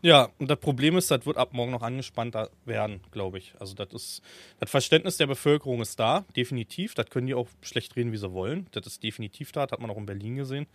[0.00, 3.54] Ja, und das Problem ist, das wird ab morgen noch angespannter werden, glaube ich.
[3.58, 4.22] Also das ist,
[4.60, 6.94] das Verständnis der Bevölkerung ist da, definitiv.
[6.94, 8.68] Das können die auch schlecht reden, wie sie wollen.
[8.70, 10.66] Das ist definitiv da, das hat man auch in Berlin gesehen.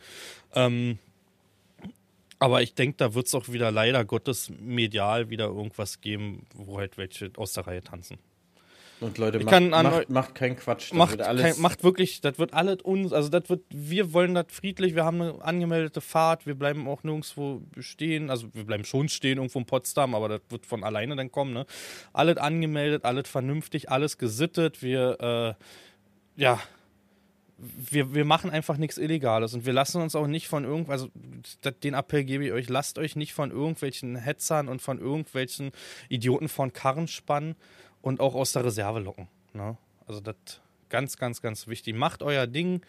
[0.55, 0.97] Ähm,
[2.43, 6.77] aber ich denke, da wird es auch wieder leider Gottes medial wieder irgendwas geben, wo
[6.77, 8.17] halt welche aus der Reihe tanzen.
[8.99, 10.91] Und Leute, Ich macht, macht, macht keinen Quatsch.
[10.91, 14.11] Das Macht, wird alles, kein, macht wirklich, das wird alles uns, also das wird, wir
[14.11, 18.65] wollen das friedlich, wir haben eine angemeldete Fahrt, wir bleiben auch nirgendwo stehen, also wir
[18.65, 21.65] bleiben schon stehen irgendwo in Potsdam, aber das wird von alleine dann kommen, ne?
[22.11, 25.55] Alles angemeldet, alles vernünftig, alles gesittet, wir,
[26.37, 26.59] äh, ja,
[27.89, 31.09] wir, wir machen einfach nichts Illegales und wir lassen uns auch nicht von irgend, also
[31.83, 35.71] den Appell gebe ich euch, lasst euch nicht von irgendwelchen Hetzern und von irgendwelchen
[36.09, 37.55] Idioten von Karren spannen
[38.01, 39.27] und auch aus der Reserve locken.
[39.53, 39.77] Ne?
[40.05, 40.35] Also das
[40.89, 41.95] ganz, ganz, ganz wichtig.
[41.95, 42.81] Macht euer Ding,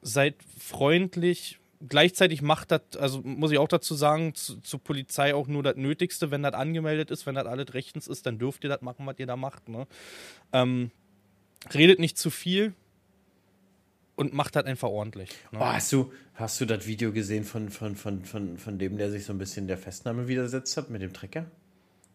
[0.00, 1.58] seid freundlich.
[1.86, 5.76] Gleichzeitig macht das, also muss ich auch dazu sagen, zu, zur Polizei auch nur das
[5.76, 9.04] Nötigste, wenn das angemeldet ist, wenn das alles rechtens ist, dann dürft ihr das machen,
[9.04, 9.68] was ihr da macht.
[9.68, 9.86] Ne?
[10.52, 10.90] Ähm,
[11.74, 12.74] redet nicht zu viel
[14.16, 15.30] und macht das einfach ordentlich.
[15.52, 15.58] Ne?
[15.60, 19.10] Oh, hast, du, hast du das Video gesehen von, von, von, von, von dem, der
[19.10, 21.46] sich so ein bisschen der Festnahme widersetzt hat mit dem Trecker?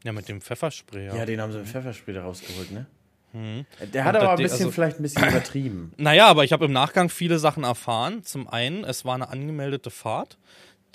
[0.04, 1.06] Ja, mit dem Pfefferspray.
[1.08, 1.16] Ja.
[1.16, 2.86] Ja, den haben sie mit Pfefferspray da rausgeholt, ne?
[3.34, 5.93] Der hat Und aber ein bisschen, also- vielleicht ein bisschen übertrieben.
[5.97, 8.24] Naja, aber ich habe im Nachgang viele Sachen erfahren.
[8.24, 10.38] Zum einen, es war eine angemeldete Fahrt,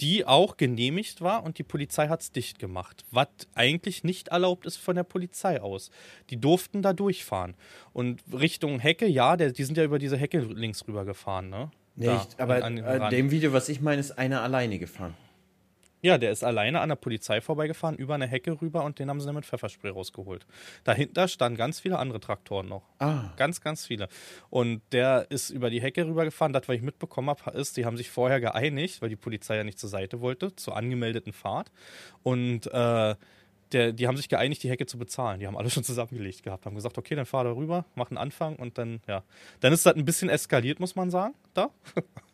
[0.00, 3.04] die auch genehmigt war und die Polizei hat es dicht gemacht.
[3.10, 5.90] Was eigentlich nicht erlaubt ist von der Polizei aus.
[6.30, 7.54] Die durften da durchfahren.
[7.92, 11.70] Und Richtung Hecke, ja, der, die sind ja über diese Hecke links rüber gefahren, ne?
[11.94, 15.14] Nee, Da, ich, aber an- an- dem Video, was ich meine, ist einer alleine gefahren.
[16.06, 19.18] Ja, der ist alleine an der Polizei vorbeigefahren, über eine Hecke rüber und den haben
[19.18, 20.46] sie dann mit Pfefferspray rausgeholt.
[20.84, 22.84] Dahinter standen ganz viele andere Traktoren noch.
[23.00, 23.32] Ah.
[23.36, 24.06] Ganz, ganz viele.
[24.48, 26.52] Und der ist über die Hecke rübergefahren.
[26.52, 29.64] Das, was ich mitbekommen habe, ist, die haben sich vorher geeinigt, weil die Polizei ja
[29.64, 31.72] nicht zur Seite wollte, zur angemeldeten Fahrt.
[32.22, 33.16] Und äh,
[33.72, 35.40] der, die haben sich geeinigt, die Hecke zu bezahlen.
[35.40, 38.18] Die haben alle schon zusammengelegt gehabt, haben gesagt, okay, dann fahr da rüber, mach einen
[38.18, 39.24] Anfang und dann, ja.
[39.58, 41.70] Dann ist das ein bisschen eskaliert, muss man sagen, da.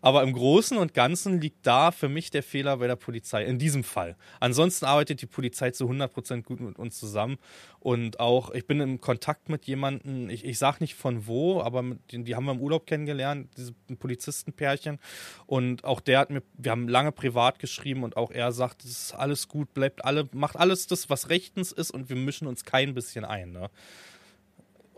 [0.00, 3.58] Aber im Großen und Ganzen liegt da für mich der Fehler bei der Polizei, in
[3.58, 4.16] diesem Fall.
[4.40, 7.38] Ansonsten arbeitet die Polizei zu 100% gut mit uns zusammen.
[7.80, 11.82] Und auch, ich bin im Kontakt mit jemandem, ich, ich sag nicht von wo, aber
[11.82, 14.98] mit, den- die haben wir im Urlaub kennengelernt, diese Polizistenpärchen.
[15.46, 18.90] Und auch der hat mir, wir haben lange privat geschrieben und auch er sagt, es
[18.90, 22.64] ist alles gut, bleibt alle, macht alles das, was rechtens ist und wir mischen uns
[22.64, 23.52] kein bisschen ein.
[23.52, 23.70] Ne?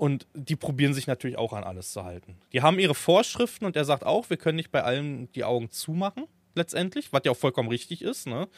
[0.00, 2.38] Und die probieren sich natürlich auch an alles zu halten.
[2.54, 5.70] Die haben ihre Vorschriften und er sagt auch, wir können nicht bei allem die Augen
[5.70, 6.24] zumachen,
[6.54, 8.26] letztendlich, was ja auch vollkommen richtig ist.
[8.26, 8.48] Ne?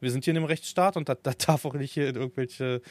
[0.00, 2.82] Wir sind hier in einem Rechtsstaat und da, da darf auch nicht hier in irgendwelche,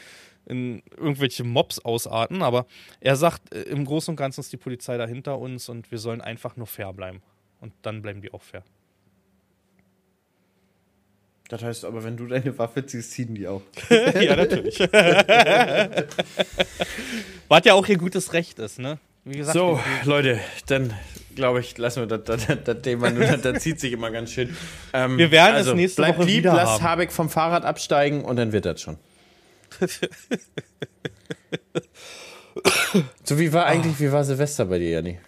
[0.48, 2.42] in irgendwelche Mobs ausarten.
[2.42, 2.66] Aber
[3.00, 6.00] er sagt, äh, im Großen und Ganzen ist die Polizei da hinter uns und wir
[6.00, 7.22] sollen einfach nur fair bleiben.
[7.62, 8.64] Und dann bleiben die auch fair.
[11.50, 13.64] Das heißt aber, wenn du deine Waffe ziehst, ziehen die auch.
[13.90, 14.80] ja, natürlich.
[17.48, 19.00] was ja auch ihr gutes Recht ist, ne?
[19.26, 20.94] Wie gesagt, So, Leute, dann
[21.36, 24.32] glaube ich, lassen wir das, das, das Thema nur, das, das zieht sich immer ganz
[24.32, 24.56] schön.
[24.94, 26.92] Ähm, Wir werden es nächste bleibt Woche lieb, wieder lasst haben.
[26.92, 28.98] Habeck vom Fahrrad absteigen und dann wird das schon.
[33.24, 35.20] so, wie war eigentlich, wie war Silvester bei dir, Janni?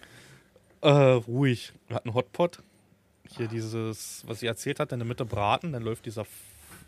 [0.82, 1.72] Äh, ruhig.
[1.88, 2.58] Wir hatten Hotpot.
[3.36, 6.26] Hier dieses, was ich erzählt hatte, in der Mitte braten, dann läuft dieser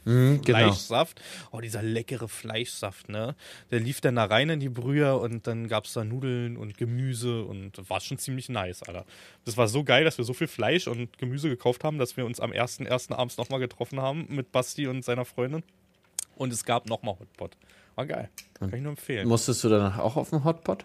[0.05, 0.43] genau.
[0.43, 1.21] Fleischsaft.
[1.51, 3.35] Oh, dieser leckere Fleischsaft, ne?
[3.71, 6.77] Der lief dann da rein in die Brühe und dann gab es da Nudeln und
[6.77, 9.05] Gemüse und war schon ziemlich nice, Alter.
[9.45, 12.27] Das war so geil, dass wir so viel Fleisch und Gemüse gekauft haben, dass wir
[12.27, 15.63] uns am ersten, ersten abends nochmal getroffen haben mit Basti und seiner Freundin.
[16.37, 17.57] Und es gab nochmal Hotpot.
[17.95, 18.29] War geil.
[18.55, 19.29] Kann ich nur empfehlen.
[19.29, 20.85] Musstest du danach auch auf dem Hotpot?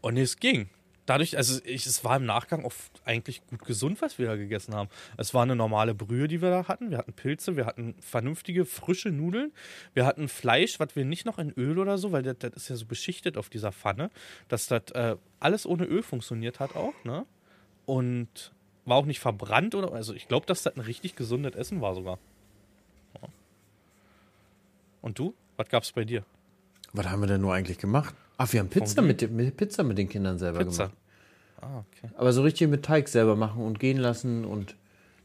[0.00, 0.68] Und es ging.
[1.06, 4.74] Dadurch, also ich, es war im Nachgang oft eigentlich gut gesund, was wir da gegessen
[4.74, 4.88] haben.
[5.18, 6.90] Es war eine normale Brühe, die wir da hatten.
[6.90, 9.52] Wir hatten Pilze, wir hatten vernünftige, frische Nudeln.
[9.92, 12.68] Wir hatten Fleisch, was wir nicht noch in Öl oder so, weil das, das ist
[12.70, 14.10] ja so beschichtet auf dieser Pfanne,
[14.48, 17.26] dass das äh, alles ohne Öl funktioniert hat auch, ne?
[17.84, 18.52] Und
[18.86, 21.94] war auch nicht verbrannt oder, also ich glaube, dass das ein richtig gesundes Essen war
[21.94, 22.18] sogar.
[25.04, 25.34] Und du?
[25.58, 26.24] Was gab's bei dir?
[26.94, 28.14] Was haben wir denn nur eigentlich gemacht?
[28.36, 30.84] Ach, wir haben Pizza mit, den- mit, Pizza mit den Kindern selber Pizza.
[30.86, 30.98] gemacht.
[31.60, 32.12] Ah, okay.
[32.16, 34.74] Aber so richtig mit Teig selber machen und gehen lassen und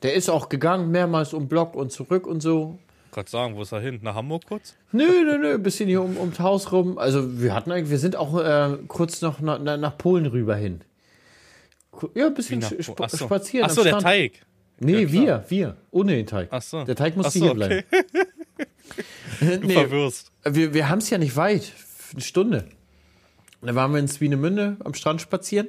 [0.03, 2.77] der ist auch gegangen, mehrmals um Block und zurück und so.
[3.11, 3.99] Gott sagen, wo ist er hin?
[4.03, 4.75] Nach Hamburg kurz?
[4.91, 6.97] Nö, nö, nö, ein bisschen hier um, ums Haus rum.
[6.99, 10.81] Also wir hatten eigentlich, wir sind auch äh, kurz noch nach, nach Polen rüber hin.
[12.13, 13.25] Ja, ein bisschen nach- sp Ach so.
[13.25, 13.65] spazieren.
[13.65, 13.97] Ach am so, der.
[13.97, 14.45] Teig.
[14.79, 15.77] Nee, Ja, wir, wir.
[15.91, 16.47] Ohne den Teig.
[16.51, 16.85] Ach so.
[16.85, 17.83] Der Teig muss so, hier bleiben.
[19.41, 20.31] Du nee, verwirrst.
[20.43, 21.71] wir wir haben es ja nicht weit.
[22.13, 22.65] Eine Stunde.
[23.61, 25.67] Dann waren wir in Swinemünde am Strand spazieren.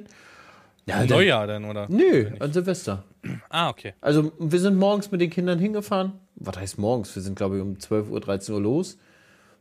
[0.85, 1.87] Ja, dann- Neujahr denn, oder?
[1.89, 3.03] Nö, an Silvester.
[3.49, 3.93] Ah, okay.
[4.01, 6.13] Also wir sind morgens mit den Kindern hingefahren.
[6.35, 7.15] Was heißt morgens?
[7.15, 8.97] Wir sind, glaube ich, um 12 Uhr, 13 Uhr los.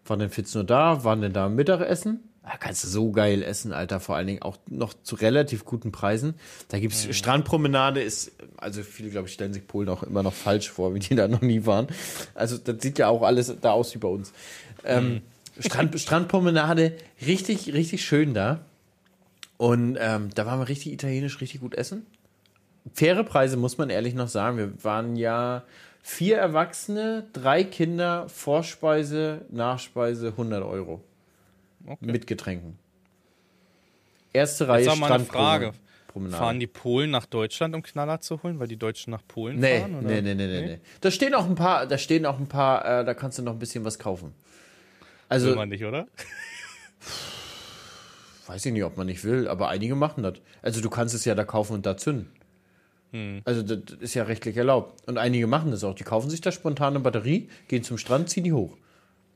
[0.06, 2.20] Waren dann 14 Uhr da, waren dann da am Mittagessen.
[2.42, 4.00] Da kannst du so geil essen, Alter.
[4.00, 6.34] Vor allen Dingen auch noch zu relativ guten Preisen.
[6.68, 10.70] Da gibt's Strandpromenade, ist, also viele, glaube ich, stellen sich Polen auch immer noch falsch
[10.70, 11.86] vor, wie die da noch nie waren.
[12.34, 14.32] Also das sieht ja auch alles da aus wie bei uns.
[14.84, 15.20] Ähm,
[15.58, 16.96] Strand, Strandpromenade,
[17.26, 18.60] richtig, richtig schön da.
[19.56, 22.06] Und ähm, da waren wir richtig italienisch, richtig gut essen
[22.94, 24.56] faire Preise, muss man ehrlich noch sagen.
[24.56, 25.62] Wir waren ja
[26.02, 31.02] vier Erwachsene, drei Kinder, Vorspeise, Nachspeise, 100 Euro.
[32.00, 32.78] Mit Getränken.
[34.32, 35.72] Erste Reihe Jetzt mal eine Strandpromenade.
[35.72, 36.36] Frage.
[36.36, 39.78] Fahren die Polen nach Deutschland, um Knaller zu holen, weil die Deutschen nach Polen Nee,
[39.80, 39.94] fahren?
[39.94, 40.08] Oder?
[40.08, 40.80] nee, nee, nee, nee, nee.
[41.00, 43.52] Da stehen auch ein paar, da stehen auch ein paar, äh, da kannst du noch
[43.52, 44.34] ein bisschen was kaufen.
[45.30, 46.06] Also, Will man nicht, oder?
[48.46, 50.34] weiß ich nicht, ob man nicht will, aber einige machen das.
[50.60, 52.28] Also du kannst es ja da kaufen und da zünden.
[53.12, 53.42] Hm.
[53.44, 55.08] Also das ist ja rechtlich erlaubt.
[55.08, 55.94] Und einige machen das auch.
[55.94, 58.76] Die kaufen sich da spontan eine Batterie, gehen zum Strand, ziehen die hoch.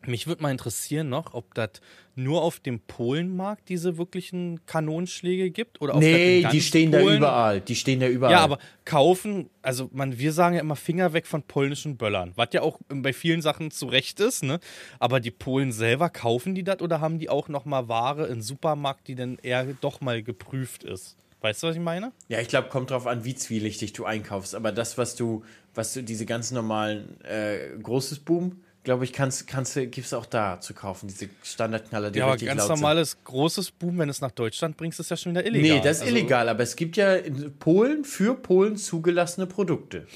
[0.07, 1.71] Mich würde mal interessieren noch, ob das
[2.17, 7.61] nur auf dem Polenmarkt diese wirklichen Kanonenschläge gibt oder Nee, die stehen da Polen- überall.
[7.61, 8.33] Die stehen da überall.
[8.33, 12.49] Ja, aber kaufen, also man, wir sagen ja immer Finger weg von polnischen Böllern, was
[12.53, 14.61] ja auch bei vielen Sachen zu Recht ist, ne?
[14.99, 18.43] Aber die Polen selber, kaufen die das oder haben die auch noch mal Ware im
[18.43, 21.17] Supermarkt, die dann eher doch mal geprüft ist?
[21.41, 22.13] Weißt du, was ich meine?
[22.29, 24.55] Ja, ich glaube, kommt drauf an, wie zwielichtig du einkaufst.
[24.55, 25.45] Aber das, was du,
[25.75, 30.27] was du, diese ganz normalen äh, großes Boom, glaube ich, kannst, kannst du, gibt's auch
[30.27, 31.09] da zu kaufen.
[31.09, 32.69] Diese Standardknaller, die Ja, aber ganz sind.
[32.77, 35.79] normales großes Boom, wenn du es nach Deutschland bringst, ist ja schon wieder illegal.
[35.79, 40.07] Nee, das ist Also, illegal, aber es gibt ja in Polen für Polen zugelassene Produkte,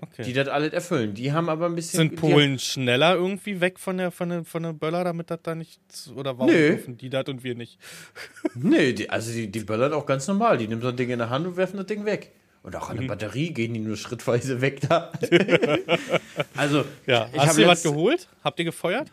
[0.00, 0.22] Okay.
[0.24, 1.14] die das alles erfüllen.
[1.14, 1.98] Die haben aber ein bisschen.
[1.98, 5.54] Sind Polen schneller irgendwie weg von der, von der, von der Böller, damit das da
[5.54, 5.80] nicht.
[6.16, 6.70] Oder warum Nö.
[6.70, 7.78] dürfen die das und wir nicht?
[8.54, 10.58] Nee, die, also die, die böllern auch ganz normal.
[10.58, 12.32] Die nehmen so ein Ding in der Hand und werfen das Ding weg.
[12.62, 13.00] Und auch an Mhm.
[13.02, 15.12] der Batterie gehen die nur schrittweise weg da.
[16.56, 18.28] also, Ja, ich hast habe du was geholt?
[18.44, 19.10] Habt ihr gefeuert?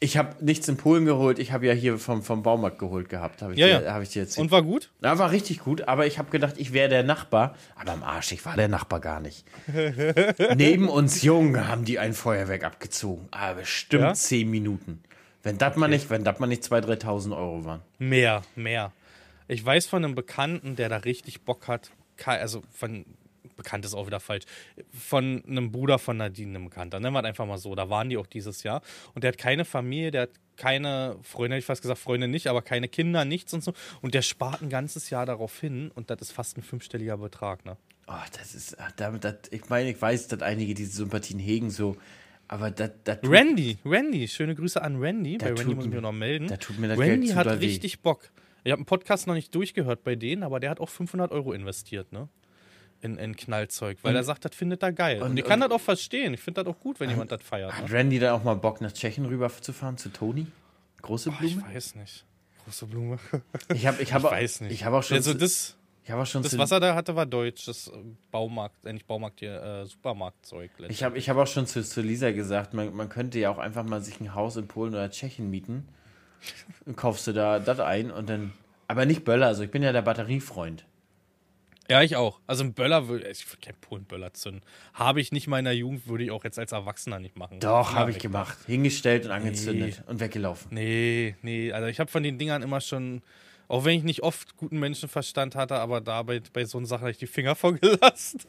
[0.00, 1.38] Ich habe nichts in Polen geholt.
[1.38, 3.40] Ich habe ja hier vom, vom Baumarkt geholt gehabt.
[3.40, 3.94] Habe ich, Ja, dir- ja.
[3.94, 4.36] hab ich dir jetzt.
[4.36, 4.90] Und war gut?
[5.00, 7.54] Na, war richtig gut, aber ich habe gedacht, ich wäre der Nachbar.
[7.76, 9.46] Aber am Arsch, ich war der Nachbar gar nicht.
[10.56, 13.28] Neben uns Jungen haben die ein Feuerwerk abgezogen.
[13.30, 14.14] Aber bestimmt Ja?
[14.14, 15.02] zehn Minuten.
[15.42, 17.80] Wenn das mal nicht, wenn das mal nicht 2.000, 3.000 Euro waren.
[17.98, 18.92] Mehr, mehr.
[19.48, 21.90] Ich weiß von einem Bekannten, der da richtig Bock hat.
[22.24, 23.04] Also von.
[23.56, 24.46] Bekannt ist auch wieder falsch.
[24.90, 26.98] Von einem Bruder von Nadine, einem Bekannter.
[26.98, 27.76] Nennen wir es einfach mal so.
[27.76, 28.82] Da waren die auch dieses Jahr.
[29.14, 32.62] Und der hat keine Familie, der hat keine Freunde, ich fast gesagt, Freunde nicht, aber
[32.62, 33.72] keine Kinder, nichts und so.
[34.00, 35.92] Und der spart ein ganzes Jahr darauf hin.
[35.94, 37.76] Und das ist fast ein fünfstelliger Betrag, ne?
[38.08, 41.70] Oh, das ist, ach, damit, das, ich meine, ich weiß, dass einige diese Sympathien hegen,
[41.70, 41.96] so,
[42.48, 45.38] aber das, das Randy, Randy, schöne Grüße an Randy.
[45.38, 46.48] Bei Randy muss ich mir- noch melden.
[46.48, 47.66] da tut mir das Randy Geld hat doll weh.
[47.66, 48.30] richtig Bock.
[48.64, 51.52] Ich habe einen Podcast noch nicht durchgehört bei denen, aber der hat auch 500 Euro
[51.52, 52.28] investiert, ne?
[53.02, 55.20] In, in Knallzeug, weil er sagt, das findet er geil.
[55.22, 56.32] Und, und- ich kann und- das auch verstehen.
[56.32, 57.72] Ich finde das auch gut, wenn jemand das feiert.
[57.72, 57.92] Hat Ne?
[57.92, 60.46] Randy da auch mal Bock, nach Tschechien rüber zu fahren, zu Toni?
[61.02, 61.74] Große Boah, ich Blume?
[61.74, 62.24] weiß nicht.
[62.64, 63.18] Große Blume.
[63.74, 64.72] Ich habe ich hab, Ich weiß nicht.
[64.72, 67.26] Ich habe auch schon, Also das, ich auch schon das, was er da hatte, war
[67.26, 67.66] deutsch.
[67.66, 67.92] Das äh,
[68.30, 70.70] Baumarkt, äh, nicht Baumarkt hier, äh, Supermarktzeug.
[70.88, 73.58] Ich habe ich hab auch schon zu, zu Lisa gesagt, man, man könnte ja auch
[73.58, 75.86] einfach mal sich ein Haus in Polen oder Tschechien mieten.
[76.96, 78.52] Kaufst du da das ein und dann.
[78.88, 80.84] Aber nicht Böller, also ich bin ja der Batteriefreund.
[81.88, 82.40] Ja, ich auch.
[82.46, 84.62] Also ein Böller würde, ich würde keinen Polenböller zünden.
[84.94, 87.60] Habe ich nicht in meiner Jugend, würde ich auch jetzt als Erwachsener nicht machen.
[87.60, 88.56] Doch, habe ich gemacht.
[88.66, 90.68] Hingestellt und angezündet und weggelaufen.
[90.70, 93.20] Nee, nee, also ich habe von den Dingern immer schon,
[93.68, 97.10] auch wenn ich nicht oft guten Menschenverstand hatte, aber da bei, so einer Sache habe
[97.10, 98.40] ich die Finger vorgelassen.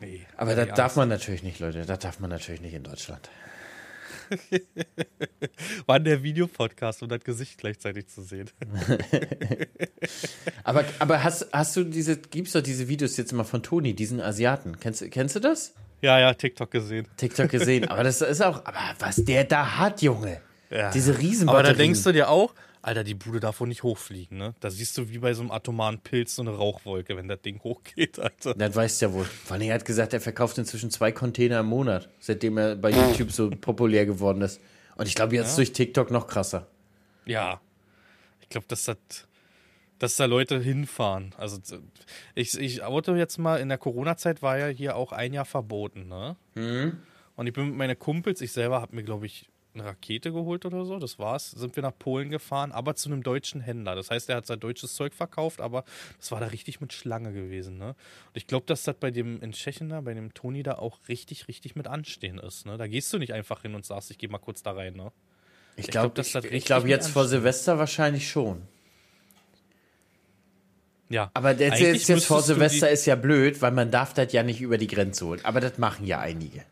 [0.00, 0.26] nee.
[0.36, 1.86] Aber nee, das darf man natürlich nicht, Leute.
[1.86, 3.30] Das darf man natürlich nicht in Deutschland.
[5.86, 8.50] War der Videopodcast, um das Gesicht gleichzeitig zu sehen.
[10.64, 14.20] Aber, aber hast, hast du diese, gibt's doch diese Videos jetzt immer von Toni, diesen
[14.20, 14.78] Asiaten.
[14.78, 15.74] Kennst, kennst du das?
[16.02, 17.06] Ja, ja, TikTok gesehen.
[17.16, 17.88] TikTok gesehen.
[17.88, 20.40] aber das ist auch, aber was der da hat, Junge.
[20.70, 20.90] Ja.
[20.90, 22.54] Diese riesen Aber da denkst du dir auch,
[22.84, 24.54] Alter, die Bude darf wohl nicht hochfliegen, ne?
[24.60, 27.58] Da siehst du wie bei so einem atomaren Pilz so eine Rauchwolke, wenn das Ding
[27.64, 28.52] hochgeht, Alter.
[28.52, 29.24] Das weißt du ja wohl.
[29.24, 32.90] Vor allem, er hat gesagt, er verkauft inzwischen zwei Container im Monat, seitdem er bei
[32.90, 34.60] YouTube so populär geworden ist.
[34.96, 36.66] Und ich glaube, jetzt durch TikTok noch krasser.
[37.24, 37.62] Ja.
[38.42, 38.98] Ich glaube, dass das,
[39.98, 41.34] dass da Leute hinfahren.
[41.38, 41.58] Also
[42.34, 46.06] ich, ich Auto jetzt mal, in der Corona-Zeit war ja hier auch ein Jahr verboten,
[46.06, 46.36] ne?
[47.36, 50.64] Und ich bin mit meinen Kumpels, ich selber habe mir, glaube ich, eine Rakete geholt
[50.64, 50.98] oder so.
[50.98, 51.50] Das war's.
[51.50, 53.94] Sind wir nach Polen gefahren, aber zu einem deutschen Händler.
[53.94, 55.84] Das heißt, er hat sein deutsches Zeug verkauft, aber
[56.18, 57.78] das war da richtig mit Schlange gewesen.
[57.78, 57.88] Ne?
[57.88, 60.98] Und ich glaube, dass das bei dem in Tschechien da, bei dem Toni da auch
[61.08, 62.66] richtig, richtig mit anstehen ist.
[62.66, 62.76] Ne?
[62.76, 64.94] Da gehst du nicht einfach hin und sagst, ich gehe mal kurz da rein.
[64.94, 65.12] Ne?
[65.76, 67.26] Ich Ich glaube, glaub, das ich, hat ich richtig glaub, jetzt vor.
[67.26, 68.62] Silvester wahrscheinlich schon.
[71.08, 71.30] Ja.
[71.34, 74.42] Aber jetzt, Eigentlich jetzt, jetzt vor Silvester ist ja blöd, weil man darf das ja
[74.42, 75.40] nicht über die Grenze holen.
[75.42, 76.64] Aber das machen ja einige.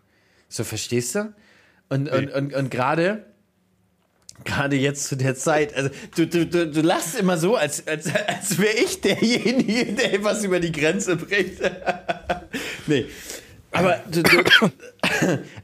[0.49, 1.33] So, verstehst du?
[1.93, 3.27] Und, und, und, und gerade
[4.45, 8.07] gerade jetzt zu der Zeit, also du, du, du, du lachst immer so, als, als,
[8.27, 11.61] als wäre ich derjenige, der was über die Grenze bringt.
[12.87, 13.07] nee.
[13.71, 14.43] Aber, du, du,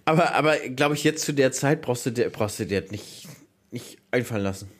[0.05, 3.26] aber, aber glaube ich, jetzt zu der Zeit brauchst du dir, brauchst du dir nicht,
[3.70, 4.70] nicht einfallen lassen.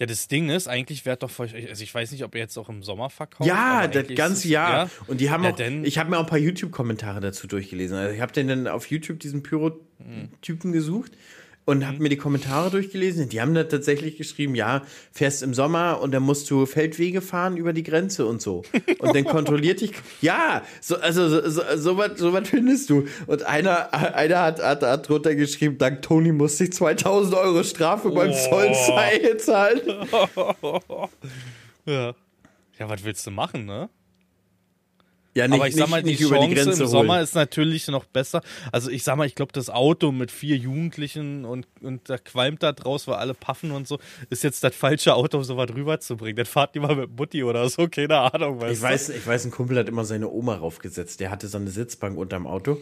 [0.00, 2.68] Ja, das Ding ist, eigentlich wäre doch also ich weiß nicht, ob ihr jetzt auch
[2.68, 3.48] im Sommer verkauft.
[3.48, 4.84] Ja, das ganze ist Jahr.
[4.84, 4.90] Ja?
[5.08, 7.96] Und die haben Ja, auch, denn- ich habe mir auch ein paar YouTube-Kommentare dazu durchgelesen.
[7.96, 11.12] Also ich habe den dann auf YouTube diesen Pyro-Typen gesucht
[11.68, 13.28] und habe mir die Kommentare durchgelesen.
[13.28, 14.80] Die haben da tatsächlich geschrieben, ja,
[15.12, 18.62] fährst im Sommer und dann musst du Feldwege fahren über die Grenze und so.
[19.00, 19.92] Und dann kontrolliert dich.
[20.22, 23.06] Ja, so, also so, so, so, was, so was findest du.
[23.26, 28.08] Und einer, einer hat, hat, hat drunter geschrieben, dank Toni musste ich 2000 Euro Strafe
[28.12, 28.72] beim Zoll
[29.36, 29.82] zahlen.
[31.84, 32.14] Ja.
[32.78, 33.88] Ja, was willst du machen, ne?
[35.38, 37.14] Ja, nicht, Aber ich sag mal, nicht, die nicht über Chance die Grenze im Sommer
[37.14, 37.22] holen.
[37.22, 38.42] ist natürlich noch besser.
[38.72, 42.62] Also ich sag mal, ich glaube, das Auto mit vier Jugendlichen und, und da qualmt
[42.62, 43.98] da draus, weil alle paffen und so,
[44.30, 46.36] ist jetzt das falsche Auto, um so was rüberzubringen.
[46.36, 48.60] Dann fahrt die mal mit Mutti oder so, keine Ahnung.
[48.60, 51.20] Weißt Ich weiß, ich weiß, ein Kumpel hat immer seine Oma raufgesetzt.
[51.20, 52.78] Der hatte so eine Sitzbank unterm Auto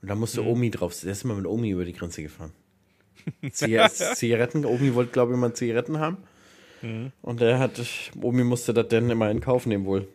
[0.00, 0.48] und da musste Mhm.
[0.48, 0.98] Omi drauf.
[1.02, 2.52] Der ist immer mit Omi über die Grenze gefahren.
[3.52, 6.16] Ziga Zigaretten, Omi wollte, glaube ich, mal Zigaretten haben.
[6.82, 7.12] Mhm.
[7.22, 7.72] Und der hat,
[8.22, 10.08] Omi musste das dann immer in Kauf nehmen wohl.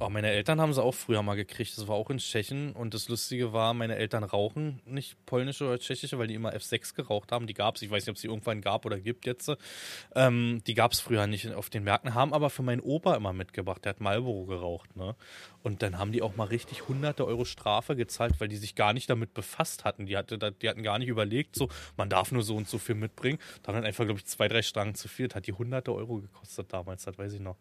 [0.00, 1.76] Oh, meine Eltern haben sie auch früher mal gekriegt.
[1.76, 2.72] Das war auch in Tschechien.
[2.72, 6.94] Und das Lustige war, meine Eltern rauchen nicht polnische oder tschechische, weil die immer F6
[6.94, 7.46] geraucht haben.
[7.46, 7.82] Die gab es.
[7.82, 9.50] Ich weiß nicht, ob es die irgendwann gab oder gibt jetzt.
[10.14, 12.14] Ähm, die gab es früher nicht auf den Märkten.
[12.14, 13.84] Haben aber für meinen Opa immer mitgebracht.
[13.84, 14.94] Der hat Marlboro geraucht.
[14.96, 15.16] Ne?
[15.62, 18.92] Und dann haben die auch mal richtig hunderte Euro Strafe gezahlt, weil die sich gar
[18.92, 20.06] nicht damit befasst hatten.
[20.06, 22.94] Die, hatte, die hatten gar nicht überlegt, so, man darf nur so und so viel
[22.94, 23.38] mitbringen.
[23.62, 25.28] Da haben dann einfach, glaube ich, zwei, drei Stangen zu viel.
[25.28, 27.04] Das hat die hunderte Euro gekostet damals.
[27.04, 27.56] Das weiß ich noch.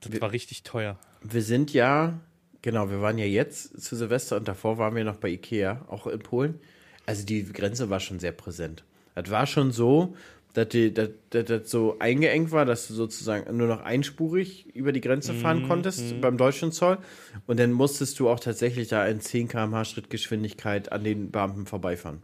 [0.00, 0.98] Das war richtig teuer.
[1.22, 2.20] Wir sind ja,
[2.62, 6.06] genau, wir waren ja jetzt zu Silvester und davor waren wir noch bei Ikea, auch
[6.06, 6.60] in Polen.
[7.06, 8.84] Also die Grenze war schon sehr präsent.
[9.14, 10.14] Das war schon so,
[10.54, 14.92] dass, die, dass, dass das so eingeengt war, dass du sozusagen nur noch einspurig über
[14.92, 16.98] die Grenze fahren konntest beim deutschen Zoll.
[17.46, 22.22] Und dann musstest du auch tatsächlich da in 10 km/h Schrittgeschwindigkeit an den Beamten vorbeifahren.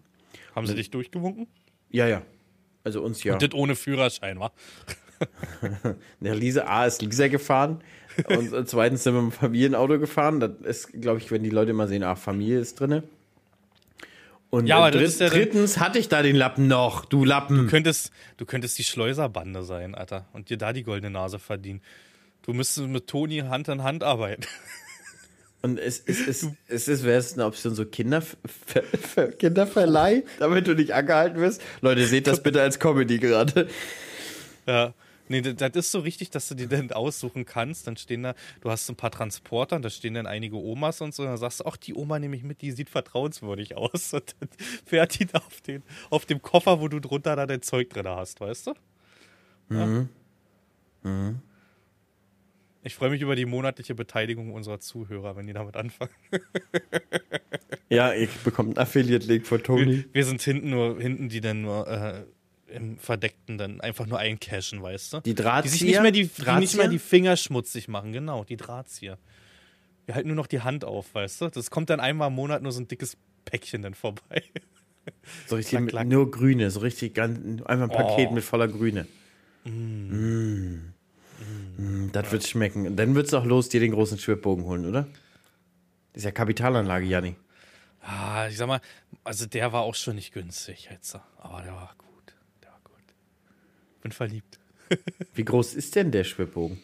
[0.55, 1.47] Haben sie dich durchgewunken?
[1.91, 2.23] Ja, ja.
[2.83, 3.37] Also uns ja.
[3.39, 4.53] Das ohne Führerschein, wa?
[6.21, 7.81] Der Lisa A ist Lisa gefahren
[8.29, 10.41] und äh, zweitens sind wir mit dem Familienauto gefahren.
[10.41, 13.03] Das ist, glaube ich, wenn die Leute mal sehen, ach, Familie ist drinne.
[14.51, 17.65] Und Ja, aber dritt, ja drittens hatte ich da den Lappen noch, du Lappen.
[17.65, 21.81] Du könntest, du könntest die Schleuserbande sein, Alter, und dir da die goldene Nase verdienen.
[22.43, 24.45] Du müsstest mit Toni Hand in Hand arbeiten.
[25.63, 30.23] Und es, es, es, es ist, wäre es eine Option, so Kinder, Ver, Ver, Kinderverleih,
[30.39, 31.63] damit du nicht angehalten wirst.
[31.81, 33.67] Leute, seht das bitte als Comedy gerade.
[34.67, 34.93] Ja.
[35.35, 37.89] Nee, das ist so richtig, dass du dir dann aussuchen kannst.
[37.89, 41.13] Dann stehen da, du hast ein paar Transporter, und da stehen dann einige Omas und
[41.13, 41.25] so.
[41.25, 44.15] Und dann sagst du, ach, die Oma nehme ich mit, die sieht vertrauenswürdig aus.
[44.15, 44.49] Und dann
[44.87, 48.07] fährt die da auf, den, auf dem Koffer, wo du drunter da dein Zeug drin
[48.07, 48.75] hast, weißt du?
[49.71, 51.35] Ja.
[52.85, 56.15] Ich freue mich über die monatliche Beteiligung unserer Zuhörer, wenn die damit anfangen.
[57.91, 60.07] Ja, ihr bekommt einen Affiliate-Link von Toni.
[60.13, 62.25] Wir sind hinten nur, hinten, die dann nur äh,
[62.75, 65.21] im Verdeckten dann einfach nur eincashen, weißt du?
[65.21, 65.71] Die Die Drahtzieher?
[65.73, 69.19] sich nicht mehr die, die nicht mehr die Finger schmutzig machen, genau, die Drahtzieher.
[70.07, 71.49] Wir halten nur noch die Hand auf, weißt du?
[71.49, 74.43] Das kommt dann einmal im Monat nur so ein dickes Päckchen dann vorbei.
[75.47, 76.07] So richtig Klack, klack.
[76.09, 78.33] nur Grüne, so richtig ganz, einfach ein Paket Oh.
[78.33, 79.07] mit voller Grüne.
[79.65, 80.79] Mm.
[81.77, 82.97] Mm, das wird schmecken.
[82.97, 85.03] Dann wird's auch los, dir den großen Schwibbogen holen, oder?
[86.13, 87.37] Das ist ja Kapitalanlage, Janni.
[88.01, 88.81] Ah, ich sag mal,
[89.25, 91.19] also der war auch schon nicht günstig jetzt.
[91.39, 92.14] Aber der war gut.
[94.05, 94.61] Bin verliebt.
[95.33, 96.79] Wie groß ist denn der Schwibbogen?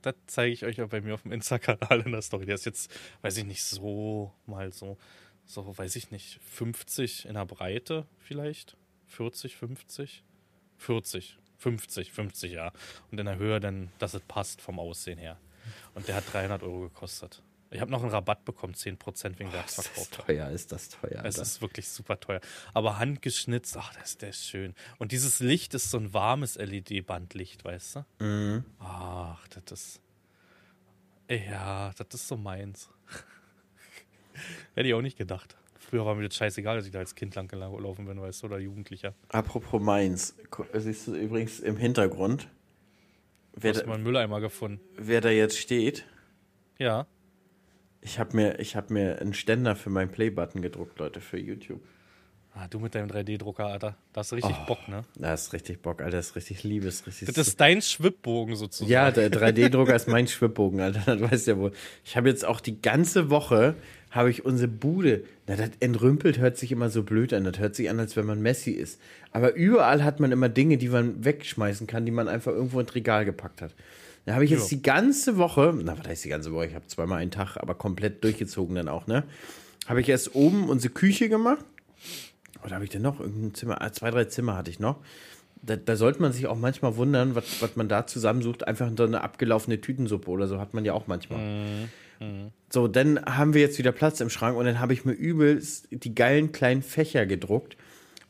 [0.00, 2.46] Das zeige ich euch auch bei mir auf dem Insta-Kanal in der Story.
[2.46, 4.96] Der ist jetzt, weiß ich nicht, so mal so,
[5.44, 8.78] so, weiß ich nicht, 50 in der Breite vielleicht.
[9.08, 10.24] 40, 50?
[10.78, 12.72] 40, 50, 50, ja.
[13.10, 15.38] Und in der Höhe dann, dass es passt vom Aussehen her.
[15.94, 17.42] Und der hat 300 Euro gekostet.
[17.74, 20.08] Ich habe noch einen Rabatt bekommen, 10% wegen Ist das Werksverkauf.
[20.26, 21.18] teuer, ist das teuer.
[21.18, 21.42] Es Alter.
[21.42, 22.40] ist wirklich super teuer.
[22.72, 24.74] Aber handgeschnitzt, ach, das, der ist schön.
[24.98, 28.24] Und dieses Licht ist so ein warmes LED-Bandlicht, weißt du?
[28.24, 28.64] Mhm.
[28.78, 30.00] Ach, das ist.
[31.28, 32.88] Ja, das ist so meins.
[34.74, 35.56] Hätte ich auch nicht gedacht.
[35.78, 38.46] Früher war mir das scheißegal, dass ich da als Kind lang gelaufen bin, weißt du,
[38.46, 39.14] oder Jugendlicher.
[39.28, 39.80] Apropos
[40.50, 42.48] gu- siehst du übrigens im Hintergrund,
[43.52, 44.80] wer, da, einen Mülleimer gefunden?
[44.96, 46.04] wer da jetzt steht.
[46.78, 47.06] Ja.
[48.04, 51.80] Ich habe mir, ich hab mir einen Ständer für meinen Playbutton gedruckt, Leute, für YouTube.
[52.56, 53.96] Ah, du mit deinem 3D-Drucker, Alter.
[54.12, 54.66] Da hast du richtig Oh.
[54.66, 55.02] Bock, ne?
[55.16, 57.26] Da ist richtig Bock, Alter, das ist richtig Liebes, richtig.
[57.34, 58.88] Das ist dein Schwibbogen sozusagen.
[58.92, 61.72] ja, der 3D-Drucker ist mein Schwibbogen, Alter, das weißt du ja wohl.
[62.04, 63.74] Ich habe jetzt auch die ganze Woche,
[64.12, 67.74] habe ich unsere Bude, na, das entrümpelt hört sich immer so blöd an, das hört
[67.74, 69.00] sich an, als wenn man Messi ist.
[69.32, 72.94] Aber überall hat man immer Dinge, die man wegschmeißen kann, die man einfach irgendwo ins
[72.94, 73.74] Regal gepackt hat.
[74.26, 74.76] Da habe ich jetzt Ja.
[74.78, 76.66] die ganze Woche, na, was heißt die ganze Woche?
[76.66, 79.24] Ich habe zweimal einen Tag, aber komplett durchgezogen dann auch, ne?
[79.86, 81.64] Habe ich erst oben unsere Küche gemacht.
[82.64, 83.20] Oder habe ich denn noch?
[83.20, 84.96] Irgendein Zimmer, ah, zwei, drei Zimmer hatte ich noch.
[85.60, 88.66] Da, da sollte man sich auch manchmal wundern, was, was man da zusammensucht.
[88.66, 91.88] Einfach so eine abgelaufene Tütensuppe oder so hat man ja auch manchmal.
[92.70, 95.88] So, dann haben wir jetzt wieder Platz im Schrank und dann habe ich mir übelst
[95.90, 97.76] die geilen kleinen Fächer gedruckt.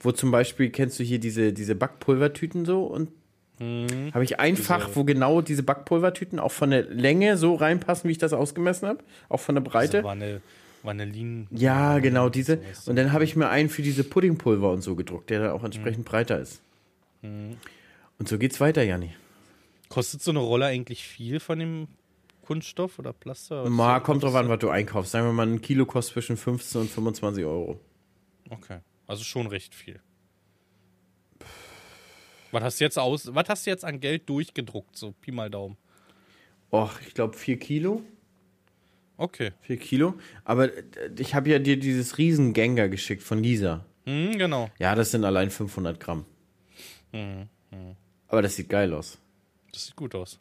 [0.01, 3.11] Wo zum Beispiel, kennst du hier diese, diese Backpulvertüten so und
[3.61, 8.13] habe ich ein Fach, wo genau diese Backpulvertüten auch von der Länge so reinpassen, wie
[8.13, 9.99] ich das ausgemessen habe, auch von der Breite.
[9.99, 10.41] Also Vanille,
[10.83, 11.47] Vanillin.
[11.51, 12.59] Ja, genau, diese.
[12.87, 15.63] Und dann habe ich mir einen für diese Puddingpulver und so gedruckt, der dann auch
[15.65, 16.61] entsprechend breiter ist.
[17.23, 19.11] Und so geht's weiter, Janni.
[19.89, 21.89] Kostet so eine Rolle eigentlich viel von dem
[22.43, 23.65] Kunststoff oder Plaster?
[23.65, 25.13] Ist- kommt drauf an, was du einkaufst.
[25.13, 27.81] Sagen wir mal, ein Kilo kostet zwischen 15 und 25 Euro.
[28.51, 30.01] Okay, also schon recht viel.
[32.55, 33.35] Was hast du jetzt aus?
[33.35, 34.97] Was hast du jetzt an Geld durchgedruckt?
[34.97, 35.77] So Pi mal Daumen.
[36.73, 38.03] Och, ich glaube 4 Kilo.
[39.17, 39.53] Okay.
[39.63, 40.15] 4 Kilo.
[40.45, 40.83] Aber äh,
[41.19, 43.85] ich habe ja dir dieses Riesenganger geschickt von Lisa.
[44.05, 44.71] Hm, genau.
[44.79, 46.25] Ja, das sind allein 500 Gramm.
[48.29, 49.19] Aber das sieht geil aus.
[49.73, 50.39] Das sieht gut aus.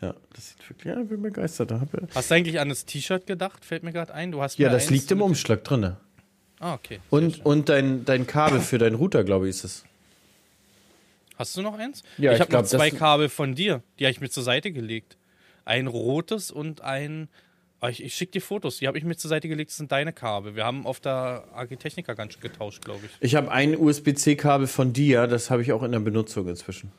[0.00, 1.72] Ja, das sieht wirklich, ja, ich bin begeistert.
[2.14, 3.64] Hast du eigentlich an das T-Shirt gedacht?
[3.64, 4.32] Fällt mir gerade ein.
[4.32, 5.96] Du hast Ja, das liegt im Umschlag drin.
[6.60, 7.00] Ah, okay.
[7.10, 9.84] Und, und dein, dein Kabel für deinen Router, glaube ich, ist es.
[11.36, 12.02] Hast du noch eins?
[12.18, 13.82] Ja, ich ich habe noch zwei das- Kabel von dir.
[13.98, 15.16] Die habe ich mir zur Seite gelegt.
[15.64, 17.28] Ein rotes und ein.
[17.80, 18.78] Ah, Ich, ich schicke dir Fotos.
[18.78, 19.70] Die habe ich mir zur Seite gelegt.
[19.70, 20.54] Das sind deine Kabel.
[20.56, 23.10] Wir haben auf der AG Technica ganz schön getauscht, glaube ich.
[23.20, 26.92] Ich habe ein USB-C-Kabel von dir, das habe ich auch in der Benutzung inzwischen.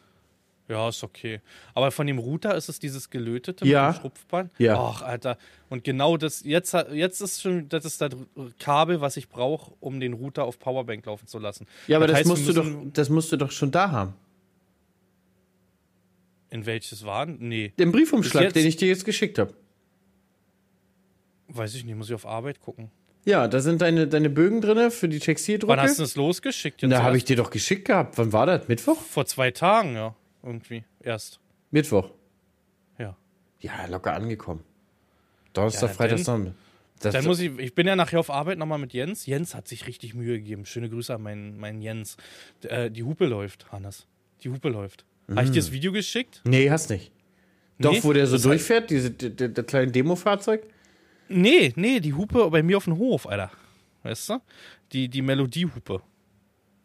[0.67, 1.41] Ja, ist okay.
[1.75, 3.87] Aber von dem Router ist es dieses gelötete Ja.
[3.87, 4.51] mit dem Schrupfband.
[4.57, 4.79] Ja.
[4.79, 5.37] Ach, Alter.
[5.69, 8.09] Und genau das, jetzt, jetzt ist schon, das ist das
[8.57, 11.67] Kabel, was ich brauche, um den Router auf Powerbank laufen zu lassen.
[11.87, 14.13] Ja, aber das, heißt, wir musst du doch, das musst du doch schon da haben.
[16.55, 17.35] In welches waren?
[17.39, 17.73] Nee.
[17.77, 19.53] Den Briefumschlag, den ich dir jetzt geschickt habe.
[21.49, 22.91] Weiß ich nicht, muss ich auf Arbeit gucken.
[23.25, 25.81] Ja, da sind deine, deine Bögen drin für die Wann Textildrucke.
[25.81, 26.81] hast du das losgeschickt?
[26.81, 28.17] Jetzt Da habe ich dir doch geschickt gehabt.
[28.17, 28.69] Wann war das?
[28.69, 29.01] Mittwoch?
[29.01, 30.15] Vor zwei Tagen, ja.
[30.43, 30.85] Irgendwie.
[31.01, 31.41] Erst.
[31.71, 32.11] Mittwoch.
[32.97, 33.17] Ja.
[33.59, 34.63] Ja, locker angekommen.
[35.51, 36.53] Donnerstag, Ja, Freitag, Sonntag.
[37.01, 39.25] Das, Dann muss ich, ich bin ja nachher auf Arbeit nochmal mit Jens.
[39.25, 40.65] Jens hat sich richtig Mühe gegeben.
[40.65, 42.15] Schöne Grüße an meinen, meinen Jens.
[42.63, 44.07] Äh, die Hupe läuft, Hannes.
[44.43, 45.03] Die Hupe läuft.
[45.29, 46.41] Habe ich dir das Video geschickt?
[46.45, 47.11] nee, hast nicht.
[47.79, 50.63] Doch, Nee, wo der so durchfährt, diese, der, der, kleine Demofahrzeug?
[51.27, 53.51] Nee, nee, die Hupe bei mir auf dem Hof, Alter.
[54.03, 54.39] Weißt du?
[54.93, 56.01] Die, die Melodiehupe.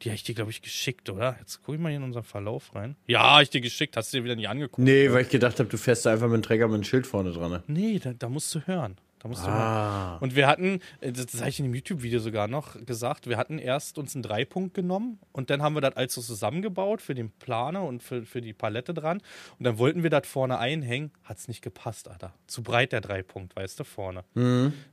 [0.03, 1.37] Die habe ich dir, glaube ich, geschickt, oder?
[1.39, 2.97] Jetzt guck ich mal hier in unseren Verlauf rein.
[3.07, 3.97] Ja, hab ich dir geschickt.
[3.97, 4.79] Hast du dir wieder nicht angeguckt?
[4.79, 7.07] Nee, weil ich gedacht habe, du fährst da einfach mit dem Träger mit einem Schild
[7.07, 7.51] vorne dran.
[7.51, 7.63] Ne?
[7.67, 8.97] Nee, da, da musst du hören.
[9.21, 9.51] Da musst du.
[9.51, 10.17] Ah.
[10.21, 13.59] Und wir hatten, äh, das habe ich in dem YouTube-Video sogar noch gesagt, wir hatten
[13.59, 17.31] erst uns einen Dreipunkt genommen und dann haben wir das alles so zusammengebaut für den
[17.31, 19.19] Planer und für, für die Palette dran.
[19.59, 22.33] Und dann wollten wir das vorne einhängen, hat es nicht gepasst, Alter.
[22.47, 24.25] Zu breit der Dreipunkt, weißt du, vorne.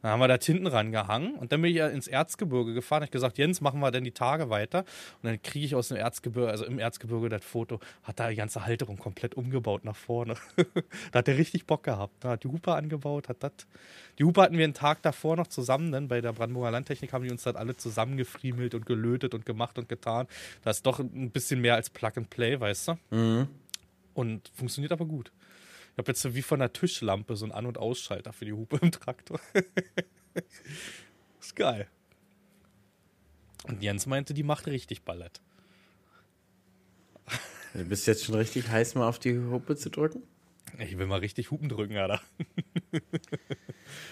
[0.01, 3.03] Dann haben wir das hinten rangehangen und dann bin ich ja ins Erzgebirge gefahren.
[3.03, 4.79] Ich gesagt, Jens, machen wir denn die Tage weiter?
[5.21, 8.35] Und dann kriege ich aus dem Erzgebirge, also im Erzgebirge das Foto, hat da die
[8.35, 10.35] ganze Halterung komplett umgebaut nach vorne.
[11.13, 12.15] da hat er richtig Bock gehabt.
[12.19, 13.53] Da hat die Hupe angebaut, hat das.
[14.17, 17.23] Die Hupe hatten wir einen Tag davor noch zusammen, dann bei der Brandenburger Landtechnik haben
[17.23, 20.27] die uns das alle zusammengefriemelt und gelötet und gemacht und getan.
[20.63, 22.97] Das ist doch ein bisschen mehr als Plug and Play, weißt du?
[24.15, 25.31] Und funktioniert aber gut.
[25.93, 28.53] Ich habe jetzt so wie von einer Tischlampe so einen An- und Ausschalter für die
[28.53, 29.39] Hupe im Traktor.
[31.39, 31.87] ist geil.
[33.63, 35.41] Und Jens meinte, die macht richtig Ballett.
[37.73, 40.23] Du bist jetzt schon richtig heiß, mal auf die Hupe zu drücken?
[40.79, 42.21] Ich will mal richtig Hupen drücken, Alter.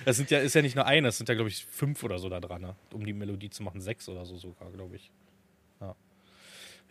[0.05, 2.19] Das sind ja, ist ja nicht nur eine, es sind ja, glaube ich, fünf oder
[2.19, 2.75] so da dran, ne?
[2.93, 3.81] um die Melodie zu machen.
[3.81, 5.11] Sechs oder so sogar, glaube ich.
[5.81, 5.95] Ja.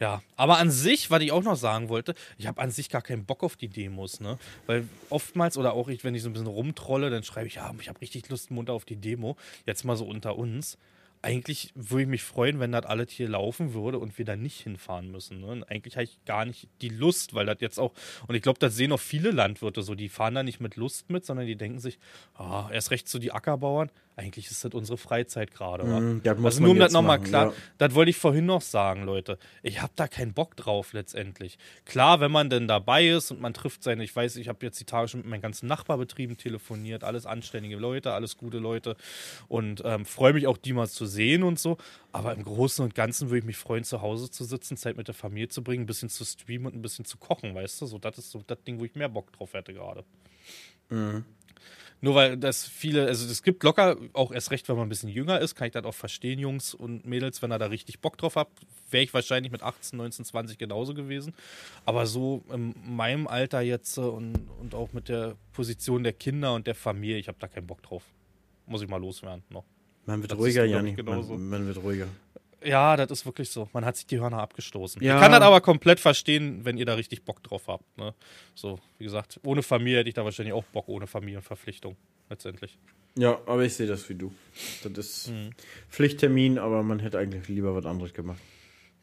[0.01, 3.03] ja, aber an sich, was ich auch noch sagen wollte, ich habe an sich gar
[3.03, 4.39] keinen Bock auf die Demos, ne?
[4.67, 7.73] Weil oftmals oder auch ich, wenn ich so ein bisschen rumtrolle, dann schreibe ich, ja,
[7.81, 9.37] ich habe richtig Lust munter auf die Demo.
[9.67, 10.77] Jetzt mal so unter uns.
[11.25, 14.61] Eigentlich würde ich mich freuen, wenn das alles hier laufen würde und wir da nicht
[14.61, 15.41] hinfahren müssen.
[15.41, 15.47] Ne?
[15.47, 17.95] Und eigentlich habe ich gar nicht die Lust, weil das jetzt auch,
[18.29, 21.11] und ich glaube, das sehen auch viele Landwirte so, die fahren da nicht mit Lust
[21.11, 21.99] mit, sondern die denken sich,
[22.35, 25.85] ah, erst recht so die Ackerbauern, eigentlich ist das unsere Freizeit gerade.
[25.85, 27.53] Mm, also nur um das nochmal klar, ja.
[27.79, 29.39] das wollte ich vorhin noch sagen, Leute.
[29.63, 31.59] Ich habe da keinen Bock drauf letztendlich.
[31.85, 34.79] Klar, wenn man denn dabei ist und man trifft seine, ich weiß, ich habe jetzt
[34.79, 38.97] die Tage schon mit meinen ganzen Nachbarbetrieben telefoniert, alles anständige Leute, alles gute Leute
[39.49, 41.77] und ähm, freue mich auch, die mal zu sehen und so.
[42.13, 45.09] Aber im Großen und Ganzen würde ich mich freuen, zu Hause zu sitzen, Zeit mit
[45.09, 47.87] der Familie zu bringen, ein bisschen zu streamen und ein bisschen zu kochen, weißt du?
[47.87, 50.05] So, das ist so das Ding, wo ich mehr Bock drauf hätte gerade.
[52.05, 55.09] Nur weil das viele, also es gibt locker, auch erst recht, wenn man ein bisschen
[55.09, 58.19] jünger ist, kann ich das auch verstehen, Jungs und Mädels, wenn ihr da richtig Bock
[58.19, 58.61] drauf habt,
[58.91, 61.33] wäre ich wahrscheinlich mit 18, 19, 20 genauso gewesen.
[61.87, 66.53] Aber so in meinem Alter jetzt äh, und, und auch mit der Position der Kinder
[66.53, 68.03] und der Familie, ich habe da keinen Bock drauf.
[68.67, 69.65] Muss ich mal loswerden noch.
[70.05, 71.33] Man wird Das ruhiger, genauso.
[71.39, 72.09] Man, man wird ruhiger.
[72.65, 73.69] Ja, das ist wirklich so.
[73.73, 75.03] Man hat sich die Hörner abgestoßen.
[75.03, 75.17] Ja.
[75.17, 77.85] Ich kann das aber komplett verstehen, wenn ihr da richtig Bock drauf habt.
[77.99, 78.15] Ne?
[78.55, 81.97] So, wie gesagt, ohne Familie hätte ich da wahrscheinlich auch Bock, ohne Familienverpflichtung
[82.31, 82.79] letztendlich.
[83.17, 84.33] Ja, aber ich sehe das wie du.
[84.83, 85.51] Das ist Mhm.
[85.89, 88.41] Pflichttermin, aber man hätte eigentlich lieber was anderes gemacht.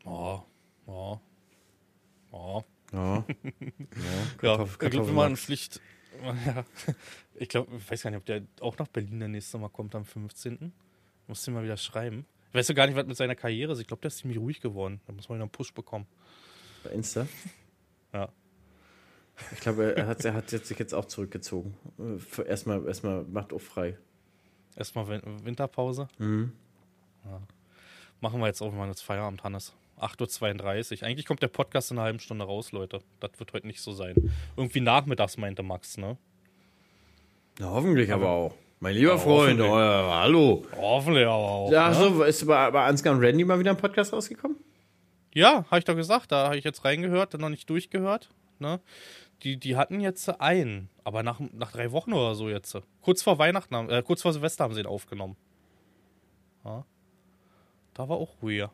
[0.06, 0.42] Oh,
[0.88, 1.18] oh,
[2.32, 2.64] oh.
[2.92, 3.00] Ja.
[3.16, 5.80] Ja, Kartoffel- ich glaube, Kartoffel- wir machen Pflicht.
[6.46, 6.66] Ja.
[7.36, 9.96] Ich glaube, ich weiß gar nicht, ob der auch nach Berlin der nächste Mal kommt
[9.96, 10.72] am 15.
[11.28, 12.26] Muss den mal wieder schreiben.
[12.52, 13.80] Ich weiß ja gar nicht, was mit seiner Karriere ist.
[13.80, 15.00] Ich glaube, der ist ziemlich ruhig geworden.
[15.08, 16.06] Da muss man wieder einen Push bekommen.
[16.84, 17.26] Bei Insta.
[18.14, 18.30] Ja.
[19.54, 21.76] Ich glaube, er hat, er hat sich jetzt auch zurückgezogen.
[21.98, 23.98] Äh, Erstmal, erstmal macht auch frei.
[24.76, 26.08] Erstmal Win- Winterpause.
[26.18, 26.52] Mhm.
[27.26, 27.42] Ja.
[28.20, 29.74] Machen wir jetzt auch mal jetzt Feierabend, Hannes.
[30.00, 31.08] 8.32 Uhr.
[31.08, 33.02] Eigentlich kommt der Podcast in einer halben Stunde raus, Leute.
[33.20, 34.16] Das wird heute nicht so sein.
[34.58, 36.18] Irgendwie nachmittags meinte Max, ne?
[37.60, 38.56] Na, hoffentlich aber auch.
[38.84, 40.66] Mein lieber Ja, Freund, oh, hallo.
[40.76, 41.72] Hoffentlich aber auch.
[41.72, 41.94] Ja, ne?
[41.96, 44.58] so, ist bei, bei Ansgar und Randy mal wieder ein Podcast rausgekommen?
[45.36, 46.32] Ja, habe ich doch gesagt.
[46.32, 48.30] Da habe ich jetzt reingehört, dann noch nicht durchgehört.
[48.58, 48.80] Ne?
[49.44, 52.76] Die, die hatten jetzt einen, aber nach, nach drei Wochen oder so jetzt.
[53.02, 55.36] Kurz vor Weihnachten, haben- äh, kurz vor Silvester haben sie ihn aufgenommen.
[56.66, 56.84] Ja.
[57.94, 58.72] Da war auch ruhiger.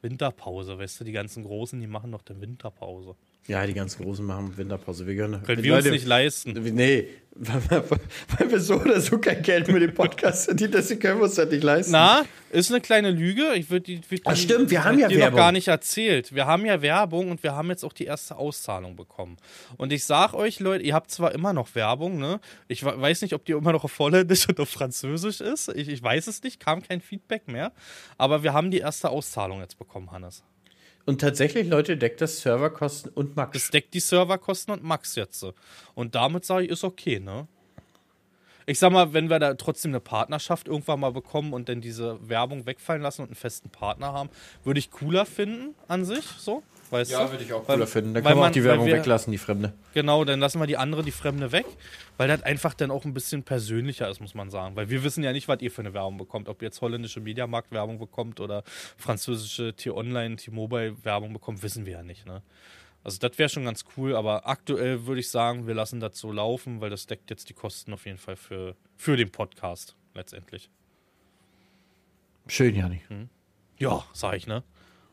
[0.00, 3.16] Winterpause, weißt du, die ganzen Großen, die machen noch eine Winterpause.
[3.46, 5.06] Ja, die ganzen Großen machen Winterpause.
[5.06, 5.42] Wir gönnen.
[5.42, 6.52] Können wir uns nicht leisten.
[6.74, 7.90] Nee, weil wir,
[8.38, 11.34] weil wir so oder so kein Geld mit dem Podcast verdienen, deswegen können wir uns
[11.36, 11.92] das nicht leisten.
[11.92, 13.54] Na, ist eine kleine Lüge.
[13.54, 15.36] Ich würde die, würd Ach, die- stimmt, wir haben hab ja dir noch Werbung.
[15.38, 16.32] gar nicht erzählt.
[16.34, 19.36] Wir haben ja Werbung und wir haben jetzt auch die erste Auszahlung bekommen.
[19.78, 22.40] Und ich sag euch, Leute, ihr habt zwar immer noch Werbung, ne?
[22.68, 25.70] Ich we- weiß nicht, ob die immer noch auf Holländisch und auf Französisch ist.
[25.74, 27.72] Ich, ich weiß es nicht, kam kein Feedback mehr.
[28.18, 30.44] Aber wir haben die erste Auszahlung jetzt bekommen, Hannes.
[31.06, 33.52] Und tatsächlich, Leute, deckt das Serverkosten und Max.
[33.52, 35.44] Das deckt die Serverkosten und Max jetzt.
[35.94, 37.48] Und damit sage ich, ist okay, ne?
[38.66, 42.28] Ich sag mal, wenn wir da trotzdem eine Partnerschaft irgendwann mal bekommen und dann diese
[42.28, 44.30] Werbung wegfallen lassen und einen festen Partner haben,
[44.62, 46.62] würde ich cooler finden an sich, so.
[46.90, 47.30] Weißt du?
[47.30, 48.14] würde ich auch Weil- cooler finden.
[48.14, 49.72] Da weil können wir auch man- die Werbung wir- weglassen, die Fremde.
[49.94, 51.66] Genau, dann lassen wir die andere, die Fremde weg,
[52.16, 54.74] weil das einfach dann auch ein bisschen persönlicher ist, muss man sagen.
[54.76, 56.48] Weil wir wissen ja nicht, was ihr für eine Werbung bekommt.
[56.48, 58.64] Ob ihr jetzt holländische Mediamarkt-Werbung bekommt oder
[58.96, 62.26] französische T-Online, T-Mobile-Werbung bekommt, wissen wir ja nicht.
[62.26, 62.42] Ne?
[63.04, 66.32] Also das wäre schon ganz cool, aber aktuell würde ich sagen, wir lassen das so
[66.32, 70.70] laufen, weil das deckt jetzt die Kosten auf jeden Fall für, für den Podcast letztendlich.
[72.46, 73.00] Schön, Janni.
[73.78, 74.62] Ja, sag ich, ne?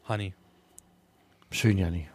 [0.09, 0.33] Honey,
[1.57, 2.07] Schön, Janni.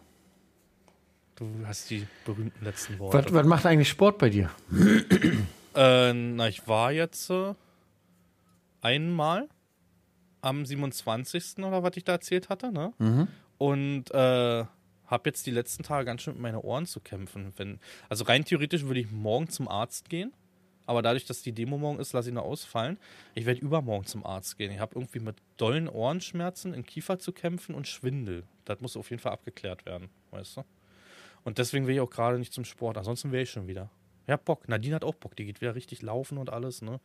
[1.35, 3.25] du hast die berühmten letzten Worte.
[3.25, 4.49] Was, was macht eigentlich Sport bei dir?
[5.75, 7.55] Äh, na, ich war jetzt äh,
[8.79, 9.49] einmal
[10.39, 11.57] am 27.
[11.57, 12.93] oder was ich da erzählt hatte, ne?
[13.57, 14.65] Und äh,
[15.07, 17.51] habe jetzt die letzten Tage ganz schön mit meinen Ohren zu kämpfen.
[17.57, 20.31] Wenn, also rein theoretisch würde ich morgen zum Arzt gehen,
[20.85, 22.97] aber dadurch, dass die Demo morgen ist, lasse ich nur ausfallen.
[23.35, 24.71] Ich werde übermorgen zum Arzt gehen.
[24.71, 28.43] Ich habe irgendwie mit dollen Ohrenschmerzen im Kiefer zu kämpfen und Schwindel.
[28.65, 30.63] Das muss auf jeden Fall abgeklärt werden, weißt du?
[31.43, 32.97] Und deswegen will ich auch gerade nicht zum Sport.
[32.97, 33.89] Ansonsten wäre ich schon wieder.
[34.27, 34.69] Ja, Bock.
[34.69, 35.35] Nadine hat auch Bock.
[35.35, 36.99] Die geht wieder richtig laufen und alles, ne?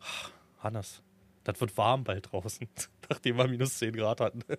[0.00, 0.28] Ah,
[0.64, 1.02] Hannes,
[1.42, 2.68] das wird warm bald draußen,
[3.10, 4.42] nachdem wir minus 10 Grad hatten.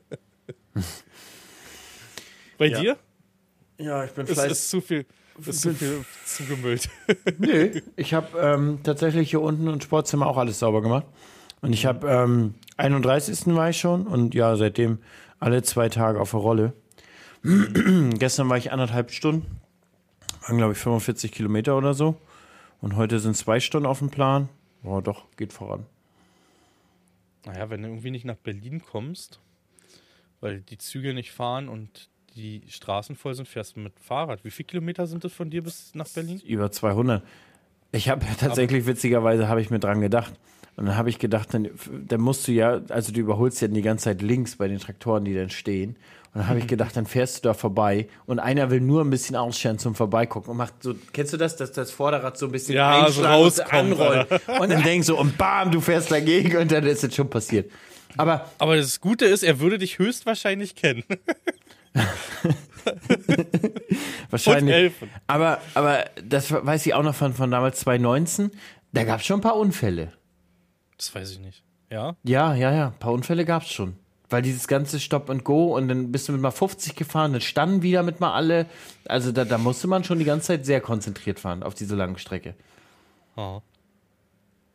[2.57, 2.79] Bei Ja.
[2.79, 2.97] dir?
[3.77, 5.05] Ja, ich bin Es ist zu viel,
[5.45, 6.89] ist zu viel zugemüllt.
[7.37, 11.05] Nö, ich habe ähm, tatsächlich hier unten im Sportzimmer auch alles sauber gemacht.
[11.61, 13.47] Und ich habe ähm, 31.
[13.47, 14.99] war ich schon und ja, seitdem
[15.39, 16.73] alle zwei Tage auf der Rolle.
[17.43, 19.59] Gestern war ich anderthalb Stunden,
[20.47, 22.15] waren glaube ich 45 Kilometer oder so.
[22.81, 24.49] Und heute sind zwei Stunden auf dem Plan.
[24.83, 25.85] Boah, doch, geht voran.
[27.45, 29.39] Naja, wenn du irgendwie nicht nach Berlin kommst,
[30.41, 34.43] weil die Züge nicht fahren und die Straßen voll sind, fährst du mit Fahrrad.
[34.43, 36.41] Wie viele Kilometer sind das von dir bis nach Berlin?
[36.45, 37.23] Über 200.
[37.91, 40.33] Ich habe tatsächlich, witzigerweise, habe ich mir dran gedacht,
[40.75, 41.69] Und dann habe ich gedacht, dann,
[42.07, 45.23] dann musst du ja, also du überholst ja die ganze Zeit links bei den Traktoren,
[45.23, 45.91] die dann stehen.
[46.33, 49.09] Und dann habe ich gedacht, dann fährst du da vorbei und einer will nur ein
[49.09, 52.51] bisschen ausscheren zum Vorbeigucken und macht so, kennst du das, dass das Vorderrad so ein
[52.51, 54.59] bisschen Ja, so einschlagen und rauskommt, anrollt.
[54.59, 57.71] Und dann denkst du, und bam, du fährst dagegen und dann ist es schon passiert.
[58.17, 61.03] Aber Aber das Gute ist, er würde dich höchstwahrscheinlich kennen.
[64.29, 64.93] wahrscheinlich.
[65.27, 68.51] Aber, aber das weiß ich auch noch von, von damals 2019.
[68.91, 70.13] Da gab es schon ein paar Unfälle.
[70.97, 71.63] Das weiß ich nicht.
[71.89, 72.15] Ja?
[72.23, 73.97] Ja, ja, ja, ein paar Unfälle gab es schon.
[74.29, 77.41] Weil dieses ganze Stop and Go und dann bist du mit mal 50 gefahren, dann
[77.41, 78.65] standen wieder mit mal alle.
[79.07, 82.17] Also da, da musste man schon die ganze Zeit sehr konzentriert fahren auf diese lange
[82.17, 82.55] Strecke.
[83.35, 83.61] Oh.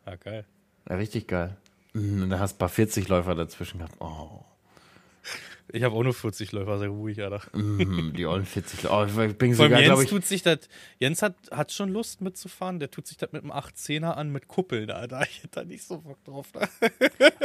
[0.05, 0.45] Ja, geil.
[0.89, 1.57] Ja, richtig geil.
[1.93, 3.95] Mhm, Und da hast du ein paar 40-Läufer dazwischen gehabt.
[3.99, 4.43] Oh,
[5.73, 7.41] Ich habe auch nur 40 Läufer, sehr ruhig, Alter.
[7.57, 9.21] mhm, die ollen 40 Läufer.
[9.21, 10.09] Oh, ich bin sogar, Jens ich.
[10.09, 10.59] tut sich das.
[10.99, 12.79] Jens hat, hat schon Lust mitzufahren.
[12.79, 15.21] Der tut sich das mit einem 18er an mit Kuppeln, Alter.
[15.29, 16.47] Ich hätte da nicht so Bock drauf.
[16.53, 16.67] Ne?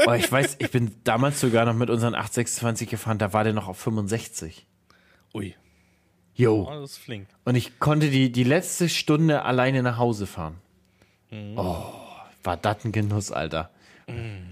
[0.07, 3.53] Oh, ich weiß, ich bin damals sogar noch mit unseren 826 gefahren, da war der
[3.53, 4.67] noch auf 65.
[5.35, 5.55] Ui,
[6.35, 6.67] Jo.
[6.69, 7.29] oh, das ist flink.
[7.45, 10.57] Und ich konnte die, die letzte Stunde alleine nach Hause fahren.
[11.57, 11.85] Oh,
[12.43, 13.71] war das ein Genuss, Alter.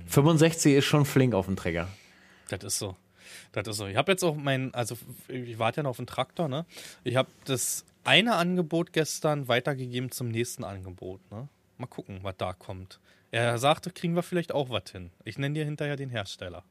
[0.06, 1.88] 65 ist schon flink auf dem Träger.
[2.48, 2.96] Das ist so.
[3.62, 3.86] Das ist so.
[3.86, 4.97] Ich habe jetzt auch mein, also
[5.28, 6.66] ich warte ja noch auf den Traktor, ne?
[7.05, 11.48] Ich habe das eine Angebot gestern weitergegeben zum nächsten Angebot, ne?
[11.78, 13.01] Mal gucken, was da kommt.
[13.31, 15.10] Er sagte, kriegen wir vielleicht auch was hin.
[15.24, 16.62] Ich nenne dir hinterher den Hersteller.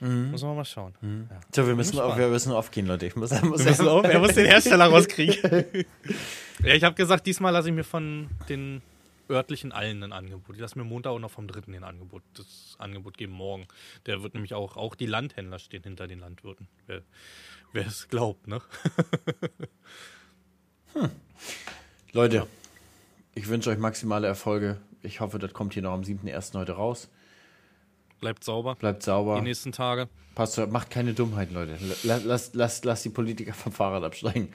[0.00, 0.92] Muss man mal schauen.
[1.02, 1.40] Ja.
[1.54, 3.06] So, wir müssen, auf, wir müssen aufgehen, Leute.
[3.06, 5.36] Ich muss, muss Wir müssen auf, er muss den Hersteller rauskriegen.
[6.62, 8.82] ja, ich habe gesagt, diesmal lasse ich mir von den
[9.28, 10.56] örtlichen allen ein Angebot.
[10.56, 13.66] Ich lasse mir Montag auch noch vom dritten den Angebot, das Angebot geben morgen.
[14.06, 16.68] Der wird nämlich auch, auch die Landhändler stehen hinter den Landwirten.
[16.86, 17.02] Wer,
[17.72, 18.60] wer es glaubt, ne?
[22.12, 22.46] Leute,
[23.34, 24.80] ich wünsche euch maximale Erfolge.
[25.02, 26.58] Ich hoffe, das kommt hier noch am 7.1.
[26.58, 27.10] heute raus.
[28.20, 28.76] Bleibt sauber.
[28.76, 29.40] Bleibt Die sauber.
[29.42, 30.08] nächsten Tage.
[30.34, 31.78] Passt, macht keine Dummheiten, Leute.
[32.04, 34.52] Lasst lass, lass, lass die Politiker vom Fahrrad absteigen.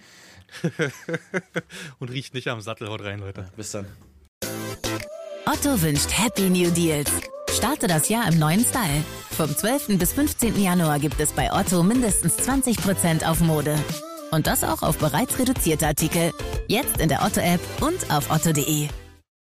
[1.99, 2.89] Und riecht nicht am Sattel.
[2.89, 3.45] Haut rein, Leute.
[3.55, 3.85] Bis dann.
[5.51, 7.09] Otto wünscht Happy New Deals.
[7.51, 9.03] Starte das Jahr im neuen Style.
[9.31, 9.97] Vom 12.
[9.97, 10.61] bis 15.
[10.61, 13.75] Januar gibt es bei Otto mindestens 20% auf Mode.
[14.29, 16.33] Und das auch auf bereits reduzierte Artikel.
[16.67, 18.89] Jetzt in der Otto-App und auf otto.de.